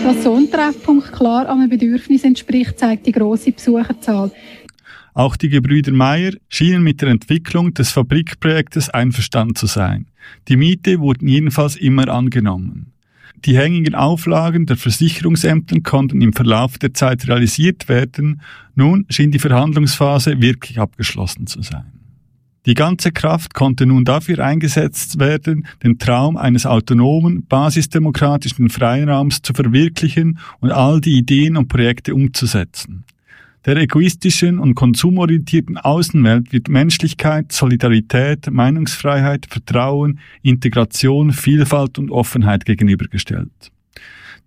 Dass 0.03 0.23
so 0.23 0.35
ein 0.35 0.49
Treffpunkt 0.49 1.11
klar 1.11 1.49
einem 1.49 1.69
Bedürfnis 1.69 2.23
entspricht, 2.23 2.79
zeigt 2.79 3.05
die 3.05 3.11
grosse 3.11 3.51
Besucherzahl. 3.51 4.31
Auch 5.13 5.35
die 5.35 5.49
Gebrüder 5.49 5.91
Meyer 5.91 6.33
schienen 6.47 6.83
mit 6.83 7.01
der 7.01 7.09
Entwicklung 7.09 7.73
des 7.73 7.91
Fabrikprojektes 7.91 8.89
einverstanden 8.89 9.55
zu 9.55 9.65
sein. 9.65 10.05
Die 10.47 10.57
Miete 10.57 10.99
wurden 10.99 11.27
jedenfalls 11.27 11.75
immer 11.75 12.07
angenommen. 12.09 12.93
Die 13.45 13.57
hängigen 13.57 13.95
Auflagen 13.95 14.65
der 14.65 14.77
Versicherungsämtern 14.77 15.83
konnten 15.83 16.21
im 16.21 16.33
Verlauf 16.33 16.77
der 16.77 16.93
Zeit 16.93 17.27
realisiert 17.27 17.87
werden. 17.87 18.41
Nun 18.75 19.05
schien 19.09 19.31
die 19.31 19.39
Verhandlungsphase 19.39 20.41
wirklich 20.41 20.79
abgeschlossen 20.79 21.47
zu 21.47 21.61
sein. 21.61 21.96
Die 22.67 22.73
ganze 22.73 23.13
Kraft 23.13 23.53
konnte 23.53 23.85
nun 23.85 24.03
dafür 24.03 24.39
eingesetzt 24.39 25.19
werden, 25.19 25.65
den 25.83 25.99
Traum 25.99 26.35
eines 26.35 26.65
autonomen, 26.65 27.45
basisdemokratischen 27.47 28.69
Freiraums 28.69 29.41
zu 29.41 29.53
verwirklichen 29.53 30.37
und 30.59 30.71
all 30.71 30.99
die 30.99 31.17
Ideen 31.17 31.55
und 31.55 31.69
Projekte 31.69 32.13
umzusetzen. 32.13 33.05
Der 33.65 33.77
egoistischen 33.77 34.59
und 34.59 34.75
konsumorientierten 34.75 35.77
Außenwelt 35.77 36.51
wird 36.51 36.67
Menschlichkeit, 36.67 37.53
Solidarität, 37.53 38.51
Meinungsfreiheit, 38.51 39.45
Vertrauen, 39.49 40.19
Integration, 40.41 41.31
Vielfalt 41.31 41.97
und 41.97 42.11
Offenheit 42.11 42.65
gegenübergestellt. 42.65 43.71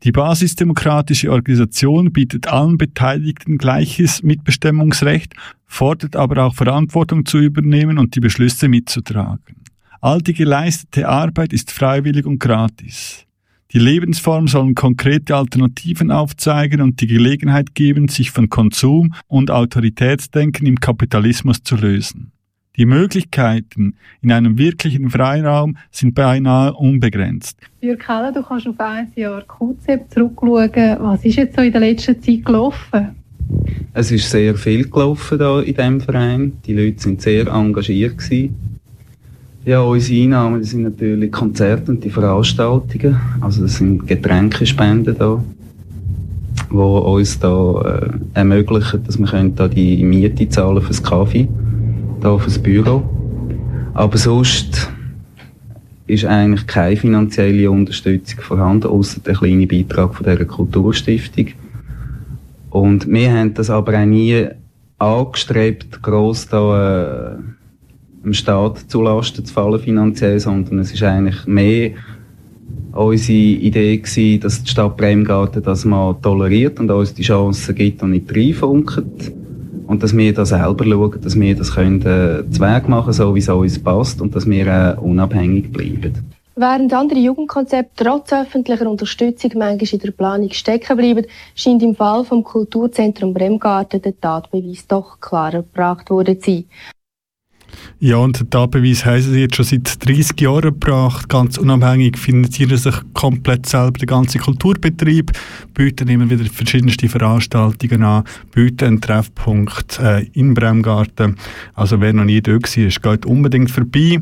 Die 0.03 0.13
basisdemokratische 0.13 1.31
Organisation 1.31 2.11
bietet 2.11 2.49
allen 2.49 2.79
Beteiligten 2.79 3.59
gleiches 3.59 4.23
Mitbestimmungsrecht, 4.23 5.35
fordert 5.67 6.17
aber 6.17 6.45
auch 6.45 6.55
Verantwortung 6.55 7.27
zu 7.27 7.39
übernehmen 7.39 7.99
und 7.99 8.15
die 8.15 8.21
Beschlüsse 8.21 8.69
mitzutragen. 8.69 9.57
All 10.01 10.23
die 10.23 10.33
geleistete 10.33 11.07
Arbeit 11.07 11.53
ist 11.53 11.71
freiwillig 11.71 12.25
und 12.25 12.39
gratis. 12.39 13.27
Die 13.73 13.79
Lebensform 13.79 14.49
sollen 14.49 14.75
konkrete 14.75 15.37
Alternativen 15.37 16.11
aufzeigen 16.11 16.81
und 16.81 17.01
die 17.03 17.07
Gelegenheit 17.07 17.75
geben, 17.75 18.09
sich 18.09 18.31
von 18.31 18.49
Konsum 18.49 19.15
und 19.29 19.51
Autoritätsdenken 19.51 20.67
im 20.67 20.81
Kapitalismus 20.81 21.63
zu 21.63 21.77
lösen. 21.77 22.33
Die 22.77 22.87
Möglichkeiten 22.87 23.95
in 24.23 24.31
einem 24.31 24.57
wirklichen 24.57 25.11
Freiraum 25.11 25.77
sind 25.91 26.15
beinahe 26.15 26.73
unbegrenzt. 26.73 27.59
Jürg 27.81 28.01
Keller, 28.01 28.33
du 28.33 28.43
kannst 28.43 28.69
auf 28.69 28.79
ein 28.79 29.11
Jahr 29.17 29.43
QZ 29.43 30.13
zurückschauen. 30.13 30.97
Was 31.01 31.25
ist 31.25 31.37
jetzt 31.37 31.57
so 31.57 31.63
in 31.63 31.73
der 31.73 31.81
letzten 31.81 32.23
Zeit 32.23 32.45
gelaufen? 32.45 33.17
Es 33.93 34.13
ist 34.13 34.31
sehr 34.31 34.55
viel 34.55 34.89
gelaufen 34.89 35.39
da 35.39 35.61
in 35.61 35.75
diesem 35.75 36.01
Verein. 36.01 36.53
Die 36.65 36.75
Leute 36.75 37.03
sind 37.03 37.21
sehr 37.21 37.49
engagiert 37.49 38.19
gewesen. 38.19 38.55
Ja, 39.65 39.81
unsere 39.81 40.23
Einnahmen 40.23 40.63
sind 40.63 40.83
natürlich 40.83 41.33
Konzerte 41.33 41.91
und 41.91 42.05
die 42.05 42.11
Veranstaltungen. 42.11 43.21
Also 43.41 43.63
das 43.63 43.77
sind 43.77 44.07
Getränkespenden 44.07 45.19
da, 45.19 45.43
die 46.71 46.77
uns 46.77 47.39
da 47.41 47.83
äh, 47.83 48.11
ermöglichen, 48.35 49.03
dass 49.05 49.19
wir 49.19 49.49
da 49.57 49.67
die 49.67 50.03
Miete 50.05 50.49
zahlen 50.49 50.81
fürs 50.81 51.03
Kaffee 51.03 51.49
da 52.21 52.39
fürs 52.39 52.59
Büro. 52.59 53.03
Aber 53.95 54.17
sonst 54.19 54.91
ist 56.07 56.25
eigentlich 56.25 56.67
keine 56.67 56.97
finanzielle 56.97 57.71
Unterstützung 57.71 58.41
vorhanden, 58.41 58.89
außer 58.89 59.21
der 59.21 59.35
kleine 59.35 59.67
Beitrag 59.67 60.15
von 60.15 60.25
der 60.25 60.45
Kulturstiftung. 60.45 61.49
Und 62.71 63.09
wir 63.09 63.33
haben 63.33 63.55
das 63.55 63.71
aber 63.71 64.01
auch 64.01 64.07
nie 64.07 64.47
angestrebt, 64.99 66.03
gross 66.03 66.47
da 66.49 67.35
äh, 67.35 67.37
dem 68.25 68.35
Staat 68.35 68.79
zulasten 68.89 69.45
zu 69.45 69.53
fallen 69.53 69.81
finanziell, 69.81 70.39
sondern 70.39 70.81
es 70.81 70.93
ist 70.93 71.03
eigentlich 71.03 71.47
mehr 71.47 71.93
unsere 72.93 73.39
Idee 73.39 73.97
gewesen, 73.99 74.41
dass 74.41 74.63
die 74.63 74.71
Stadt 74.71 74.97
Bremgarten 74.97 75.63
das 75.63 75.85
mal 75.85 76.15
toleriert 76.21 76.79
und 76.81 76.91
uns 76.91 77.15
die 77.15 77.23
Chancen 77.23 77.75
gibt 77.75 78.03
und 78.03 78.11
nicht 78.11 78.35
reinfunkt 78.35 79.33
und 79.91 80.05
dass 80.05 80.17
wir 80.17 80.33
da 80.33 80.47
selber 80.47 80.85
schauen, 80.85 81.21
dass 81.21 81.39
wir 81.39 81.57
das 81.57 81.75
können, 81.75 82.01
äh, 82.07 82.49
Zweig 82.53 82.89
machen 82.89 83.13
so 83.13 83.35
wie 83.35 83.41
es 83.41 83.49
uns 83.49 83.83
passt 83.83 84.21
und 84.21 84.37
dass 84.37 84.49
wir 84.49 84.67
äh, 84.69 84.97
unabhängig 85.01 85.73
bleiben. 85.73 86.13
Während 86.55 86.93
andere 86.93 87.19
Jugendkonzepte 87.19 88.05
trotz 88.05 88.33
öffentlicher 88.33 88.89
Unterstützung 88.89 89.51
manchmal 89.57 89.93
in 89.93 89.99
der 89.99 90.11
Planung 90.13 90.51
stecken 90.53 90.97
bleiben, 90.97 91.27
scheint 91.57 91.83
im 91.83 91.97
Fall 91.97 92.25
vom 92.25 92.45
Kulturzentrum 92.45 93.35
Bremgarten 93.35 94.01
der 94.01 94.21
Tatbeweis 94.21 94.87
doch 94.87 95.19
klarer 95.21 95.63
gebracht 95.63 96.09
worden 96.11 96.41
zu 96.41 96.51
sein. 96.53 96.65
Ja, 97.99 98.17
und 98.17 98.41
der 98.41 98.49
Tatbeweis 98.49 99.05
haben 99.05 99.21
sie 99.21 99.41
jetzt 99.41 99.57
schon 99.57 99.65
seit 99.65 100.07
30 100.07 100.41
Jahren 100.41 100.63
gebracht. 100.63 101.29
Ganz 101.29 101.59
unabhängig 101.59 102.19
finanzieren 102.19 102.77
sich 102.77 102.95
komplett 103.13 103.67
selber 103.67 103.99
den 103.99 104.07
ganzen 104.07 104.41
Kulturbetrieb, 104.41 105.33
bieten 105.75 106.09
immer 106.09 106.31
wieder 106.31 106.45
verschiedenste 106.47 107.09
Veranstaltungen 107.09 108.03
an, 108.03 108.25
bieten 108.55 108.87
einen 108.87 109.01
Treffpunkt 109.01 109.99
äh, 110.01 110.25
in 110.33 110.55
Bremgarten. 110.55 111.37
Also 111.75 112.01
wer 112.01 112.13
noch 112.13 112.25
nie 112.25 112.41
da 112.41 112.53
war, 112.53 112.61
geht 112.61 113.27
unbedingt 113.27 113.71
vorbei. 113.71 114.21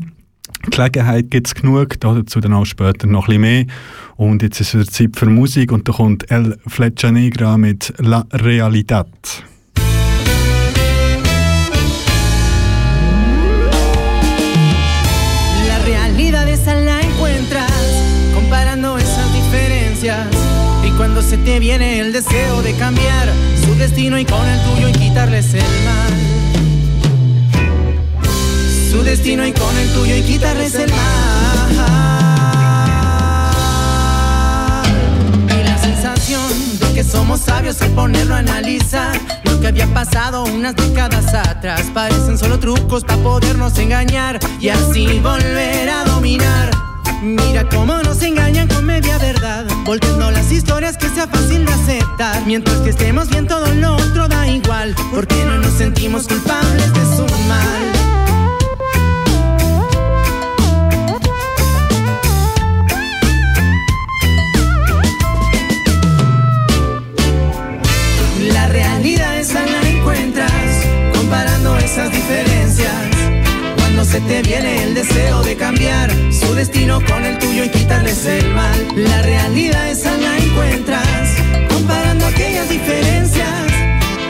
Gelegenheit 0.63 1.31
gibt 1.31 1.47
es 1.47 1.55
genug, 1.55 1.99
dazu 1.99 2.39
dann 2.39 2.53
auch 2.53 2.65
später 2.65 3.07
noch 3.07 3.27
ein 3.29 3.39
bisschen 3.39 3.41
mehr. 3.41 3.65
Und 4.17 4.41
jetzt 4.41 4.59
ist 4.59 4.73
es 4.73 4.81
wieder 4.81 4.91
Zeit 4.91 5.15
für 5.15 5.27
Musik 5.27 5.71
und 5.71 5.87
da 5.87 5.93
kommt 5.93 6.29
El 6.29 6.57
Flecha 6.67 7.11
Negra 7.11 7.57
mit 7.57 7.93
La 7.97 8.25
Realidad. 8.33 9.07
Se 21.29 21.37
te 21.37 21.59
viene 21.59 21.99
el 21.99 22.11
deseo 22.11 22.63
de 22.63 22.73
cambiar 22.73 23.31
su 23.63 23.75
destino 23.75 24.17
y 24.17 24.25
con 24.25 24.43
el 24.47 24.59
tuyo 24.63 24.89
y 24.89 24.91
quitarles 24.93 25.53
el 25.53 25.61
mal. 25.61 26.13
Su 28.89 29.03
destino 29.03 29.45
y 29.45 29.51
con 29.51 29.77
el 29.77 29.93
tuyo 29.93 30.15
y 30.15 30.23
quitarles 30.23 30.73
el 30.73 30.89
mal. 30.89 31.69
Y 35.49 35.63
la 35.63 35.77
sensación 35.77 36.79
de 36.79 36.93
que 36.95 37.03
somos 37.03 37.41
sabios 37.41 37.79
al 37.83 37.91
ponerlo 37.91 38.33
a 38.33 38.39
analizar 38.39 39.15
lo 39.43 39.59
que 39.59 39.67
había 39.67 39.85
pasado 39.93 40.45
unas 40.45 40.75
décadas 40.75 41.31
atrás. 41.35 41.91
Parecen 41.93 42.39
solo 42.39 42.57
trucos 42.57 43.03
para 43.03 43.21
podernos 43.21 43.77
engañar 43.77 44.39
y 44.59 44.69
así 44.69 45.19
volver 45.19 45.91
a 45.91 46.05
dominar 46.05 46.88
Mira 47.21 47.67
cómo 47.67 47.97
nos 48.01 48.21
engañan 48.23 48.67
con 48.69 48.85
media 48.85 49.17
verdad, 49.17 49.65
volteando 49.83 50.31
las 50.31 50.51
historias 50.53 50.95
que 50.97 51.09
sea 51.09 51.27
fácil 51.27 51.65
de 51.65 51.73
aceptar. 51.73 52.45
Mientras 52.45 52.77
que 52.77 52.91
estemos 52.91 53.29
bien, 53.29 53.45
todo 53.45 53.73
lo 53.73 53.95
otro 53.95 54.29
da 54.29 54.47
igual, 54.47 54.95
porque 55.13 55.35
no 55.43 55.57
nos 55.57 55.73
sentimos 55.73 56.27
culpables 56.29 56.93
de 56.93 57.01
su 57.17 57.25
mal. 57.47 57.91
La 68.53 68.67
realidad 68.67 69.37
esa 69.39 69.65
la 69.65 69.89
encuentras 69.89 70.51
comparando 71.13 71.77
esas 71.79 72.09
diferencias 72.11 72.48
se 74.09 74.19
te 74.21 74.41
viene 74.41 74.83
el 74.85 74.95
deseo 74.95 75.43
de 75.43 75.55
cambiar 75.55 76.09
su 76.31 76.55
destino 76.55 76.99
con 77.05 77.23
el 77.23 77.37
tuyo 77.37 77.65
y 77.65 77.69
quitarles 77.69 78.25
el 78.25 78.49
mal. 78.55 78.87
La 78.95 79.21
realidad 79.21 79.87
esa 79.87 80.17
la 80.17 80.35
encuentras 80.35 81.29
comparando 81.71 82.25
aquellas 82.25 82.67
diferencias. 82.69 83.47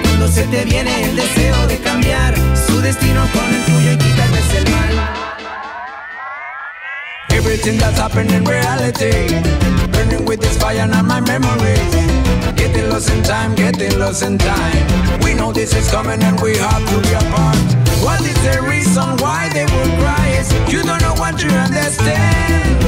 Cuando 0.04 0.28
se 0.28 0.44
te 0.48 0.66
viene 0.66 1.06
el 1.06 1.16
deseo 1.16 1.68
de 1.68 1.78
cambiar 1.78 2.36
su 2.68 2.82
destino 2.82 3.22
con 3.32 3.46
el 3.46 3.64
tuyo 3.64 3.92
y 3.94 3.98
quitarles 3.98 4.54
el 4.58 4.70
mal. 4.70 4.90
Everything 7.30 7.78
that's 7.78 7.98
happened 7.98 8.32
in 8.32 8.44
reality, 8.44 9.40
burning 9.94 10.26
with 10.26 10.42
this 10.42 10.58
fire 10.58 10.92
on 10.92 11.08
my 11.08 11.22
memories. 11.22 11.96
Getting 12.58 12.90
lost 12.90 13.10
in 13.12 13.24
time, 13.24 13.56
getting 13.56 13.98
lost 13.98 14.24
in 14.24 14.38
time. 14.38 15.20
We 15.24 15.36
know 15.36 15.54
this 15.54 15.74
is 15.74 15.90
coming 15.90 16.22
and 16.22 16.38
we 16.42 16.58
have 16.58 16.86
to 16.90 17.00
be 17.00 17.14
apart. 17.14 17.89
What 18.02 18.22
is 18.22 18.40
the 18.44 18.62
reason 18.62 19.18
why 19.18 19.50
they 19.54 19.66
would 19.66 20.00
cry? 20.00 20.20
you 20.70 20.84
don't 20.84 21.02
know 21.02 21.16
what 21.16 21.42
you 21.44 21.50
understand. 21.50 22.80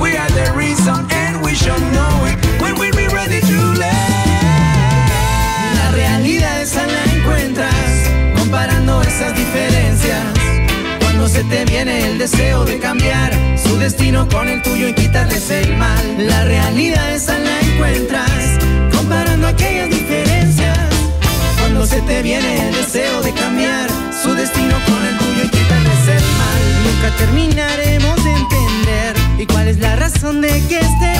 We 0.00 0.16
are 0.16 0.30
the 0.30 0.52
reason 0.56 1.06
and 1.10 1.42
we 1.42 1.54
should 1.54 1.82
know 1.92 2.14
it 2.30 2.38
when 2.60 2.78
we 2.78 2.90
be 2.92 3.06
ready 3.08 3.40
to. 3.40 3.60
La 5.78 5.90
realidad 5.92 6.62
esa 6.62 6.86
la 6.86 7.04
encuentras 7.12 7.74
comparando 8.38 9.02
esas 9.02 9.34
diferencias. 9.36 10.22
Cuando 11.00 11.28
se 11.28 11.44
te 11.44 11.64
viene 11.64 12.06
el 12.06 12.18
deseo 12.18 12.64
de 12.64 12.78
cambiar 12.78 13.32
su 13.58 13.76
destino 13.78 14.28
con 14.28 14.48
el 14.48 14.62
tuyo 14.62 14.88
y 14.88 14.94
quitarles 14.94 15.50
el 15.50 15.76
mal. 15.76 16.28
La 16.28 16.44
realidad 16.44 17.12
esa 17.12 17.38
la 17.38 17.60
encuentras 17.60 18.58
comparando 18.92 19.48
aquellas 19.48 19.90
diferencias. 19.90 20.78
se 21.86 22.00
te 22.00 22.22
viene 22.22 22.68
el 22.68 22.74
deseo 22.74 23.20
de 23.20 23.30
cambiar 23.32 24.03
su 24.24 24.34
destino 24.34 24.74
con 24.86 25.04
el 25.04 25.18
tuyo 25.18 25.44
y 25.44 25.48
quitarles 25.50 26.08
el 26.08 26.24
mal. 26.38 26.62
nunca 26.84 27.16
terminaremos 27.18 28.24
de 28.24 28.30
entender. 28.32 29.16
¿Y 29.38 29.46
cuál 29.46 29.68
es 29.68 29.78
la 29.78 29.96
razón 29.96 30.40
de 30.40 30.48
que 30.66 30.78
estemos 30.78 31.13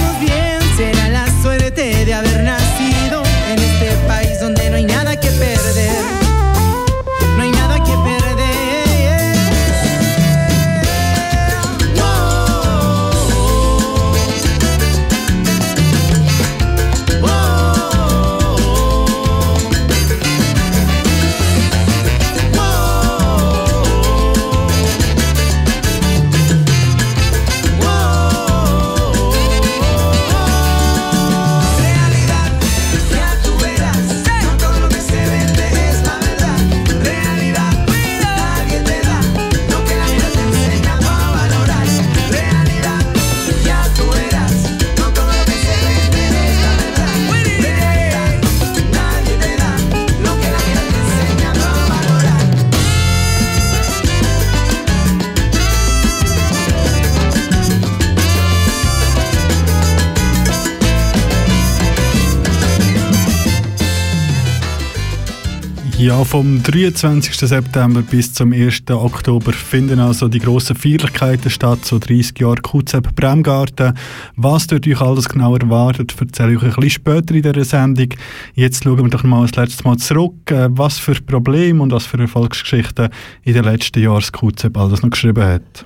Ja, 66.15 66.23
vom 66.23 66.63
23. 66.63 67.35
September 67.35 68.01
bis 68.01 68.33
zum 68.33 68.53
1. 68.53 68.85
Oktober 68.89 69.53
finden 69.53 69.99
also 69.99 70.29
die 70.29 70.39
grossen 70.39 70.77
Feierlichkeiten 70.77 71.51
statt, 71.51 71.85
so 71.85 71.99
30 71.99 72.39
Jahre 72.39 72.63
QZEP 72.63 73.17
Bremgarten. 73.17 73.95
Was 74.37 74.69
dort 74.69 74.87
euch 74.87 75.01
alles 75.01 75.29
genau 75.29 75.57
erwartet, 75.57 76.15
erzähle 76.21 76.53
ich 76.53 76.59
euch 76.59 76.77
ein 76.77 76.83
bisschen 76.83 76.91
später 76.91 77.35
in 77.35 77.43
dieser 77.43 77.65
Sendung. 77.65 78.11
Jetzt 78.55 78.85
schauen 78.85 79.03
wir 79.03 79.09
doch 79.09 79.25
mal 79.25 79.45
das 79.45 79.57
letzte 79.57 79.83
Mal 79.83 79.97
zurück, 79.97 80.53
äh, 80.53 80.69
was 80.71 81.01
für 81.01 81.15
Probleme 81.15 81.83
und 81.83 81.91
was 81.91 82.07
für 82.07 82.21
Erfolgsgeschichten 82.21 83.09
in 83.43 83.55
den 83.55 83.65
letzten 83.65 84.01
Jahren 84.01 84.23
QZEP 84.23 84.77
alles 84.77 85.03
noch 85.03 85.11
geschrieben 85.11 85.43
hat. 85.43 85.85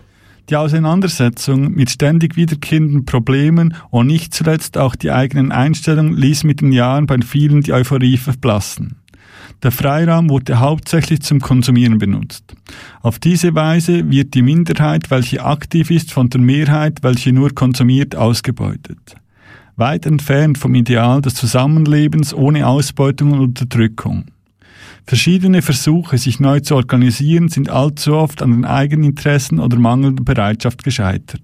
Die 0.50 0.56
Auseinandersetzung 0.56 1.72
mit 1.72 1.88
ständig 1.88 2.36
wiederkehrenden 2.36 3.06
Problemen 3.06 3.74
und 3.88 4.08
nicht 4.08 4.34
zuletzt 4.34 4.76
auch 4.76 4.94
die 4.94 5.10
eigenen 5.10 5.52
Einstellungen 5.52 6.18
ließ 6.18 6.44
mit 6.44 6.60
den 6.60 6.72
Jahren 6.72 7.06
bei 7.06 7.16
vielen 7.22 7.62
die 7.62 7.72
Euphorie 7.72 8.18
verblassen. 8.18 8.97
Der 9.62 9.72
Freiraum 9.72 10.30
wurde 10.30 10.60
hauptsächlich 10.60 11.22
zum 11.22 11.40
Konsumieren 11.40 11.98
benutzt. 11.98 12.54
Auf 13.00 13.18
diese 13.18 13.54
Weise 13.54 14.08
wird 14.10 14.34
die 14.34 14.42
Minderheit, 14.42 15.10
welche 15.10 15.44
aktiv 15.44 15.90
ist, 15.90 16.12
von 16.12 16.30
der 16.30 16.40
Mehrheit, 16.40 17.02
welche 17.02 17.32
nur 17.32 17.52
konsumiert, 17.54 18.14
ausgebeutet. 18.14 19.16
Weit 19.74 20.06
entfernt 20.06 20.58
vom 20.58 20.74
Ideal 20.74 21.22
des 21.22 21.34
Zusammenlebens 21.34 22.32
ohne 22.34 22.66
Ausbeutung 22.66 23.32
und 23.32 23.40
Unterdrückung. 23.40 24.26
Verschiedene 25.04 25.62
Versuche, 25.62 26.18
sich 26.18 26.38
neu 26.38 26.60
zu 26.60 26.76
organisieren, 26.76 27.48
sind 27.48 27.70
allzu 27.70 28.14
oft 28.14 28.42
an 28.42 28.50
den 28.50 28.64
Eigeninteressen 28.64 29.58
oder 29.58 29.78
mangelnder 29.78 30.22
Bereitschaft 30.22 30.84
gescheitert. 30.84 31.40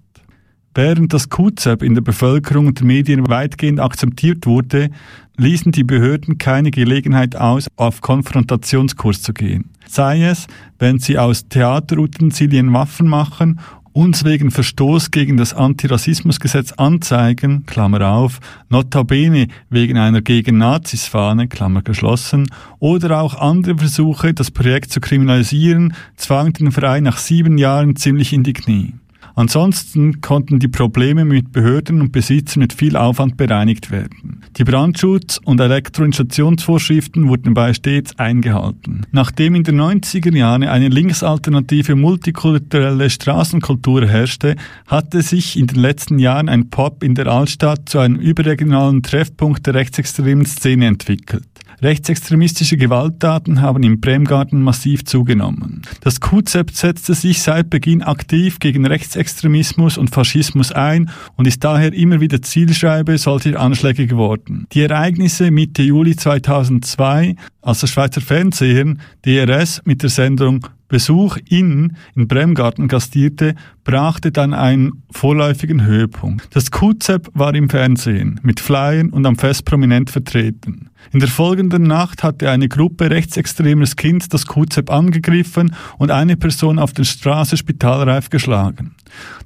Während 0.74 1.12
das 1.12 1.30
QZEP 1.30 1.82
in 1.82 1.94
der 1.94 2.02
Bevölkerung 2.02 2.66
und 2.66 2.80
den 2.80 2.88
Medien 2.88 3.28
weitgehend 3.28 3.78
akzeptiert 3.78 4.46
wurde, 4.46 4.90
ließen 5.36 5.70
die 5.70 5.84
Behörden 5.84 6.38
keine 6.38 6.70
Gelegenheit 6.70 7.36
aus, 7.36 7.68
auf 7.76 8.00
Konfrontationskurs 8.00 9.22
zu 9.22 9.32
gehen. 9.32 9.70
Sei 9.86 10.22
es, 10.24 10.46
wenn 10.78 10.98
sie 10.98 11.18
aus 11.18 11.48
Theaterutensilien 11.48 12.72
Waffen 12.72 13.08
machen, 13.08 13.60
uns 13.92 14.24
wegen 14.24 14.50
Verstoß 14.50 15.12
gegen 15.12 15.36
das 15.36 15.54
Antirassismusgesetz 15.54 16.72
anzeigen, 16.72 17.64
Klammer 17.64 18.10
auf, 18.10 18.40
notabene 18.68 19.46
wegen 19.70 19.96
einer 19.96 20.20
gegen 20.20 20.58
Nazis-Fahne, 20.58 21.46
Klammer 21.46 21.82
geschlossen, 21.82 22.48
oder 22.80 23.20
auch 23.20 23.36
andere 23.36 23.78
Versuche, 23.78 24.34
das 24.34 24.50
Projekt 24.50 24.90
zu 24.90 25.00
kriminalisieren, 25.00 25.94
zwang 26.16 26.52
den 26.52 26.72
Verein 26.72 27.04
nach 27.04 27.18
sieben 27.18 27.56
Jahren 27.56 27.94
ziemlich 27.94 28.32
in 28.32 28.42
die 28.42 28.52
Knie. 28.52 28.94
Ansonsten 29.36 30.20
konnten 30.20 30.60
die 30.60 30.68
Probleme 30.68 31.24
mit 31.24 31.50
Behörden 31.52 32.00
und 32.00 32.12
Besitzern 32.12 32.60
mit 32.60 32.72
viel 32.72 32.96
Aufwand 32.96 33.36
bereinigt 33.36 33.90
werden. 33.90 34.42
Die 34.56 34.64
Brandschutz- 34.64 35.40
und 35.44 35.60
Elektroinstallationsvorschriften 35.60 37.28
wurden 37.28 37.54
dabei 37.54 37.74
stets 37.74 38.16
eingehalten. 38.18 39.02
Nachdem 39.10 39.56
in 39.56 39.64
den 39.64 39.80
90er 39.80 40.34
Jahren 40.36 40.62
eine 40.62 40.88
linksalternative 40.88 41.96
multikulturelle 41.96 43.10
Straßenkultur 43.10 44.06
herrschte, 44.06 44.54
hatte 44.86 45.22
sich 45.22 45.58
in 45.58 45.66
den 45.66 45.80
letzten 45.80 46.20
Jahren 46.20 46.48
ein 46.48 46.70
Pop 46.70 47.02
in 47.02 47.16
der 47.16 47.26
Altstadt 47.26 47.88
zu 47.88 47.98
einem 47.98 48.16
überregionalen 48.16 49.02
Treffpunkt 49.02 49.66
der 49.66 49.74
rechtsextremen 49.74 50.46
Szene 50.46 50.86
entwickelt. 50.86 51.44
Rechtsextremistische 51.84 52.78
Gewalttaten 52.78 53.60
haben 53.60 53.82
im 53.82 54.00
Bremgarten 54.00 54.62
massiv 54.62 55.04
zugenommen. 55.04 55.82
Das 56.00 56.18
QZEP 56.18 56.70
setzte 56.70 57.12
sich 57.12 57.42
seit 57.42 57.68
Beginn 57.68 58.02
aktiv 58.02 58.58
gegen 58.58 58.86
Rechtsextremismus 58.86 59.98
und 59.98 60.08
Faschismus 60.08 60.72
ein 60.72 61.10
und 61.36 61.46
ist 61.46 61.62
daher 61.62 61.92
immer 61.92 62.22
wieder 62.22 62.40
Zielscheibe 62.40 63.18
solcher 63.18 63.60
Anschläge 63.60 64.06
geworden. 64.06 64.66
Die 64.72 64.80
Ereignisse 64.80 65.50
Mitte 65.50 65.82
Juli 65.82 66.16
2002, 66.16 67.36
als 67.60 67.80
das 67.80 67.90
Schweizer 67.90 68.22
Fernsehen 68.22 69.02
DRS 69.26 69.82
mit 69.84 70.02
der 70.02 70.10
Sendung 70.10 70.66
Besuch 70.94 71.38
in 71.48 71.96
in 72.14 72.28
Bremgarten 72.28 72.86
gastierte, 72.86 73.56
brachte 73.82 74.30
dann 74.30 74.54
einen 74.54 75.02
vorläufigen 75.10 75.84
Höhepunkt. 75.84 76.46
Das 76.54 76.70
QZEP 76.70 77.30
war 77.34 77.52
im 77.52 77.68
Fernsehen, 77.68 78.38
mit 78.44 78.60
Flyern 78.60 79.10
und 79.10 79.26
am 79.26 79.36
Fest 79.36 79.64
prominent 79.64 80.10
vertreten. 80.10 80.90
In 81.10 81.18
der 81.18 81.28
folgenden 81.28 81.82
Nacht 81.82 82.22
hatte 82.22 82.48
eine 82.48 82.68
Gruppe 82.68 83.10
rechtsextremes 83.10 83.96
Kind 83.96 84.32
das 84.32 84.46
QZEP 84.46 84.88
angegriffen 84.88 85.74
und 85.98 86.12
eine 86.12 86.36
Person 86.36 86.78
auf 86.78 86.92
der 86.92 87.02
Straße 87.02 87.56
spitalreif 87.56 88.30
geschlagen. 88.30 88.94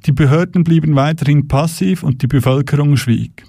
Die 0.04 0.12
Behörden 0.12 0.64
blieben 0.64 0.96
weiterhin 0.96 1.48
passiv 1.48 2.02
und 2.02 2.20
die 2.20 2.26
Bevölkerung 2.26 2.98
schwieg. 2.98 3.44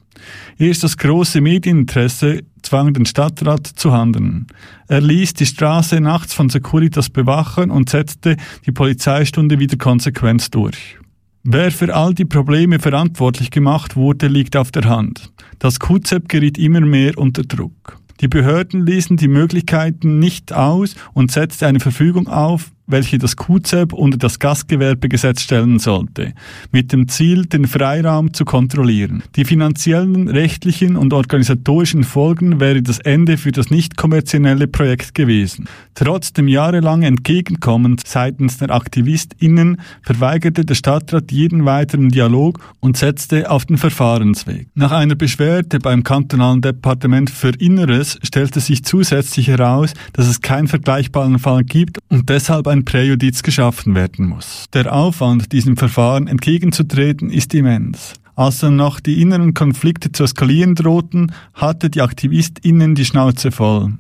Erst 0.58 0.84
das 0.84 0.98
große 0.98 1.42
Medieninteresse 1.42 2.44
zwang 2.64 2.94
den 2.94 3.06
Stadtrat 3.06 3.68
zu 3.68 3.92
handeln. 3.92 4.48
Er 4.88 5.02
ließ 5.02 5.34
die 5.34 5.46
Straße 5.46 6.00
nachts 6.00 6.34
von 6.34 6.50
Securitas 6.50 7.10
bewachen 7.10 7.72
und 7.72 7.90
setzte 7.90 8.38
die 8.66 8.72
Polizeistunde 8.72 9.60
wieder 9.60 9.78
konsequent 9.78 10.54
durch. 10.54 10.98
Wer 11.44 11.72
für 11.72 11.96
all 11.96 12.14
die 12.14 12.26
Probleme 12.26 12.80
verantwortlich 12.80 13.50
gemacht 13.50 13.96
wurde, 13.96 14.28
liegt 14.28 14.58
auf 14.58 14.72
der 14.72 14.86
Hand. 14.86 15.32
Das 15.58 15.80
QZEP 15.80 16.28
geriet 16.28 16.58
immer 16.58 16.82
mehr 16.82 17.18
unter 17.18 17.44
Druck. 17.44 17.98
Die 18.22 18.28
Behörden 18.28 18.86
ließen 18.86 19.16
die 19.16 19.30
Möglichkeiten 19.30 20.20
nicht 20.20 20.52
aus 20.52 20.96
und 21.14 21.32
setzte 21.32 21.68
eine 21.68 21.80
Verfügung 21.80 22.28
auf, 22.28 22.72
welche 22.90 23.18
das 23.18 23.38
QZEP 23.38 23.94
unter 23.94 24.18
das 24.18 24.40
Gastgewerbegesetz 24.40 25.42
stellen 25.42 25.80
sollte, 25.80 26.34
mit 26.72 26.92
dem 26.92 27.08
Ziel, 27.08 27.46
den 27.46 27.68
Freiraum 27.68 28.34
zu 28.34 28.44
kontrollieren. 28.44 29.24
Die 29.36 29.46
finanziellen, 29.46 30.28
rechtlichen 30.28 30.96
und 30.96 31.14
organisatorischen 31.14 32.04
Folgen 32.04 32.60
wäre 32.60 32.82
das 32.82 33.00
Ende 33.00 33.38
für 33.38 33.52
das 33.52 33.70
nicht 33.70 33.96
kommerzielle 33.96 34.68
Projekt 34.68 35.14
gewesen. 35.16 35.68
Trotz 35.94 36.34
dem 36.34 36.48
jahrelangen 36.48 37.04
Entgegenkommen 37.04 37.98
seitens 38.04 38.58
der 38.58 38.72
AktivistInnen 38.72 39.82
verweigerte 40.02 40.66
der 40.66 40.76
Stadtrat 40.76 41.32
jeden 41.32 41.66
weiteren 41.66 42.10
Dialog 42.10 42.60
und 42.80 42.98
setzte 42.98 43.52
auf 43.52 43.66
den 43.66 43.78
Verfahrensweg. 43.78 44.68
Nach 44.74 44.92
einer 44.92 45.16
Beschwerde 45.16 45.80
beim 45.80 46.04
kantonalen 46.04 46.62
Departement 46.62 47.30
für 47.30 47.50
Inneres 47.50 48.18
stellte 48.24 48.60
sich 48.60 48.84
zusätzlich 48.84 49.48
heraus, 49.48 49.94
dass 50.14 50.28
es 50.28 50.42
keinen 50.42 50.68
vergleichbaren 50.68 51.40
Fall 51.40 51.64
gibt 51.64 52.00
und 52.10 52.30
deshalb 52.30 52.68
ein 52.68 52.79
Präjudiz 52.86 53.44
geschaffen 53.44 53.96
werden 53.96 54.28
muss. 54.28 54.66
Der 54.74 54.94
Aufwand, 54.94 55.52
diesem 55.52 55.78
Verfahren 55.78 56.28
entgegenzutreten, 56.28 57.30
ist 57.30 57.54
immens. 57.54 58.14
Als 58.36 58.60
dann 58.60 58.78
noch 58.78 59.00
die 59.00 59.22
inneren 59.22 59.54
Konflikte 59.54 60.12
zu 60.12 60.24
eskalieren 60.24 60.76
drohten, 60.76 61.34
hatte 61.54 61.90
die 61.90 62.02
AktivistInnen 62.02 62.96
die 62.96 63.06
Schnauze 63.06 63.52
voll. 63.52 63.94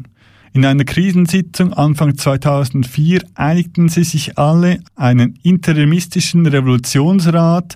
In 0.54 0.66
einer 0.66 0.84
Krisensitzung 0.84 1.74
Anfang 1.74 2.18
2004 2.18 3.22
einigten 3.36 3.90
sie 3.90 4.04
sich 4.04 4.38
alle, 4.38 4.80
einen 4.96 5.38
interimistischen 5.44 6.46
Revolutionsrat 6.46 7.76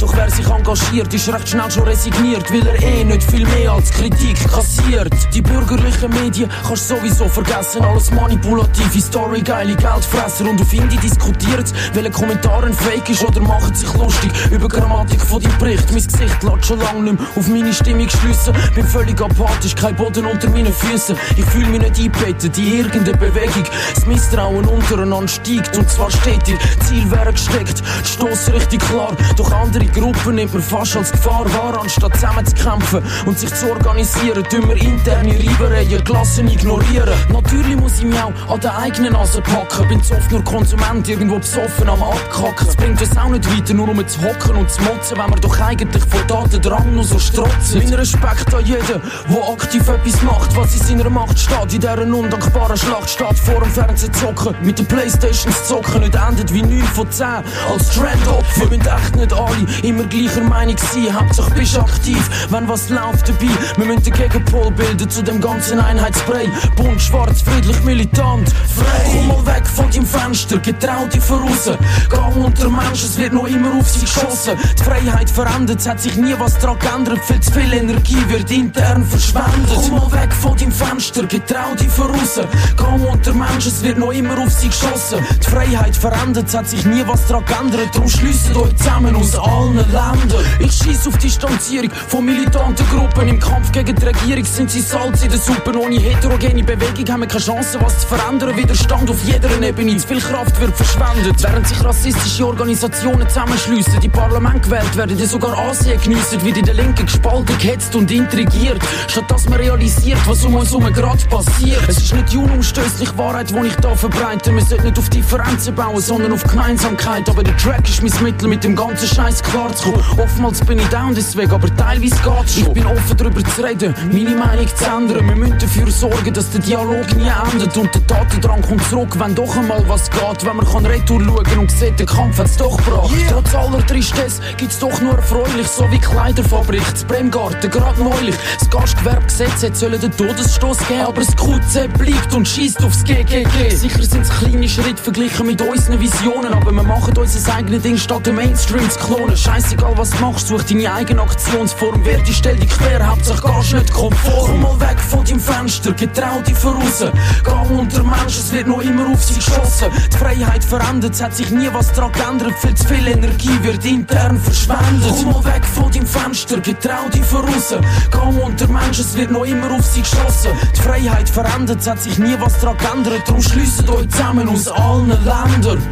Doch 0.00 0.16
wer 0.16 0.30
sich 0.30 0.46
engagiert, 0.46 1.12
ist 1.14 1.28
recht 1.32 1.48
schnell 1.48 1.70
schon 1.70 1.84
resigniert, 1.84 2.52
weil 2.52 2.66
er 2.66 2.82
eh 2.82 3.04
nicht 3.04 3.22
viel 3.30 3.46
mehr 3.46 3.72
als 3.72 3.90
Kritik 3.90 4.36
kassiert. 4.50 5.12
Die 5.34 5.42
bürgerlichen 5.42 6.10
Medien 6.10 6.50
kannst 6.66 6.88
sowieso 6.88 7.28
vergessen, 7.28 7.84
alles 7.84 8.10
manipulative 8.10 9.00
Story, 9.00 9.40
geile 9.40 9.74
Geldfresser 9.76 10.48
und 10.48 10.60
auf 10.60 10.72
Indie 10.72 10.96
diskutiert, 10.98 11.72
welche 11.94 12.10
Kommentar 12.10 12.64
ein 12.64 12.74
Fake 12.74 13.08
ist 13.08 13.24
oder 13.24 13.40
machen 13.40 13.74
sich 13.74 13.92
lustig 13.94 14.30
über 14.50 14.68
Grammatik 14.68 15.20
von 15.20 15.42
deinem 15.42 15.58
Bericht. 15.58 15.90
Mein 15.92 16.06
Gesicht 16.06 16.42
lässt 16.42 16.66
schon 16.66 16.80
lange 16.80 17.02
nicht 17.02 17.18
mehr 17.18 17.28
auf 17.36 17.48
meine 17.48 17.72
Stimmung 17.72 18.08
schliessen. 18.08 18.54
Bin 18.74 18.86
völlig 18.86 19.20
apathisch, 19.20 19.74
kein 19.74 19.96
Boden 19.96 20.26
unter 20.26 20.48
meinen 20.50 20.72
Füßen. 20.72 21.16
Ich 21.36 21.44
fühle 21.46 21.66
mich 21.66 21.80
nicht 21.80 21.98
eingebettet 21.98 22.56
in 22.58 22.78
irgendeine 22.78 23.16
Bewegung. 23.16 23.64
Das 23.94 24.06
Misstrauen 24.06 24.66
untereinander 24.66 25.28
steigt 25.28 25.76
und 25.76 25.88
zwar 25.88 26.10
stetig. 26.10 26.58
Ziel 26.86 27.10
wäre 27.10 27.32
gesteckt, 27.32 27.82
die 28.04 28.08
Stossrichtung 28.08 28.78
klar. 28.78 29.16
Doch 29.36 29.41
andere 29.50 29.86
Gruppen 29.86 30.34
nimmt 30.34 30.52
man 30.52 30.62
fast 30.62 30.96
als 30.96 31.10
Gefahr 31.10 31.46
wahr, 31.54 31.80
anstatt 31.80 32.14
zusammen 32.14 32.44
zu 32.44 32.54
kämpfen 32.54 33.02
und 33.26 33.38
sich 33.38 33.52
zu 33.54 33.70
organisieren. 33.70 34.44
Tun 34.44 34.68
wir 34.68 34.76
interne 34.76 35.32
Reibereien, 35.32 36.04
Klassen 36.04 36.48
ignorieren. 36.48 37.14
Natürlich 37.32 37.76
muss 37.76 37.98
ich 37.98 38.04
mich 38.04 38.18
auch 38.20 38.52
an 38.52 38.60
der 38.60 38.76
eigenen 38.76 39.14
Nase 39.14 39.40
packen. 39.40 39.88
Bin 39.88 40.02
zu 40.02 40.14
oft 40.14 40.30
nur 40.30 40.44
Konsument, 40.44 41.08
irgendwo 41.08 41.38
besoffen 41.38 41.88
am 41.88 42.02
Abkacken. 42.02 42.68
Es 42.68 42.76
bringt 42.76 43.00
uns 43.00 43.16
auch 43.16 43.28
nicht 43.28 43.48
weiter, 43.56 43.74
nur 43.74 43.88
um 43.88 44.06
zu 44.06 44.20
hocken 44.22 44.56
und 44.56 44.70
zu 44.70 44.82
motzen, 44.82 45.16
wenn 45.18 45.30
wir 45.30 45.40
doch 45.40 45.60
eigentlich 45.60 46.04
vor 46.04 46.22
Datendrang 46.26 46.94
nur 46.94 47.04
so 47.04 47.18
strotzen. 47.18 47.82
Mein 47.82 47.94
Respekt 47.94 48.54
an 48.54 48.64
jeden, 48.64 48.86
der 48.86 49.48
aktiv 49.52 49.88
etwas 49.88 50.22
macht, 50.22 50.56
was 50.56 50.74
in 50.74 50.98
seiner 50.98 51.10
Macht 51.10 51.38
steht. 51.38 51.72
In 51.74 51.80
dieser 51.80 51.98
undankbaren 51.98 52.76
Schlacht 52.76 53.10
steht 53.10 53.38
vor 53.38 53.60
dem 53.60 53.70
Fernsehen 53.70 54.12
zocken. 54.12 54.54
Mit 54.62 54.78
den 54.78 54.86
Playstations 54.86 55.66
zocken, 55.66 56.00
nicht 56.00 56.14
endet 56.14 56.52
wie 56.52 56.62
9 56.62 56.82
von 56.82 57.10
10 57.10 57.26
als 57.26 57.90
Trendopfer. 57.90 58.70
Wir 58.70 58.78
müssen 58.78 58.86
echt 58.86 59.16
nicht 59.16 59.31
alle 59.32 59.66
immer 59.82 60.04
gleicher 60.04 60.42
Meinung 60.42 60.76
sein. 60.78 61.14
Hauptsache 61.14 61.50
bist 61.52 61.78
aktiv, 61.78 62.30
wenn 62.50 62.68
was 62.68 62.88
läuft 62.88 63.28
dabei. 63.28 63.48
Wir 63.76 63.86
müssen 63.86 64.02
den 64.02 64.12
Gegenpol 64.12 64.70
bilden 64.72 65.08
zu 65.08 65.22
dem 65.22 65.40
ganzen 65.40 65.80
Einheitsspray. 65.80 66.48
Bunt, 66.76 67.00
schwarz, 67.00 67.42
friedlich, 67.42 67.82
militant, 67.84 68.48
frei. 68.48 69.10
Komm 69.12 69.28
mal 69.28 69.46
weg 69.46 69.66
von 69.66 69.90
deinem 69.90 70.06
Fenster, 70.06 70.58
getrau 70.58 71.06
dich 71.06 71.22
voraus. 71.22 71.70
Gang 72.08 72.36
unter 72.36 72.68
Menschen, 72.68 73.08
es 73.08 73.18
wird 73.18 73.32
noch 73.32 73.46
immer 73.46 73.74
auf 73.78 73.88
sie 73.88 74.00
geschossen. 74.00 74.56
Die 74.78 74.82
Freiheit 74.82 75.30
verändert, 75.30 75.80
es 75.80 75.88
hat 75.88 76.00
sich 76.00 76.16
nie 76.16 76.34
was 76.38 76.58
dran 76.58 76.78
geändert. 76.78 77.20
Viel 77.24 77.40
zu 77.40 77.52
viel 77.52 77.72
Energie 77.72 78.24
wird 78.28 78.50
intern 78.50 79.04
verschwendet. 79.04 79.70
Komm 79.74 79.90
mal 79.92 80.12
weg 80.12 80.32
von 80.32 80.56
deinem 80.56 80.72
Fenster, 80.72 81.26
getrau 81.26 81.74
dich 81.78 81.88
voraus. 81.88 82.40
Gang 82.76 83.04
unter 83.06 83.32
Menschen, 83.32 83.72
es 83.72 83.82
wird 83.82 83.98
noch 83.98 84.12
immer 84.12 84.38
auf 84.38 84.52
sie 84.52 84.68
geschossen. 84.68 85.24
Die 85.44 85.50
Freiheit 85.50 85.96
verändert, 85.96 86.48
es 86.48 86.54
hat 86.54 86.68
sich 86.68 86.84
nie 86.84 87.02
was 87.06 87.26
dran 87.26 87.44
geändert. 87.44 87.88
Darum 87.94 88.08
schliessen 88.08 88.56
euch 88.56 88.76
zusammen 88.76 89.14
aus 89.22 89.36
allen 89.36 89.76
Ländern. 89.76 90.44
Ich 90.58 90.72
schieß 90.72 91.06
auf 91.06 91.16
Distanzierung 91.18 91.90
von 92.08 92.24
militanten 92.24 92.84
Gruppen. 92.88 93.28
Im 93.28 93.38
Kampf 93.38 93.70
gegen 93.70 93.94
die 93.94 94.04
Regierung 94.04 94.44
sind 94.44 94.70
sie 94.70 94.80
Salz 94.80 95.22
in 95.22 95.30
der 95.30 95.38
Suppe. 95.38 95.78
Ohne 95.78 95.96
heterogene 95.96 96.64
Bewegung 96.64 97.06
haben 97.08 97.20
wir 97.20 97.28
keine 97.28 97.44
Chance, 97.44 97.78
was 97.80 98.00
zu 98.00 98.08
verändern. 98.08 98.56
Widerstand 98.56 99.08
auf 99.08 99.22
jeder 99.24 99.48
Ebene, 99.62 99.96
zu 99.96 100.08
viel 100.08 100.20
Kraft 100.20 100.60
wird 100.60 100.76
verschwendet. 100.76 101.40
Während 101.40 101.68
sich 101.68 101.84
rassistische 101.84 102.46
Organisationen 102.46 103.28
zusammenschliessen, 103.28 104.00
die 104.00 104.08
Parlament 104.08 104.64
gewählt 104.64 104.96
werden, 104.96 105.16
die 105.16 105.24
sogar 105.24 105.56
Ansehen 105.56 106.00
geniessen, 106.00 106.44
wird 106.44 106.56
in 106.56 106.64
der 106.64 106.74
Linken 106.74 107.06
gespalten, 107.06 107.56
gehetzt 107.58 107.94
und 107.94 108.10
intrigiert. 108.10 108.82
Statt 109.06 109.30
dass 109.30 109.48
man 109.48 109.60
realisiert, 109.60 110.18
was 110.26 110.44
um 110.44 110.56
uns 110.56 110.70
herum 110.70 110.92
gerade 110.92 111.24
passiert. 111.26 111.80
Es 111.86 111.98
ist 111.98 112.12
nicht 112.12 112.32
die 112.32 112.38
unumstößliche 112.38 113.16
Wahrheit, 113.16 113.50
die 113.50 113.66
ich 113.68 113.76
da 113.76 113.94
verbreite. 113.94 114.52
Wir 114.52 114.64
sollten 114.64 114.86
nicht 114.86 114.98
auf 114.98 115.08
Differenzen 115.10 115.74
bauen, 115.76 116.00
sondern 116.00 116.32
auf 116.32 116.42
Gemeinsamkeit. 116.42 117.28
Aber 117.28 117.44
der 117.44 117.56
Track 117.56 117.88
ist 117.88 118.02
mein 118.02 118.22
Mittel, 118.24 118.48
mit 118.48 118.64
dem 118.64 118.74
ganzen 118.74 119.11
Scheiß 119.14 119.42
klarzukommen. 119.42 120.04
Oftmals 120.18 120.64
bin 120.64 120.78
ich 120.78 120.88
down 120.88 121.14
deswegen, 121.14 121.52
aber 121.52 121.74
teilweise 121.76 122.16
geht's 122.16 122.54
schon. 122.54 122.66
Ich 122.68 122.72
bin 122.72 122.86
offen 122.86 123.16
darüber 123.16 123.44
zu 123.44 123.62
reden, 123.62 123.94
meine 124.10 124.36
Meinung 124.36 124.66
zu 124.68 124.84
ändern. 124.84 125.28
Wir 125.28 125.36
müssen 125.36 125.58
dafür 125.58 125.90
sorgen, 125.90 126.32
dass 126.32 126.50
der 126.50 126.60
Dialog 126.60 127.14
nie 127.16 127.30
endet 127.52 127.76
und 127.76 127.94
der 127.94 128.06
Tatendrang 128.06 128.62
kommt 128.62 128.88
zurück, 128.88 129.18
wenn 129.18 129.34
doch 129.34 129.56
einmal 129.56 129.84
was 129.88 130.10
geht. 130.10 130.44
Wenn 130.44 130.56
man 130.56 130.66
kann 130.66 130.86
retour 130.86 131.20
schauen 131.20 131.58
und 131.58 131.70
sieht, 131.70 131.98
der 131.98 132.06
Kampf 132.06 132.38
hat's 132.38 132.56
doch 132.56 132.76
gebracht. 132.78 133.12
Yeah. 133.12 133.32
Trotz 133.32 133.54
aller 133.54 133.86
Tristesse 133.86 134.40
gibt's 134.56 134.78
doch 134.78 135.00
nur 135.00 135.14
erfreulich, 135.14 135.68
so 135.68 135.90
wie 135.90 135.98
Kleiderfabrik, 135.98 136.82
das 136.90 137.04
Bremgarten, 137.04 137.70
gerade 137.70 138.02
neulich. 138.02 138.34
Das 138.58 138.70
Gastgewerbegesetz 138.70 139.62
hätte 139.62 139.76
sollen 139.76 140.00
den 140.00 140.16
Todesstoß 140.16 140.78
geben, 140.88 141.00
aber 141.02 141.20
das 141.20 141.36
QZ 141.36 141.98
bleibt 141.98 142.34
und 142.34 142.48
schießt 142.48 142.82
aufs 142.84 143.04
GGG. 143.04 143.70
Sicher 143.70 144.02
sind's 144.02 144.30
kleine 144.30 144.68
Schritte 144.68 145.02
verglichen 145.02 145.46
mit 145.46 145.60
unseren 145.60 146.00
Visionen, 146.00 146.52
aber 146.52 146.72
wir 146.72 146.82
machen 146.82 147.16
unser 147.16 147.54
eigenes 147.54 147.82
Ding 147.82 147.98
statt 147.98 148.26
den 148.26 148.36
Mainstream 148.36 148.88
zu 148.88 149.01
klonen. 149.02 149.36
Scheißegal 149.36 149.96
was 149.96 150.18
machst, 150.20 150.48
such 150.48 150.64
deine 150.64 150.92
eigene 150.92 151.22
Aktionsform. 151.22 152.00
Wer 152.04 152.18
die 152.18 152.32
stell 152.32 152.56
dich 152.56 152.70
quer, 152.70 153.06
Hauptsache 153.06 153.42
gehst 153.42 153.74
nicht 153.74 153.92
konform. 153.92 154.46
Komm 154.46 154.62
mal 154.62 154.80
weg 154.80 154.98
von 154.98 155.24
deinem 155.24 155.40
Fenster, 155.40 155.92
getrau 155.92 156.40
dich 156.40 156.56
voraus. 156.56 157.04
Gang 157.44 157.70
unter 157.70 158.02
Menschen, 158.02 158.40
es 158.40 158.52
wird 158.52 158.66
noch 158.66 158.80
immer 158.80 159.08
auf 159.08 159.22
sie 159.22 159.34
geschossen. 159.34 159.88
Die 160.12 160.16
Freiheit 160.16 160.64
verändert, 160.64 161.14
es 161.14 161.22
hat 161.22 161.34
sich 161.34 161.50
nie 161.50 161.68
was 161.72 161.92
dran 161.92 162.12
geändert. 162.12 162.54
Viel 162.60 162.74
zu 162.74 162.88
viel 162.88 163.06
Energie 163.08 163.58
wird 163.62 163.84
intern 163.84 164.38
verschwendet. 164.38 165.08
Komm 165.08 165.32
mal 165.32 165.44
weg 165.44 165.64
von 165.64 165.90
deinem 165.90 166.06
Fenster, 166.06 166.60
getrau 166.60 167.08
dich 167.12 167.24
voraus. 167.24 167.74
Gang 168.10 168.42
unter 168.42 168.68
Menschen, 168.68 169.04
es 169.04 169.16
wird 169.16 169.30
noch 169.30 169.44
immer 169.44 169.70
auf 169.72 169.84
sie 169.84 170.02
geschossen. 170.02 170.52
Die 170.76 170.80
Freiheit 170.80 171.28
verändert, 171.28 171.80
es 171.80 171.88
hat 171.88 172.00
sich 172.00 172.18
nie 172.18 172.36
was 172.38 172.58
dran 172.60 172.76
geändert. 172.78 173.22
Darum 173.26 173.42
schliessen 173.42 173.88
euch 173.90 174.08
zusammen 174.08 174.48
aus 174.48 174.68
allen 174.68 175.08
Ländern. 175.08 175.82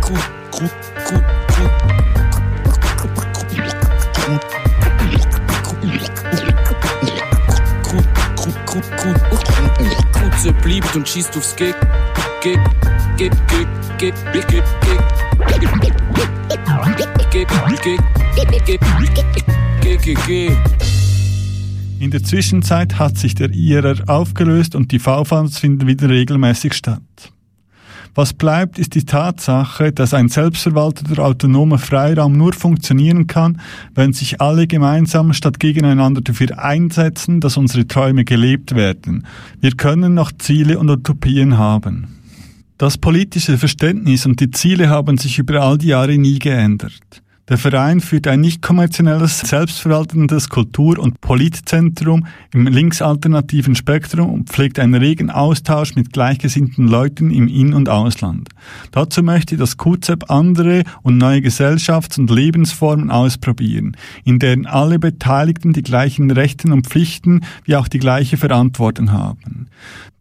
Gut, 0.00 0.30
gut, 0.50 0.70
gut, 1.08 1.22
Kutze 8.80 10.52
bleibt 10.62 10.94
und 10.94 11.08
schießt 11.08 11.36
aufs 11.36 11.56
Geg, 11.56 11.74
Geg, 12.42 12.58
Geg, 13.16 13.32
Geg, 13.48 13.68
Geg, 13.98 14.14
Geg, 14.32 14.46
Geg, 19.92 20.26
Geg, 20.26 20.56
In 21.98 22.10
der 22.10 22.22
Zwischenzeit 22.22 22.98
hat 22.98 23.18
sich 23.18 23.34
der 23.34 23.50
IRR 23.50 23.96
aufgelöst 24.06 24.74
und 24.74 24.92
die 24.92 24.98
VFAs 24.98 25.58
finden 25.58 25.86
wieder 25.86 26.08
regelmäßig 26.08 26.74
statt. 26.74 27.02
Was 28.14 28.32
bleibt, 28.32 28.78
ist 28.78 28.94
die 28.94 29.04
Tatsache, 29.04 29.92
dass 29.92 30.14
ein 30.14 30.28
selbstverwalteter 30.28 31.24
autonomer 31.24 31.78
Freiraum 31.78 32.36
nur 32.36 32.52
funktionieren 32.52 33.26
kann, 33.26 33.60
wenn 33.94 34.12
sich 34.12 34.40
alle 34.40 34.66
gemeinsam 34.66 35.32
statt 35.32 35.60
gegeneinander 35.60 36.20
dafür 36.20 36.58
einsetzen, 36.58 37.40
dass 37.40 37.56
unsere 37.56 37.86
Träume 37.86 38.24
gelebt 38.24 38.74
werden. 38.74 39.26
Wir 39.60 39.72
können 39.72 40.14
noch 40.14 40.32
Ziele 40.36 40.78
und 40.78 40.90
Utopien 40.90 41.58
haben. 41.58 42.18
Das 42.78 42.96
politische 42.96 43.58
Verständnis 43.58 44.24
und 44.24 44.40
die 44.40 44.50
Ziele 44.50 44.88
haben 44.88 45.18
sich 45.18 45.38
über 45.38 45.62
all 45.62 45.78
die 45.78 45.88
Jahre 45.88 46.16
nie 46.16 46.38
geändert. 46.38 47.22
Der 47.48 47.56
Verein 47.56 48.00
führt 48.00 48.26
ein 48.26 48.42
nicht 48.42 48.60
kommerzielles, 48.60 49.40
selbstverwaltendes 49.40 50.50
Kultur- 50.50 50.98
und 50.98 51.22
Politzentrum 51.22 52.26
im 52.52 52.66
linksalternativen 52.66 53.74
Spektrum 53.74 54.30
und 54.30 54.50
pflegt 54.50 54.78
einen 54.78 54.94
regen 54.94 55.30
Austausch 55.30 55.94
mit 55.94 56.12
gleichgesinnten 56.12 56.86
Leuten 56.86 57.30
im 57.30 57.48
In- 57.48 57.72
und 57.72 57.88
Ausland. 57.88 58.50
Dazu 58.90 59.22
möchte 59.22 59.56
das 59.56 59.78
QZEP 59.78 60.30
andere 60.30 60.82
und 61.02 61.16
neue 61.16 61.40
Gesellschafts- 61.40 62.18
und 62.18 62.30
Lebensformen 62.30 63.10
ausprobieren, 63.10 63.96
in 64.24 64.38
deren 64.38 64.66
alle 64.66 64.98
Beteiligten 64.98 65.72
die 65.72 65.82
gleichen 65.82 66.30
Rechten 66.30 66.70
und 66.70 66.86
Pflichten 66.86 67.40
wie 67.64 67.76
auch 67.76 67.88
die 67.88 67.98
gleiche 67.98 68.36
Verantwortung 68.36 69.10
haben. 69.10 69.68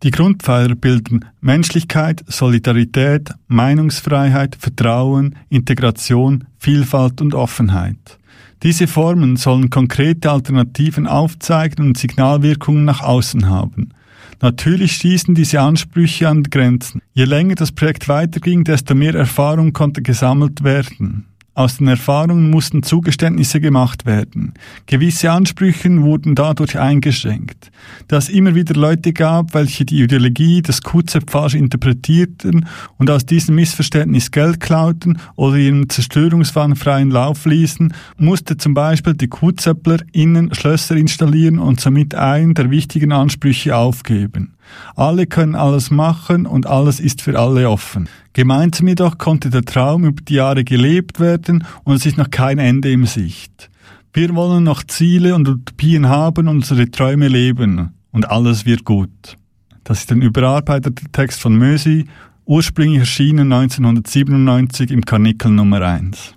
Die 0.03 0.11
Grundpfeiler 0.11 0.75
bilden 0.75 1.25
Menschlichkeit, 1.41 2.23
Solidarität, 2.27 3.31
Meinungsfreiheit, 3.47 4.55
Vertrauen, 4.59 5.35
Integration, 5.49 6.45
Vielfalt 6.67 7.21
und 7.21 7.33
Offenheit. 7.33 8.19
Diese 8.61 8.87
Formen 8.87 9.37
sollen 9.37 9.69
konkrete 9.69 10.29
Alternativen 10.29 11.07
aufzeigen 11.07 11.87
und 11.87 11.97
Signalwirkungen 11.97 12.83
nach 12.83 12.99
außen 12.99 13.47
haben. 13.47 13.93
Natürlich 14.41 14.91
stießen 14.97 15.33
diese 15.33 15.61
Ansprüche 15.61 16.27
an 16.27 16.43
Grenzen. 16.43 17.01
Je 17.13 17.23
länger 17.23 17.55
das 17.55 17.71
Projekt 17.71 18.09
weiterging, 18.09 18.65
desto 18.65 18.95
mehr 18.95 19.15
Erfahrung 19.15 19.71
konnte 19.71 20.01
gesammelt 20.01 20.65
werden. 20.65 21.27
Aus 21.57 21.77
den 21.77 21.87
Erfahrungen 21.87 22.51
mussten 22.51 22.83
Zugeständnisse 22.83 23.59
gemacht 23.59 24.05
werden. 24.05 24.53
Gewisse 24.85 25.31
Ansprüche 25.31 25.89
wurden 26.03 26.35
dadurch 26.35 26.77
eingeschränkt. 26.77 27.71
Da 28.07 28.17
es 28.17 28.29
immer 28.29 28.53
wieder 28.53 28.75
Leute 28.75 29.11
gab, 29.11 29.55
welche 29.55 29.83
die 29.83 30.03
Ideologie 30.03 30.61
des 30.61 30.83
QZ 30.83 31.17
falsch 31.27 31.55
interpretierten 31.55 32.67
und 32.99 33.09
aus 33.09 33.25
diesem 33.25 33.55
Missverständnis 33.55 34.29
Geld 34.29 34.59
klauten 34.59 35.17
oder 35.35 35.55
ihren 35.55 35.89
Zerstörungswahn 35.89 36.75
freien 36.75 37.09
Lauf 37.09 37.45
ließen, 37.45 37.91
musste 38.17 38.57
zum 38.57 38.75
Beispiel 38.75 39.15
die 39.15 39.27
QZler 39.27 40.01
innen 40.11 40.53
Schlösser 40.53 40.95
installieren 40.95 41.57
und 41.57 41.81
somit 41.81 42.13
einen 42.13 42.53
der 42.53 42.69
wichtigen 42.69 43.11
Ansprüche 43.11 43.75
aufgeben. 43.75 44.53
Alle 44.95 45.27
können 45.27 45.55
alles 45.55 45.91
machen 45.91 46.45
und 46.45 46.65
alles 46.65 46.99
ist 46.99 47.21
für 47.21 47.39
alle 47.39 47.69
offen. 47.69 48.09
Gemeinsam 48.33 48.87
jedoch 48.87 49.17
konnte 49.17 49.49
der 49.49 49.63
Traum 49.63 50.05
über 50.05 50.21
die 50.21 50.35
Jahre 50.35 50.63
gelebt 50.63 51.19
werden 51.19 51.65
und 51.83 51.95
es 51.95 52.05
ist 52.05 52.17
noch 52.17 52.29
kein 52.29 52.59
Ende 52.59 52.91
in 52.91 53.05
Sicht. 53.05 53.69
Wir 54.13 54.33
wollen 54.35 54.63
noch 54.63 54.83
Ziele 54.83 55.35
und 55.35 55.47
Utopien 55.47 56.07
haben 56.07 56.47
und 56.47 56.57
unsere 56.57 56.89
Träume 56.89 57.27
leben 57.27 57.93
und 58.11 58.29
alles 58.29 58.65
wird 58.65 58.83
gut. 58.83 59.37
Das 59.83 59.99
ist 59.99 60.11
ein 60.11 60.21
überarbeiteter 60.21 61.11
Text 61.11 61.39
von 61.39 61.55
Mösi, 61.55 62.05
ursprünglich 62.45 62.99
erschienen 62.99 63.51
1997 63.51 64.91
im 64.91 65.05
Karnickel 65.05 65.51
Nummer 65.51 65.81
1. 65.81 66.33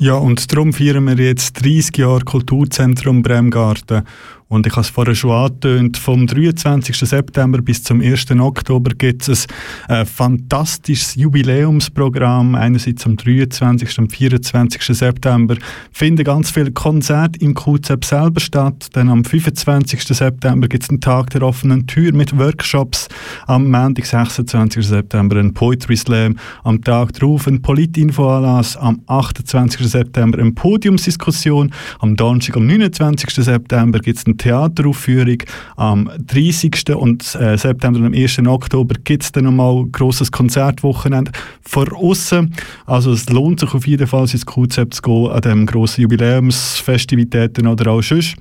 Ja, 0.00 0.14
und 0.14 0.52
darum 0.52 0.72
feiern 0.72 1.06
wir 1.06 1.16
jetzt 1.24 1.60
30 1.64 1.96
Jahre 1.96 2.20
Kulturzentrum 2.20 3.22
Bremgarten 3.22 4.02
und 4.48 4.66
ich 4.66 4.72
habe 4.72 4.80
es 4.80 4.88
vorher 4.88 5.14
schon 5.14 5.30
angetönt, 5.30 5.98
vom 5.98 6.26
23. 6.26 6.96
September 6.96 7.60
bis 7.60 7.82
zum 7.82 8.00
1. 8.00 8.30
Oktober 8.30 8.92
gibt 8.96 9.28
es 9.28 9.46
ein 9.88 10.06
fantastisches 10.06 11.16
Jubiläumsprogramm. 11.16 12.54
Einerseits 12.54 13.04
am 13.04 13.16
23. 13.16 13.98
und 13.98 14.10
24. 14.10 14.82
September 14.82 15.56
finden 15.92 16.24
ganz 16.24 16.50
viele 16.50 16.72
Konzerte 16.72 17.38
im 17.40 17.54
QZEP 17.54 18.04
selber 18.04 18.40
statt. 18.40 18.88
Dann 18.94 19.10
am 19.10 19.22
25. 19.22 20.02
September 20.02 20.66
gibt 20.66 20.84
es 20.84 20.88
einen 20.88 21.02
Tag 21.02 21.28
der 21.30 21.42
offenen 21.42 21.86
Tür 21.86 22.14
mit 22.14 22.38
Workshops. 22.38 23.08
Am 23.46 23.70
Montag, 23.70 24.06
26. 24.06 24.86
September 24.86 25.36
ein 25.36 25.52
Poetry 25.52 25.96
Slam. 25.96 26.38
Am 26.64 26.82
Tag 26.82 27.12
darauf 27.12 27.46
ein 27.46 27.60
Politinfoanlass. 27.60 28.78
Am 28.78 29.02
28. 29.08 29.86
September 29.86 30.38
eine 30.38 30.52
Podiumsdiskussion. 30.52 31.70
Am 31.98 32.16
Donnerstag, 32.16 32.56
am 32.56 32.66
29. 32.66 33.28
September 33.30 33.98
gibt 33.98 34.18
es 34.18 34.24
einen 34.24 34.37
Theateraufführung. 34.38 35.42
Am 35.76 36.10
30. 36.26 36.94
Und, 36.94 37.34
äh, 37.34 37.56
September 37.58 37.98
und 38.00 38.06
am 38.06 38.14
1. 38.14 38.46
Oktober 38.46 38.94
gibt 39.04 39.24
es 39.24 39.32
dann 39.32 39.44
nochmal 39.44 39.82
ein 39.82 39.92
grosses 39.92 40.32
Konzertwochenende 40.32 41.32
vor 41.62 41.86
außen. 41.94 42.54
Also 42.86 43.12
es 43.12 43.28
lohnt 43.28 43.60
sich 43.60 43.74
auf 43.74 43.86
jeden 43.86 44.06
Fall, 44.06 44.22
ins 44.22 44.46
QZ 44.46 44.94
zu 44.94 45.02
gehen, 45.02 45.30
an 45.30 45.40
diesen 45.40 45.66
grossen 45.66 46.02
Jubiläumsfestivitäten 46.02 47.66
oder 47.66 47.90
auch 47.90 48.02
sonst. 48.02 48.36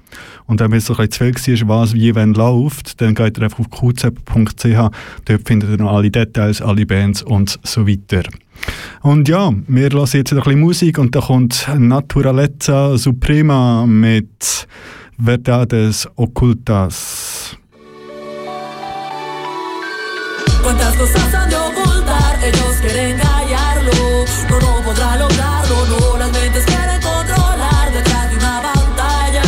Und 0.46 0.62
wenn 0.62 0.72
es 0.74 0.90
ein 0.90 0.96
bisschen 0.96 1.36
zu 1.36 1.44
viel 1.44 1.68
war, 1.68 1.82
was 1.82 1.94
wie 1.94 2.16
wenn 2.16 2.34
läuft, 2.34 3.02
dann 3.02 3.16
geht 3.16 3.38
ihr 3.38 3.44
einfach 3.44 3.60
auf 3.60 3.70
qz.ch. 3.70 4.92
Dort 5.26 5.48
findet 5.48 5.70
ihr 5.70 5.78
noch 5.78 5.92
alle 5.92 6.10
Details, 6.10 6.62
alle 6.62 6.86
Bands 6.86 7.22
und 7.24 7.60
so 7.64 7.88
weiter. 7.88 8.24
Und 9.02 9.28
ja, 9.30 9.54
wir 9.68 9.90
hören 9.90 10.08
jetzt 10.14 10.34
ein 10.34 10.40
bisschen 10.40 10.60
Musik 10.60 10.98
und 10.98 11.16
da 11.16 11.22
kommt 11.22 11.68
Naturalezza 11.78 12.98
Suprema 12.98 13.86
mit 13.86 14.68
verdades 15.18 16.08
ocultas. 16.16 17.58
Cuántas 20.64 20.96
cosas 20.96 21.34
han 21.34 21.50
de 21.50 21.56
ocultar, 21.56 22.40
ellos 22.44 22.76
quieren 22.82 23.18
callarlo, 23.18 23.92
no, 24.50 24.60
no 24.60 24.84
podrá 24.84 25.18
lograrlo, 25.18 25.76
no, 25.88 26.18
las 26.18 26.32
mentes 26.32 26.66
quieren 26.66 27.02
controlar 27.02 27.92
detrás 27.92 28.30
de 28.30 28.36
una 28.36 28.62
pantalla, 28.62 29.44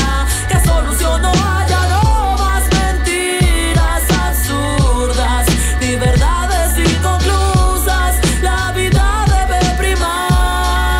que 0.47 0.59
solución 0.65 1.21
no 1.21 1.29
haya, 1.29 1.79
no 1.89 2.37
más 2.37 2.63
mentiras 2.71 4.03
absurdas, 4.11 5.47
ni 5.81 5.95
verdades 5.97 6.77
inconclusas, 6.77 8.15
la 8.41 8.71
vida 8.71 9.25
debe 9.27 9.59
primar. 9.77 10.99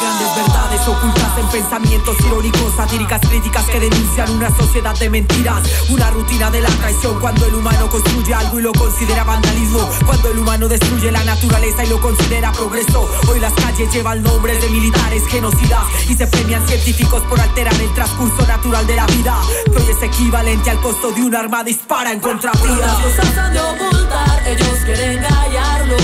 Grandes 0.00 0.36
verdades 0.36 0.86
ocultas 0.86 1.38
en 1.38 1.48
pensamientos 1.48 2.16
irónicos, 2.26 2.59
satíricas 2.80 3.20
críticas 3.20 3.64
que 3.66 3.78
denuncian 3.78 4.30
una 4.30 4.48
sociedad 4.56 4.98
de 4.98 5.10
mentiras, 5.10 5.60
una 5.90 6.10
rutina 6.12 6.50
de 6.50 6.62
la 6.62 6.70
traición 6.70 7.20
cuando 7.20 7.44
el 7.44 7.54
humano 7.54 7.90
construye 7.90 8.32
algo 8.32 8.58
y 8.58 8.62
lo 8.62 8.72
considera 8.72 9.22
vandalismo, 9.22 9.86
cuando 10.06 10.30
el 10.30 10.38
humano 10.38 10.66
destruye 10.66 11.12
la 11.12 11.22
naturaleza 11.22 11.84
y 11.84 11.88
lo 11.88 12.00
considera 12.00 12.50
progreso. 12.52 13.06
Hoy 13.28 13.38
las 13.38 13.52
calles 13.52 13.92
llevan 13.92 14.22
nombres 14.22 14.62
de 14.62 14.70
militares 14.70 15.22
genocidas 15.28 15.82
y 16.08 16.14
se 16.14 16.26
premian 16.26 16.66
científicos 16.66 17.22
por 17.24 17.38
alterar 17.38 17.74
el 17.74 17.92
transcurso 17.92 18.46
natural 18.46 18.86
de 18.86 18.96
la 18.96 19.06
vida, 19.08 19.36
hoy 19.76 19.84
es 19.90 20.02
equivalente 20.02 20.70
al 20.70 20.80
costo 20.80 21.12
de 21.12 21.22
un 21.22 21.34
arma 21.34 21.62
dispara 21.62 22.12
en 22.12 22.20
contra 22.20 22.50
Cuántas 22.52 22.94
cosas 22.94 23.36
han 23.36 23.52
de 23.52 23.60
ocultar, 23.60 24.42
ellos 24.46 24.78
quieren 24.86 25.22
callarlo, 25.22 25.96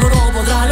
no, 0.00 0.08
no 0.08 0.32
podrá 0.32 0.66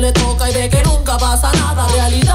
le 0.00 0.12
toca 0.12 0.48
y 0.48 0.54
ve 0.54 0.70
que 0.70 0.82
nunca 0.82 1.18
pasa 1.18 1.52
nada, 1.52 1.86
realidad. 1.88 2.29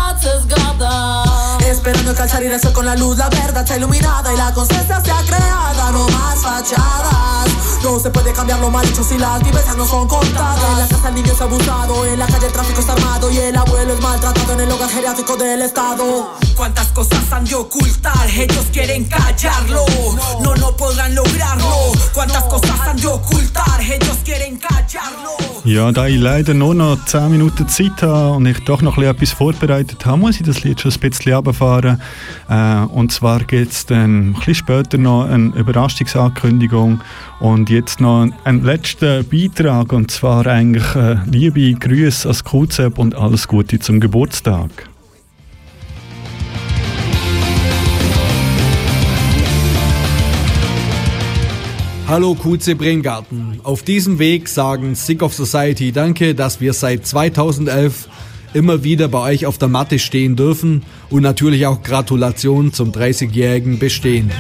Esperando 2.06 2.24
cachar 2.24 2.44
y 2.44 2.56
eso 2.56 2.72
con 2.72 2.86
la 2.86 2.96
luz, 2.96 3.18
la 3.18 3.30
verdad 3.30 3.64
está 3.64 3.78
iluminada 3.78 4.32
y 4.32 4.38
la 4.38 4.54
conciencia 4.54 5.02
se 5.04 5.10
ha 5.10 5.24
creada, 5.24 5.92
no 5.92 6.08
más 6.10 6.40
fachadas. 6.40 7.50
No 7.84 8.00
se 8.00 8.12
puede 8.12 8.32
cambiar 8.32 8.60
lo 8.60 8.70
mal 8.70 8.86
hecho 8.86 9.04
si 9.04 9.18
las 9.18 9.44
vivencias 9.44 9.76
no 9.76 9.88
son 9.88 10.08
contadas. 10.08 10.72
En 10.72 10.80
la 10.80 10.88
casa 10.88 11.10
el 11.10 11.16
niño 11.16 11.34
es 11.34 11.42
abusado, 11.42 12.06
en 12.06 12.20
la 12.20 12.28
calle 12.28 12.46
el 12.46 12.54
tráfico 12.54 12.80
está 12.80 12.94
armado 12.94 13.32
y 13.32 13.38
el 13.38 13.56
abuelo 13.56 13.94
es 13.96 14.02
maltratado 14.02 14.54
en 14.54 14.60
el 14.62 14.72
hogar 14.72 14.90
geriátrico 14.90 15.36
del 15.36 15.64
Estado. 15.64 16.30
¿Cuántas 16.56 16.88
cosas 16.90 17.32
han 17.32 17.44
de 17.46 17.56
ocultar? 17.56 18.30
Ellos 18.30 18.66
quieren 18.72 19.06
callarlo, 19.06 19.84
no, 20.44 20.56
no 20.56 20.76
podrán 20.76 21.16
lograrlo. 21.16 21.92
¿Cuántas 22.14 22.44
cosas 22.44 22.80
han 22.82 22.98
de 22.98 23.08
ocultar? 23.08 23.82
Ellos 23.82 24.18
quieren 24.24 24.60
callarlo. 24.60 25.32
Ja, 25.66 25.92
da 25.92 26.08
ich 26.08 26.20
leider 26.20 26.54
nur 26.54 26.76
noch 26.76 27.04
10 27.06 27.32
Minuten 27.32 27.68
Zeit 27.68 28.00
habe 28.04 28.34
und 28.36 28.46
ich 28.46 28.64
doch 28.66 28.84
noch 28.84 29.00
etwas 29.00 29.32
vorbereitet 29.32 30.06
habe, 30.06 30.18
muss 30.18 30.36
ich 30.36 30.44
das 30.44 30.64
Lied 30.64 30.80
schon 30.80 30.92
ein 30.92 31.00
bisschen 31.00 31.34
runterfahren. 31.34 31.95
Äh, 32.50 32.86
und 32.86 33.12
zwar 33.12 33.40
gibt 33.40 33.72
es 33.72 33.86
dann 33.86 34.30
ein 34.30 34.34
bisschen 34.34 34.56
später 34.56 34.98
noch 34.98 35.26
eine 35.26 35.54
Überraschungsankündigung 35.56 37.02
und 37.40 37.70
jetzt 37.70 38.00
noch 38.02 38.28
einen 38.44 38.64
letzten 38.64 39.26
Beitrag 39.28 39.94
und 39.94 40.12
zwar 40.12 40.48
eigentlich 40.48 40.96
äh, 40.96 41.18
liebe 41.26 41.74
Grüße 41.74 42.28
als 42.28 42.44
QZEP 42.44 42.98
und 42.98 43.16
alles 43.16 43.48
Gute 43.48 43.80
zum 43.80 44.00
Geburtstag. 44.00 44.70
Hallo 52.08 52.36
QC 52.36 52.78
Brenngarten. 52.78 53.60
Auf 53.64 53.82
diesem 53.82 54.20
Weg 54.20 54.48
sagen 54.48 54.94
Sick 54.94 55.24
of 55.24 55.34
Society 55.34 55.92
Danke, 55.92 56.36
dass 56.36 56.62
wir 56.62 56.74
seit 56.74 57.08
2011 57.08 58.08
immer 58.54 58.84
wieder 58.84 59.08
bei 59.08 59.34
euch 59.34 59.48
auf 59.48 59.58
der 59.58 59.70
Matte 59.70 59.98
stehen 59.98 60.36
dürfen 60.36 60.84
und 61.10 61.22
natürlich 61.22 61.66
auch 61.66 61.82
Gratulation 61.84 62.74
zum 62.74 62.92
30-jährigen 62.92 63.80
Bestehen. 63.80 64.32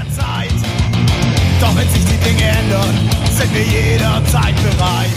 Doch 1.59 1.75
wenn 1.75 1.87
sich 1.89 2.03
die 2.03 2.29
Dinge 2.29 2.43
ändern, 2.43 3.09
sind 3.31 3.53
wir 3.53 3.63
jederzeit 3.63 4.55
bereit. 4.63 5.09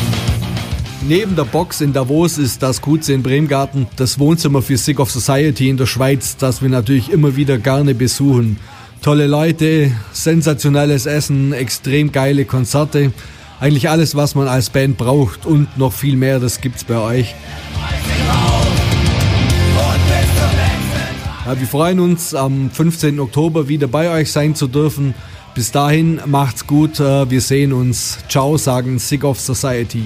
Neben 1.09 1.37
der 1.37 1.45
Box 1.45 1.81
in 1.81 1.93
Davos 1.93 2.37
ist 2.37 2.63
das 2.63 2.83
QC 2.83 3.15
in 3.15 3.23
Bremgarten 3.23 3.87
das 3.97 4.19
Wohnzimmer 4.19 4.61
für 4.61 4.77
Sick 4.77 5.01
of 5.01 5.11
Society 5.11 5.71
in 5.71 5.77
der 5.77 5.87
Schweiz, 5.87 6.37
das 6.37 6.61
wir 6.61 6.69
natürlich 6.69 7.11
immer 7.11 7.35
wieder 7.35 7.57
gerne 7.57 7.95
besuchen. 7.95 8.59
Tolle 9.01 9.27
Leute, 9.27 9.93
sensationelles 10.13 11.07
Essen, 11.07 11.53
extrem 11.53 12.13
geile 12.13 12.45
Konzerte. 12.45 13.13
Eigentlich 13.61 13.89
alles, 13.89 14.17
was 14.17 14.35
man 14.35 14.49
als 14.49 14.71
Band 14.71 14.99
braucht 14.99 15.47
und 15.47 15.79
noch 15.79 15.93
viel 15.93 16.17
mehr, 16.17 16.41
das 16.41 16.61
gibt's 16.61 16.85
bei 16.85 16.99
euch. 16.99 17.35
Ja, 21.48 21.60
wir 21.60 21.68
freuen 21.68 22.00
uns, 22.00 22.34
am 22.34 22.70
15. 22.70 23.20
Oktober 23.20 23.68
wieder 23.68 23.88
bei 23.88 24.10
euch 24.10 24.32
sein 24.32 24.56
zu 24.56 24.68
dürfen. 24.68 25.14
Bis 25.56 25.72
dahin, 25.72 26.22
macht's 26.26 26.66
gut, 26.66 27.00
äh, 27.00 27.30
wir 27.30 27.42
sehen 27.42 27.74
uns. 27.74 28.20
Ciao, 28.30 28.58
sagen 28.58 28.98
Sick 28.98 29.24
of 29.24 29.40
Society. 29.40 30.06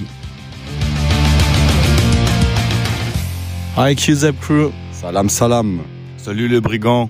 Hi 3.76 3.94
QZEP 3.94 4.40
crew, 4.40 4.70
salam 4.92 5.28
salam. 5.28 5.80
Salut 6.16 6.50
les 6.50 6.60
brigands, 6.60 7.08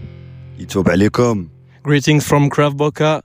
Itob 0.58 0.88
alaikum. 0.88 1.48
Greetings 1.82 2.24
from 2.26 2.50
Krav 2.50 2.74
Boka. 2.76 3.22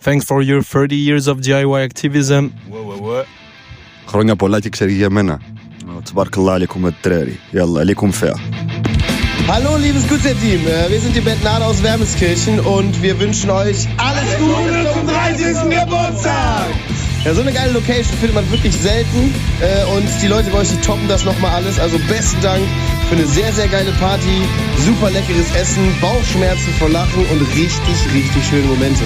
Thanks 0.00 0.24
for 0.24 0.40
your 0.42 0.62
30 0.62 0.96
years 0.96 1.26
of 1.28 1.40
DIY 1.40 1.82
activism. 1.84 2.50
χρόνια 4.06 4.36
πολλά 4.36 4.60
και 4.60 4.68
ξέρει 4.68 4.92
για 4.92 5.10
μένα. 5.10 5.40
تبارك 6.04 6.38
الله 6.38 6.52
عليكم 6.52 6.86
الدراري 6.86 7.36
يلا 7.52 7.80
عليكم 7.80 8.10
فيها 8.10 8.34
Hallo, 9.47 9.75
liebes 9.77 10.07
Gutset-Team. 10.07 10.65
Äh, 10.67 10.89
Wir 10.89 10.99
sind 11.01 11.15
die 11.15 11.21
Bettnade 11.21 11.65
aus 11.65 11.83
Wermelskirchen 11.83 12.59
und 12.59 13.01
wir 13.01 13.19
wünschen 13.19 13.49
euch 13.49 13.87
alles 13.97 14.37
Gute 14.39 14.87
zum 14.93 15.07
30. 15.07 15.79
Geburtstag. 15.79 16.67
Ja, 17.25 17.33
so 17.35 17.41
eine 17.41 17.51
geile 17.51 17.71
Location 17.73 18.17
findet 18.17 18.33
man 18.35 18.49
wirklich 18.51 18.73
selten. 18.75 19.33
Äh, 19.59 19.85
Und 19.95 20.07
die 20.21 20.27
Leute 20.27 20.49
bei 20.51 20.59
euch, 20.59 20.69
die 20.69 20.81
toppen 20.81 21.07
das 21.07 21.25
nochmal 21.25 21.51
alles. 21.51 21.79
Also 21.79 21.97
besten 22.07 22.41
Dank 22.41 22.63
für 23.09 23.15
eine 23.15 23.25
sehr, 23.27 23.51
sehr 23.53 23.67
geile 23.67 23.91
Party. 23.93 24.41
Super 24.85 25.11
leckeres 25.11 25.53
Essen, 25.55 25.83
Bauchschmerzen 26.01 26.73
vor 26.79 26.89
Lachen 26.89 27.25
und 27.25 27.41
richtig, 27.55 28.13
richtig 28.13 28.45
schöne 28.49 28.65
Momente. 28.67 29.03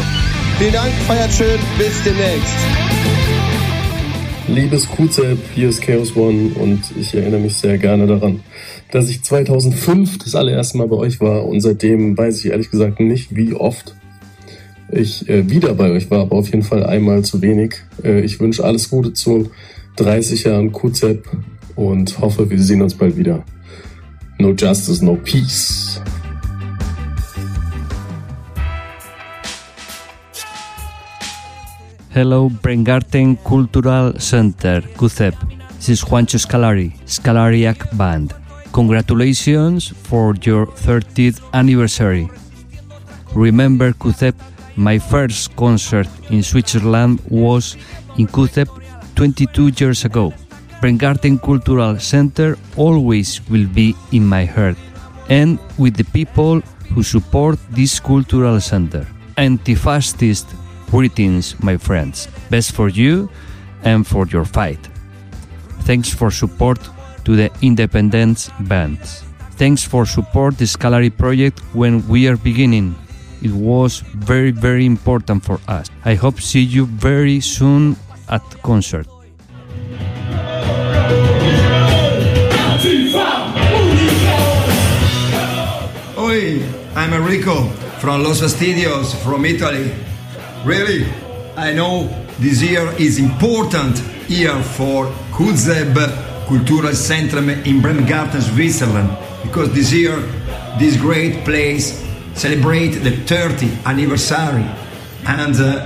Vielen 0.60 0.74
Dank, 0.74 0.92
feiert 1.08 1.34
schön. 1.34 1.60
Bis 1.78 2.02
demnächst. 2.04 2.56
Liebes 4.48 4.88
QZEP, 4.88 5.40
hier 5.56 5.70
ist 5.70 5.82
Chaos 5.82 6.16
One 6.16 6.52
und 6.54 6.82
ich 7.00 7.16
erinnere 7.16 7.40
mich 7.40 7.56
sehr 7.56 7.80
gerne 7.80 8.06
daran, 8.06 8.42
dass 8.92 9.10
ich 9.10 9.24
2005 9.24 10.20
das 10.20 10.36
allererste 10.36 10.78
Mal 10.78 10.88
bei 10.88 10.98
euch 10.98 11.20
war 11.20 11.46
und 11.46 11.62
seitdem 11.62 12.16
weiß 12.16 12.40
ich 12.40 12.52
ehrlich 12.52 12.70
gesagt 12.70 13.00
nicht, 13.00 13.36
wie 13.36 13.56
oft 13.56 13.96
ich 14.92 15.28
äh, 15.28 15.50
wieder 15.50 15.74
bei 15.74 15.90
euch 15.90 16.12
war, 16.12 16.22
aber 16.22 16.36
auf 16.36 16.50
jeden 16.50 16.62
Fall 16.62 16.86
einmal 16.86 17.26
zu 17.26 17.42
wenig. 17.42 17.78
Äh, 18.04 18.22
ich 18.22 18.40
wünsche 18.40 18.64
alles 18.64 18.92
Gute 18.92 19.14
zu 19.14 19.50
30 19.96 20.44
Jahren 20.44 20.72
QZEP 20.72 21.28
und 21.76 22.20
hoffe, 22.20 22.48
wir 22.48 22.62
sehen 22.62 22.84
uns 22.84 22.94
bald 22.94 23.18
wieder. 23.18 23.44
No 24.38 24.52
Justice, 24.52 25.04
no 25.04 25.16
Peace. 25.16 26.02
Hello, 32.16 32.48
Brengarten 32.48 33.36
Cultural 33.36 34.18
Center, 34.20 34.80
CUCEP. 34.96 35.36
This 35.76 35.90
is 35.90 36.02
Juancho 36.02 36.40
Scalari, 36.40 36.98
Scalariac 37.06 37.98
Band. 37.98 38.34
Congratulations 38.72 39.90
for 39.90 40.34
your 40.42 40.66
30th 40.66 41.42
anniversary. 41.52 42.30
Remember, 43.36 43.92
CUCEP, 43.92 44.34
my 44.78 44.98
first 44.98 45.54
concert 45.58 46.08
in 46.30 46.42
Switzerland 46.42 47.20
was 47.30 47.76
in 48.18 48.28
CUCEP 48.28 48.70
22 49.16 49.72
years 49.76 50.06
ago. 50.06 50.34
Brengarten 50.80 51.38
Cultural 51.38 52.00
Center 52.00 52.58
always 52.78 53.42
will 53.50 53.68
be 53.68 53.94
in 54.14 54.26
my 54.26 54.46
heart 54.46 54.78
and 55.28 55.60
with 55.78 55.98
the 55.98 56.06
people 56.14 56.62
who 56.94 57.04
support 57.04 57.60
this 57.72 58.00
cultural 58.00 58.62
center. 58.62 59.06
Anti-fascist 59.36 60.48
greetings, 60.90 61.56
my 61.64 61.78
friends. 61.78 62.28
Best 62.50 62.74
for 62.74 62.90
you 62.90 63.30
and 63.84 64.06
for 64.06 64.26
your 64.28 64.46
fight. 64.46 64.80
Thanks 65.82 66.14
for 66.14 66.32
support 66.32 66.80
to 67.26 67.36
the 67.36 67.52
independence 67.62 68.50
bands. 68.62 69.24
Thanks 69.58 69.84
for 69.84 70.06
support 70.06 70.58
the 70.58 70.68
Scalary 70.68 71.10
project 71.10 71.60
when 71.74 72.06
we 72.08 72.28
are 72.28 72.38
beginning. 72.38 72.96
It 73.42 73.52
was 73.52 74.00
very 74.00 74.52
very 74.52 74.86
important 74.86 75.44
for 75.44 75.60
us. 75.68 75.90
I 76.04 76.16
hope 76.16 76.42
see 76.42 76.62
you 76.62 76.86
very 76.86 77.40
soon 77.40 77.96
at 78.30 78.42
concert. 78.64 79.08
Oi, 86.18 86.64
I'm 86.96 87.14
Enrico 87.14 87.70
from 88.00 88.24
Los 88.24 88.42
Fastidios 88.42 89.14
from 89.24 89.46
Italy. 89.46 89.94
Really, 90.66 91.06
I 91.56 91.74
know 91.74 92.08
this 92.40 92.64
year 92.64 92.92
is 92.98 93.20
important 93.20 94.02
year 94.28 94.60
for 94.64 95.06
Kuzeb 95.32 95.94
Cultural 96.48 96.92
Centrum 96.94 97.50
in 97.68 97.82
Bremgarten, 97.82 98.42
Switzerland, 98.42 99.16
because 99.44 99.72
this 99.76 99.94
year 99.94 100.16
this 100.80 100.98
great 100.98 101.46
place 101.46 102.04
celebrate 102.34 102.96
the 103.04 103.12
30th 103.12 103.86
anniversary, 103.86 104.66
and 105.28 105.56
uh, 105.56 105.86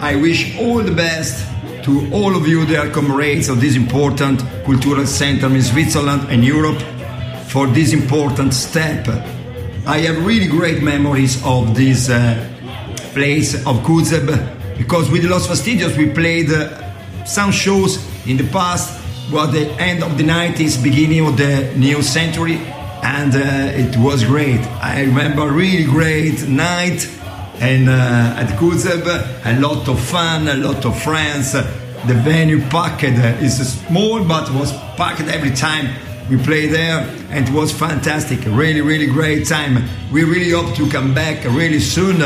I 0.00 0.16
wish 0.16 0.56
all 0.58 0.82
the 0.82 0.94
best 0.94 1.46
to 1.84 2.10
all 2.10 2.34
of 2.34 2.48
you, 2.48 2.64
dear 2.64 2.90
comrades 2.92 3.50
of 3.50 3.60
this 3.60 3.76
important 3.76 4.40
cultural 4.64 5.06
center 5.06 5.48
in 5.48 5.60
Switzerland 5.62 6.30
and 6.30 6.42
Europe, 6.42 6.80
for 7.48 7.66
this 7.66 7.92
important 7.92 8.54
step. 8.54 9.06
I 9.86 9.98
have 9.98 10.24
really 10.24 10.46
great 10.46 10.82
memories 10.82 11.44
of 11.44 11.74
this 11.74 12.08
uh, 12.08 12.53
place 13.14 13.54
of 13.66 13.76
Kuzeb 13.84 14.76
because 14.76 15.10
with 15.10 15.24
Los 15.24 15.46
Fastidios 15.46 15.96
we 15.96 16.10
played 16.10 16.50
uh, 16.50 17.24
some 17.24 17.52
shows 17.52 18.04
in 18.26 18.36
the 18.36 18.46
past, 18.48 19.00
was 19.32 19.52
the 19.52 19.70
end 19.80 20.02
of 20.02 20.18
the 20.18 20.24
90s, 20.24 20.82
beginning 20.82 21.26
of 21.26 21.36
the 21.36 21.72
new 21.76 22.02
century, 22.02 22.56
and 23.02 23.34
uh, 23.34 23.38
it 23.38 23.96
was 23.96 24.24
great. 24.24 24.60
I 24.82 25.02
remember 25.02 25.48
a 25.48 25.52
really 25.52 25.84
great 25.84 26.46
night 26.48 27.08
and 27.60 27.88
uh, 27.88 28.40
at 28.40 28.48
Kuzeb, 28.58 29.06
a 29.06 29.60
lot 29.60 29.88
of 29.88 30.00
fun, 30.00 30.48
a 30.48 30.56
lot 30.56 30.84
of 30.84 31.00
friends. 31.00 31.52
The 31.52 32.14
venue 32.22 32.60
packed 32.68 33.04
is 33.04 33.56
small, 33.72 34.24
but 34.24 34.52
was 34.52 34.72
packed 34.96 35.22
every 35.22 35.52
time 35.52 35.88
we 36.28 36.36
played 36.38 36.72
there, 36.72 37.00
and 37.30 37.48
it 37.48 37.54
was 37.54 37.72
fantastic. 37.72 38.40
Really, 38.46 38.80
really 38.80 39.06
great 39.06 39.46
time. 39.46 39.88
We 40.12 40.24
really 40.24 40.50
hope 40.50 40.74
to 40.76 40.88
come 40.90 41.14
back 41.14 41.44
really 41.44 41.80
soon, 41.80 42.20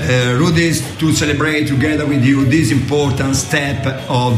uh, 0.00 0.38
Rudis, 0.38 0.98
to 0.98 1.12
celebrate 1.12 1.66
together 1.66 2.06
with 2.06 2.24
you 2.24 2.44
this 2.44 2.70
important 2.70 3.36
step 3.36 3.84
of 4.08 4.34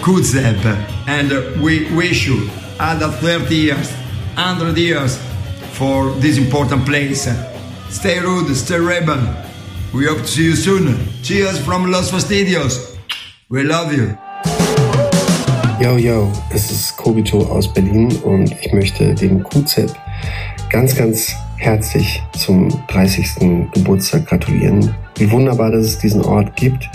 Kuzeb. 0.00 0.64
And 1.06 1.60
we 1.60 1.92
wish 1.94 2.26
you 2.26 2.48
other 2.78 3.08
30 3.08 3.54
years, 3.54 3.90
100 4.36 4.76
years 4.78 5.18
for 5.72 6.10
this 6.20 6.38
important 6.38 6.86
place. 6.86 7.28
Stay 7.90 8.20
rude, 8.20 8.54
stay 8.54 8.78
rebel. 8.78 9.20
We 9.92 10.06
hope 10.06 10.18
to 10.18 10.26
see 10.26 10.44
you 10.44 10.56
soon. 10.56 10.96
Cheers 11.22 11.58
from 11.64 11.90
Los 11.90 12.10
Fastidios. 12.10 12.96
We 13.48 13.64
love 13.64 13.92
you. 13.92 14.16
Yo, 15.80 15.96
yo, 15.96 16.30
es 16.50 16.70
ist 16.70 16.96
Kobito 16.96 17.38
aus 17.46 17.72
Berlin 17.72 18.14
und 18.22 18.54
ich 18.60 18.72
möchte 18.72 19.14
dem 19.14 19.42
QZ 19.42 19.92
ganz, 20.70 20.94
ganz 20.94 21.34
herzlich 21.60 22.22
zum 22.32 22.68
30. 22.88 23.68
Geburtstag 23.74 24.26
gratulieren. 24.26 24.94
Wie 25.16 25.30
wunderbar, 25.30 25.70
dass 25.70 25.86
es 25.86 25.98
diesen 25.98 26.22
Ort 26.22 26.56
gibt. 26.56 26.88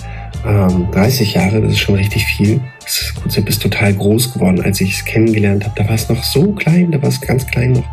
Ähm, 0.45 0.87
30 0.91 1.35
Jahre, 1.35 1.61
das 1.61 1.73
ist 1.73 1.79
schon 1.79 1.95
richtig 1.95 2.25
viel. 2.25 2.59
Das 2.81 3.13
QZ 3.15 3.47
ist 3.47 3.61
total 3.61 3.93
groß 3.93 4.33
geworden, 4.33 4.61
als 4.61 4.81
ich 4.81 4.93
es 4.93 5.05
kennengelernt 5.05 5.63
habe. 5.63 5.75
Da 5.77 5.87
war 5.87 5.95
es 5.95 6.09
noch 6.09 6.23
so 6.23 6.51
klein, 6.53 6.91
da 6.91 7.01
war 7.01 7.09
es 7.09 7.21
ganz 7.21 7.45
klein 7.45 7.73
noch. 7.73 7.85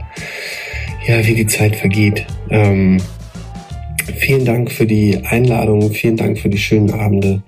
Ja, 1.06 1.24
wie 1.26 1.34
die 1.34 1.46
Zeit 1.46 1.76
vergeht. 1.76 2.26
Ähm, 2.48 2.96
vielen 4.16 4.46
Dank 4.46 4.72
für 4.72 4.86
die 4.86 5.20
Einladung, 5.24 5.92
vielen 5.92 6.16
Dank 6.16 6.38
für 6.38 6.48
die 6.48 6.58
schönen 6.58 6.90
Abende, 6.90 7.42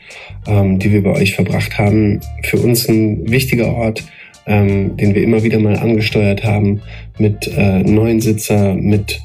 ähm, 0.46 0.78
die 0.78 0.92
wir 0.92 1.02
bei 1.02 1.12
euch 1.12 1.34
verbracht 1.34 1.78
haben. 1.78 2.20
Für 2.42 2.58
uns 2.58 2.88
ein 2.88 3.30
wichtiger 3.30 3.72
Ort, 3.72 4.04
ähm, 4.46 4.98
den 4.98 5.14
wir 5.14 5.22
immer 5.22 5.42
wieder 5.42 5.58
mal 5.58 5.76
angesteuert 5.76 6.44
haben 6.44 6.82
mit 7.18 7.46
äh, 7.48 7.82
neuen 7.82 8.20
Sitzer, 8.20 8.74
mit 8.74 9.20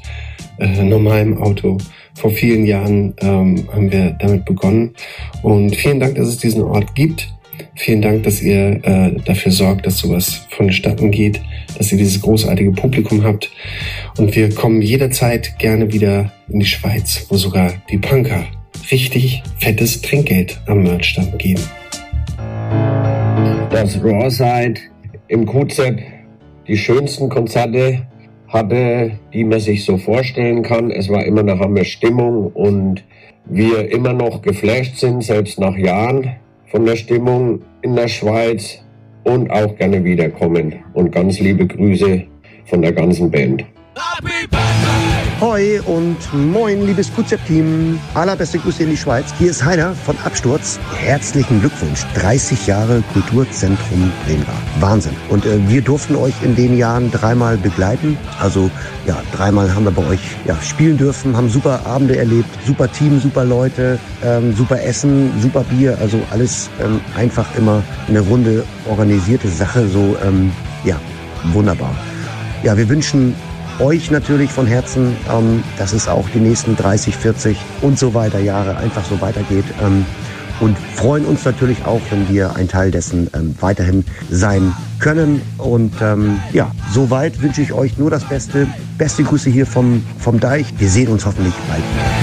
äh, 0.58 0.82
normalem 0.82 1.38
Auto. 1.38 1.78
Vor 2.14 2.30
vielen 2.30 2.66
Jahren 2.66 3.14
ähm, 3.20 3.66
haben 3.72 3.90
wir 3.90 4.10
damit 4.18 4.44
begonnen. 4.44 4.90
Und 5.42 5.74
vielen 5.74 6.00
Dank, 6.00 6.16
dass 6.16 6.28
es 6.28 6.38
diesen 6.38 6.62
Ort 6.62 6.94
gibt. 6.94 7.32
Vielen 7.76 8.02
Dank, 8.02 8.24
dass 8.24 8.42
ihr 8.42 8.84
äh, 8.84 9.12
dafür 9.24 9.52
sorgt, 9.52 9.86
dass 9.86 9.98
sowas 9.98 10.46
vonstatten 10.50 11.10
geht, 11.10 11.40
dass 11.78 11.92
ihr 11.92 11.98
dieses 11.98 12.20
großartige 12.20 12.72
Publikum 12.72 13.22
habt. 13.22 13.50
Und 14.18 14.34
wir 14.34 14.54
kommen 14.54 14.82
jederzeit 14.82 15.58
gerne 15.58 15.92
wieder 15.92 16.32
in 16.48 16.60
die 16.60 16.66
Schweiz, 16.66 17.26
wo 17.28 17.36
sogar 17.36 17.72
die 17.90 17.98
Punker 17.98 18.44
richtig 18.90 19.42
fettes 19.58 20.00
Trinkgeld 20.02 20.60
am 20.66 20.82
Merchstand 20.82 21.38
geben. 21.38 21.62
dass 23.70 24.02
Rawside 24.02 24.80
im 25.28 25.46
QZ 25.46 26.19
die 26.70 26.76
schönsten 26.76 27.28
Konzerte 27.28 28.06
hatte, 28.46 29.18
die 29.32 29.42
man 29.42 29.58
sich 29.58 29.84
so 29.84 29.98
vorstellen 29.98 30.62
kann. 30.62 30.92
Es 30.92 31.08
war 31.08 31.24
immer 31.24 31.40
eine 31.40 31.58
Hammer 31.58 31.84
Stimmung 31.84 32.46
und 32.52 33.02
wir 33.44 33.90
immer 33.90 34.12
noch 34.12 34.40
geflasht 34.40 34.96
sind, 34.96 35.24
selbst 35.24 35.58
nach 35.58 35.76
Jahren 35.76 36.36
von 36.70 36.86
der 36.86 36.94
Stimmung 36.94 37.62
in 37.82 37.96
der 37.96 38.06
Schweiz 38.06 38.84
und 39.24 39.50
auch 39.50 39.74
gerne 39.74 40.04
wiederkommen. 40.04 40.76
Und 40.92 41.10
ganz 41.10 41.40
liebe 41.40 41.66
Grüße 41.66 42.22
von 42.66 42.82
der 42.82 42.92
ganzen 42.92 43.32
Band. 43.32 43.64
Happy 43.96 44.59
birthday! 45.40 45.50
Hoi 45.50 45.80
und 45.86 46.18
moin, 46.34 46.86
liebes 46.86 47.10
QZ-Team. 47.14 47.98
Allerbeste 48.12 48.58
Grüße 48.58 48.82
in 48.82 48.90
die 48.90 48.96
Schweiz. 48.96 49.32
Hier 49.38 49.50
ist 49.50 49.64
Heider 49.64 49.94
von 49.94 50.14
Absturz. 50.18 50.78
Herzlichen 50.94 51.60
Glückwunsch. 51.60 52.04
30 52.14 52.66
Jahre 52.66 53.02
Kulturzentrum 53.14 54.12
Bremengarten. 54.26 54.62
Wahnsinn. 54.80 55.16
Und 55.30 55.46
äh, 55.46 55.58
wir 55.66 55.80
durften 55.80 56.14
euch 56.16 56.34
in 56.42 56.56
den 56.56 56.76
Jahren 56.76 57.10
dreimal 57.10 57.56
begleiten. 57.56 58.18
Also 58.38 58.70
ja, 59.06 59.22
dreimal 59.32 59.74
haben 59.74 59.84
wir 59.84 59.92
bei 59.92 60.06
euch 60.08 60.20
ja, 60.44 60.60
spielen 60.60 60.98
dürfen, 60.98 61.34
haben 61.34 61.48
super 61.48 61.86
Abende 61.86 62.18
erlebt, 62.18 62.50
super 62.66 62.92
Team, 62.92 63.18
super 63.18 63.46
Leute, 63.46 63.98
ähm, 64.22 64.54
super 64.54 64.82
Essen, 64.82 65.32
super 65.40 65.64
Bier. 65.64 65.96
Also 66.02 66.20
alles 66.32 66.68
ähm, 66.84 67.00
einfach 67.16 67.46
immer 67.56 67.82
eine 68.08 68.20
runde 68.20 68.64
organisierte 68.86 69.48
Sache. 69.48 69.88
So, 69.88 70.16
ähm, 70.22 70.52
ja, 70.84 71.00
wunderbar. 71.52 71.94
Ja, 72.62 72.76
wir 72.76 72.90
wünschen 72.90 73.34
euch 73.80 74.10
natürlich 74.10 74.50
von 74.50 74.66
Herzen, 74.66 75.16
ähm, 75.30 75.62
dass 75.78 75.92
es 75.92 76.08
auch 76.08 76.28
die 76.30 76.40
nächsten 76.40 76.76
30, 76.76 77.16
40 77.16 77.58
und 77.82 77.98
so 77.98 78.14
weiter 78.14 78.38
Jahre 78.38 78.76
einfach 78.76 79.04
so 79.04 79.20
weitergeht. 79.20 79.64
Ähm, 79.82 80.04
und 80.60 80.76
freuen 80.94 81.24
uns 81.24 81.44
natürlich 81.44 81.86
auch, 81.86 82.00
wenn 82.10 82.28
wir 82.28 82.54
ein 82.54 82.68
Teil 82.68 82.90
dessen 82.90 83.30
ähm, 83.34 83.54
weiterhin 83.60 84.04
sein 84.30 84.74
können. 84.98 85.40
Und 85.56 85.94
ähm, 86.02 86.38
ja, 86.52 86.72
soweit 86.92 87.40
wünsche 87.40 87.62
ich 87.62 87.72
euch 87.72 87.96
nur 87.96 88.10
das 88.10 88.24
Beste. 88.24 88.66
Beste 88.98 89.24
Grüße 89.24 89.48
hier 89.48 89.66
vom, 89.66 90.04
vom 90.18 90.38
Deich. 90.38 90.66
Wir 90.78 90.90
sehen 90.90 91.08
uns 91.08 91.24
hoffentlich 91.24 91.54
bald. 91.68 92.19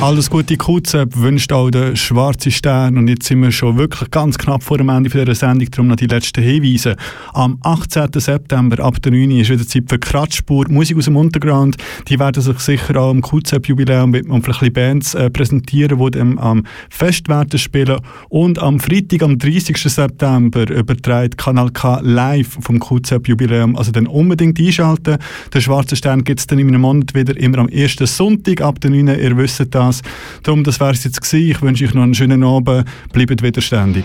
Alles 0.00 0.30
Gute 0.30 0.56
QZEP 0.56 1.16
wünscht 1.16 1.52
auch 1.52 1.70
der 1.70 1.96
Schwarze 1.96 2.52
Stern 2.52 2.98
und 2.98 3.08
jetzt 3.08 3.26
sind 3.26 3.42
wir 3.42 3.50
schon 3.50 3.76
wirklich 3.78 4.08
ganz 4.12 4.38
knapp 4.38 4.62
vor 4.62 4.78
dem 4.78 4.90
Ende 4.90 5.10
dieser 5.10 5.34
Sendung, 5.34 5.68
darum 5.72 5.88
noch 5.88 5.96
die 5.96 6.06
letzten 6.06 6.40
Hinweise. 6.40 6.94
Am 7.34 7.58
18. 7.62 8.08
September 8.14 8.78
ab 8.84 9.02
der 9.02 9.10
9 9.10 9.32
Uhr 9.32 9.40
ist 9.40 9.50
wieder 9.50 9.66
Zeit 9.66 9.84
für 9.88 9.98
Kratzspur, 9.98 10.66
Musik 10.68 10.98
aus 10.98 11.06
dem 11.06 11.16
Untergrund. 11.16 11.78
Die 12.06 12.16
werden 12.16 12.40
sich 12.40 12.58
sicher 12.60 12.96
auch 12.96 13.10
am 13.10 13.22
QZEP-Jubiläum 13.22 14.10
mit 14.12 14.28
und 14.28 14.44
vielleicht 14.44 14.72
Bands 14.72 15.14
äh, 15.14 15.30
präsentieren, 15.30 15.98
die 15.98 16.10
dann 16.12 16.38
am 16.38 16.62
Fest 16.90 17.28
werden 17.28 17.58
spielen. 17.58 17.98
Und 18.28 18.60
am 18.60 18.78
Freitag, 18.78 19.24
am 19.24 19.36
30. 19.36 19.76
September, 19.78 20.70
überträgt 20.70 21.36
Kanal 21.38 21.70
K 21.70 21.98
live 22.04 22.56
vom 22.60 22.78
QZEP-Jubiläum. 22.78 23.74
Also 23.74 23.90
dann 23.90 24.06
unbedingt 24.06 24.60
einschalten. 24.60 25.18
Der 25.52 25.60
Schwarze 25.60 25.96
Stern 25.96 26.22
gibt 26.22 26.38
es 26.38 26.46
dann 26.46 26.60
in 26.60 26.68
einem 26.68 26.82
Monat 26.82 27.16
wieder 27.16 27.36
immer 27.36 27.58
am 27.58 27.68
ersten 27.68 28.06
Sonntag 28.06 28.60
ab 28.60 28.80
der 28.80 28.90
9 28.92 29.08
Uhr. 29.08 29.18
Ihr 29.18 29.36
wisst 29.36 29.58
das. 29.88 30.02
Darum, 30.42 30.64
das 30.64 30.80
wäre 30.80 30.92
es 30.92 31.04
jetzt 31.04 31.20
gewesen. 31.20 31.50
Ich 31.50 31.62
wünsche 31.62 31.84
euch 31.84 31.94
noch 31.94 32.02
einen 32.02 32.14
schönen 32.14 32.44
Abend. 32.44 32.84
Bleibt 33.12 33.42
widerständig. 33.42 34.04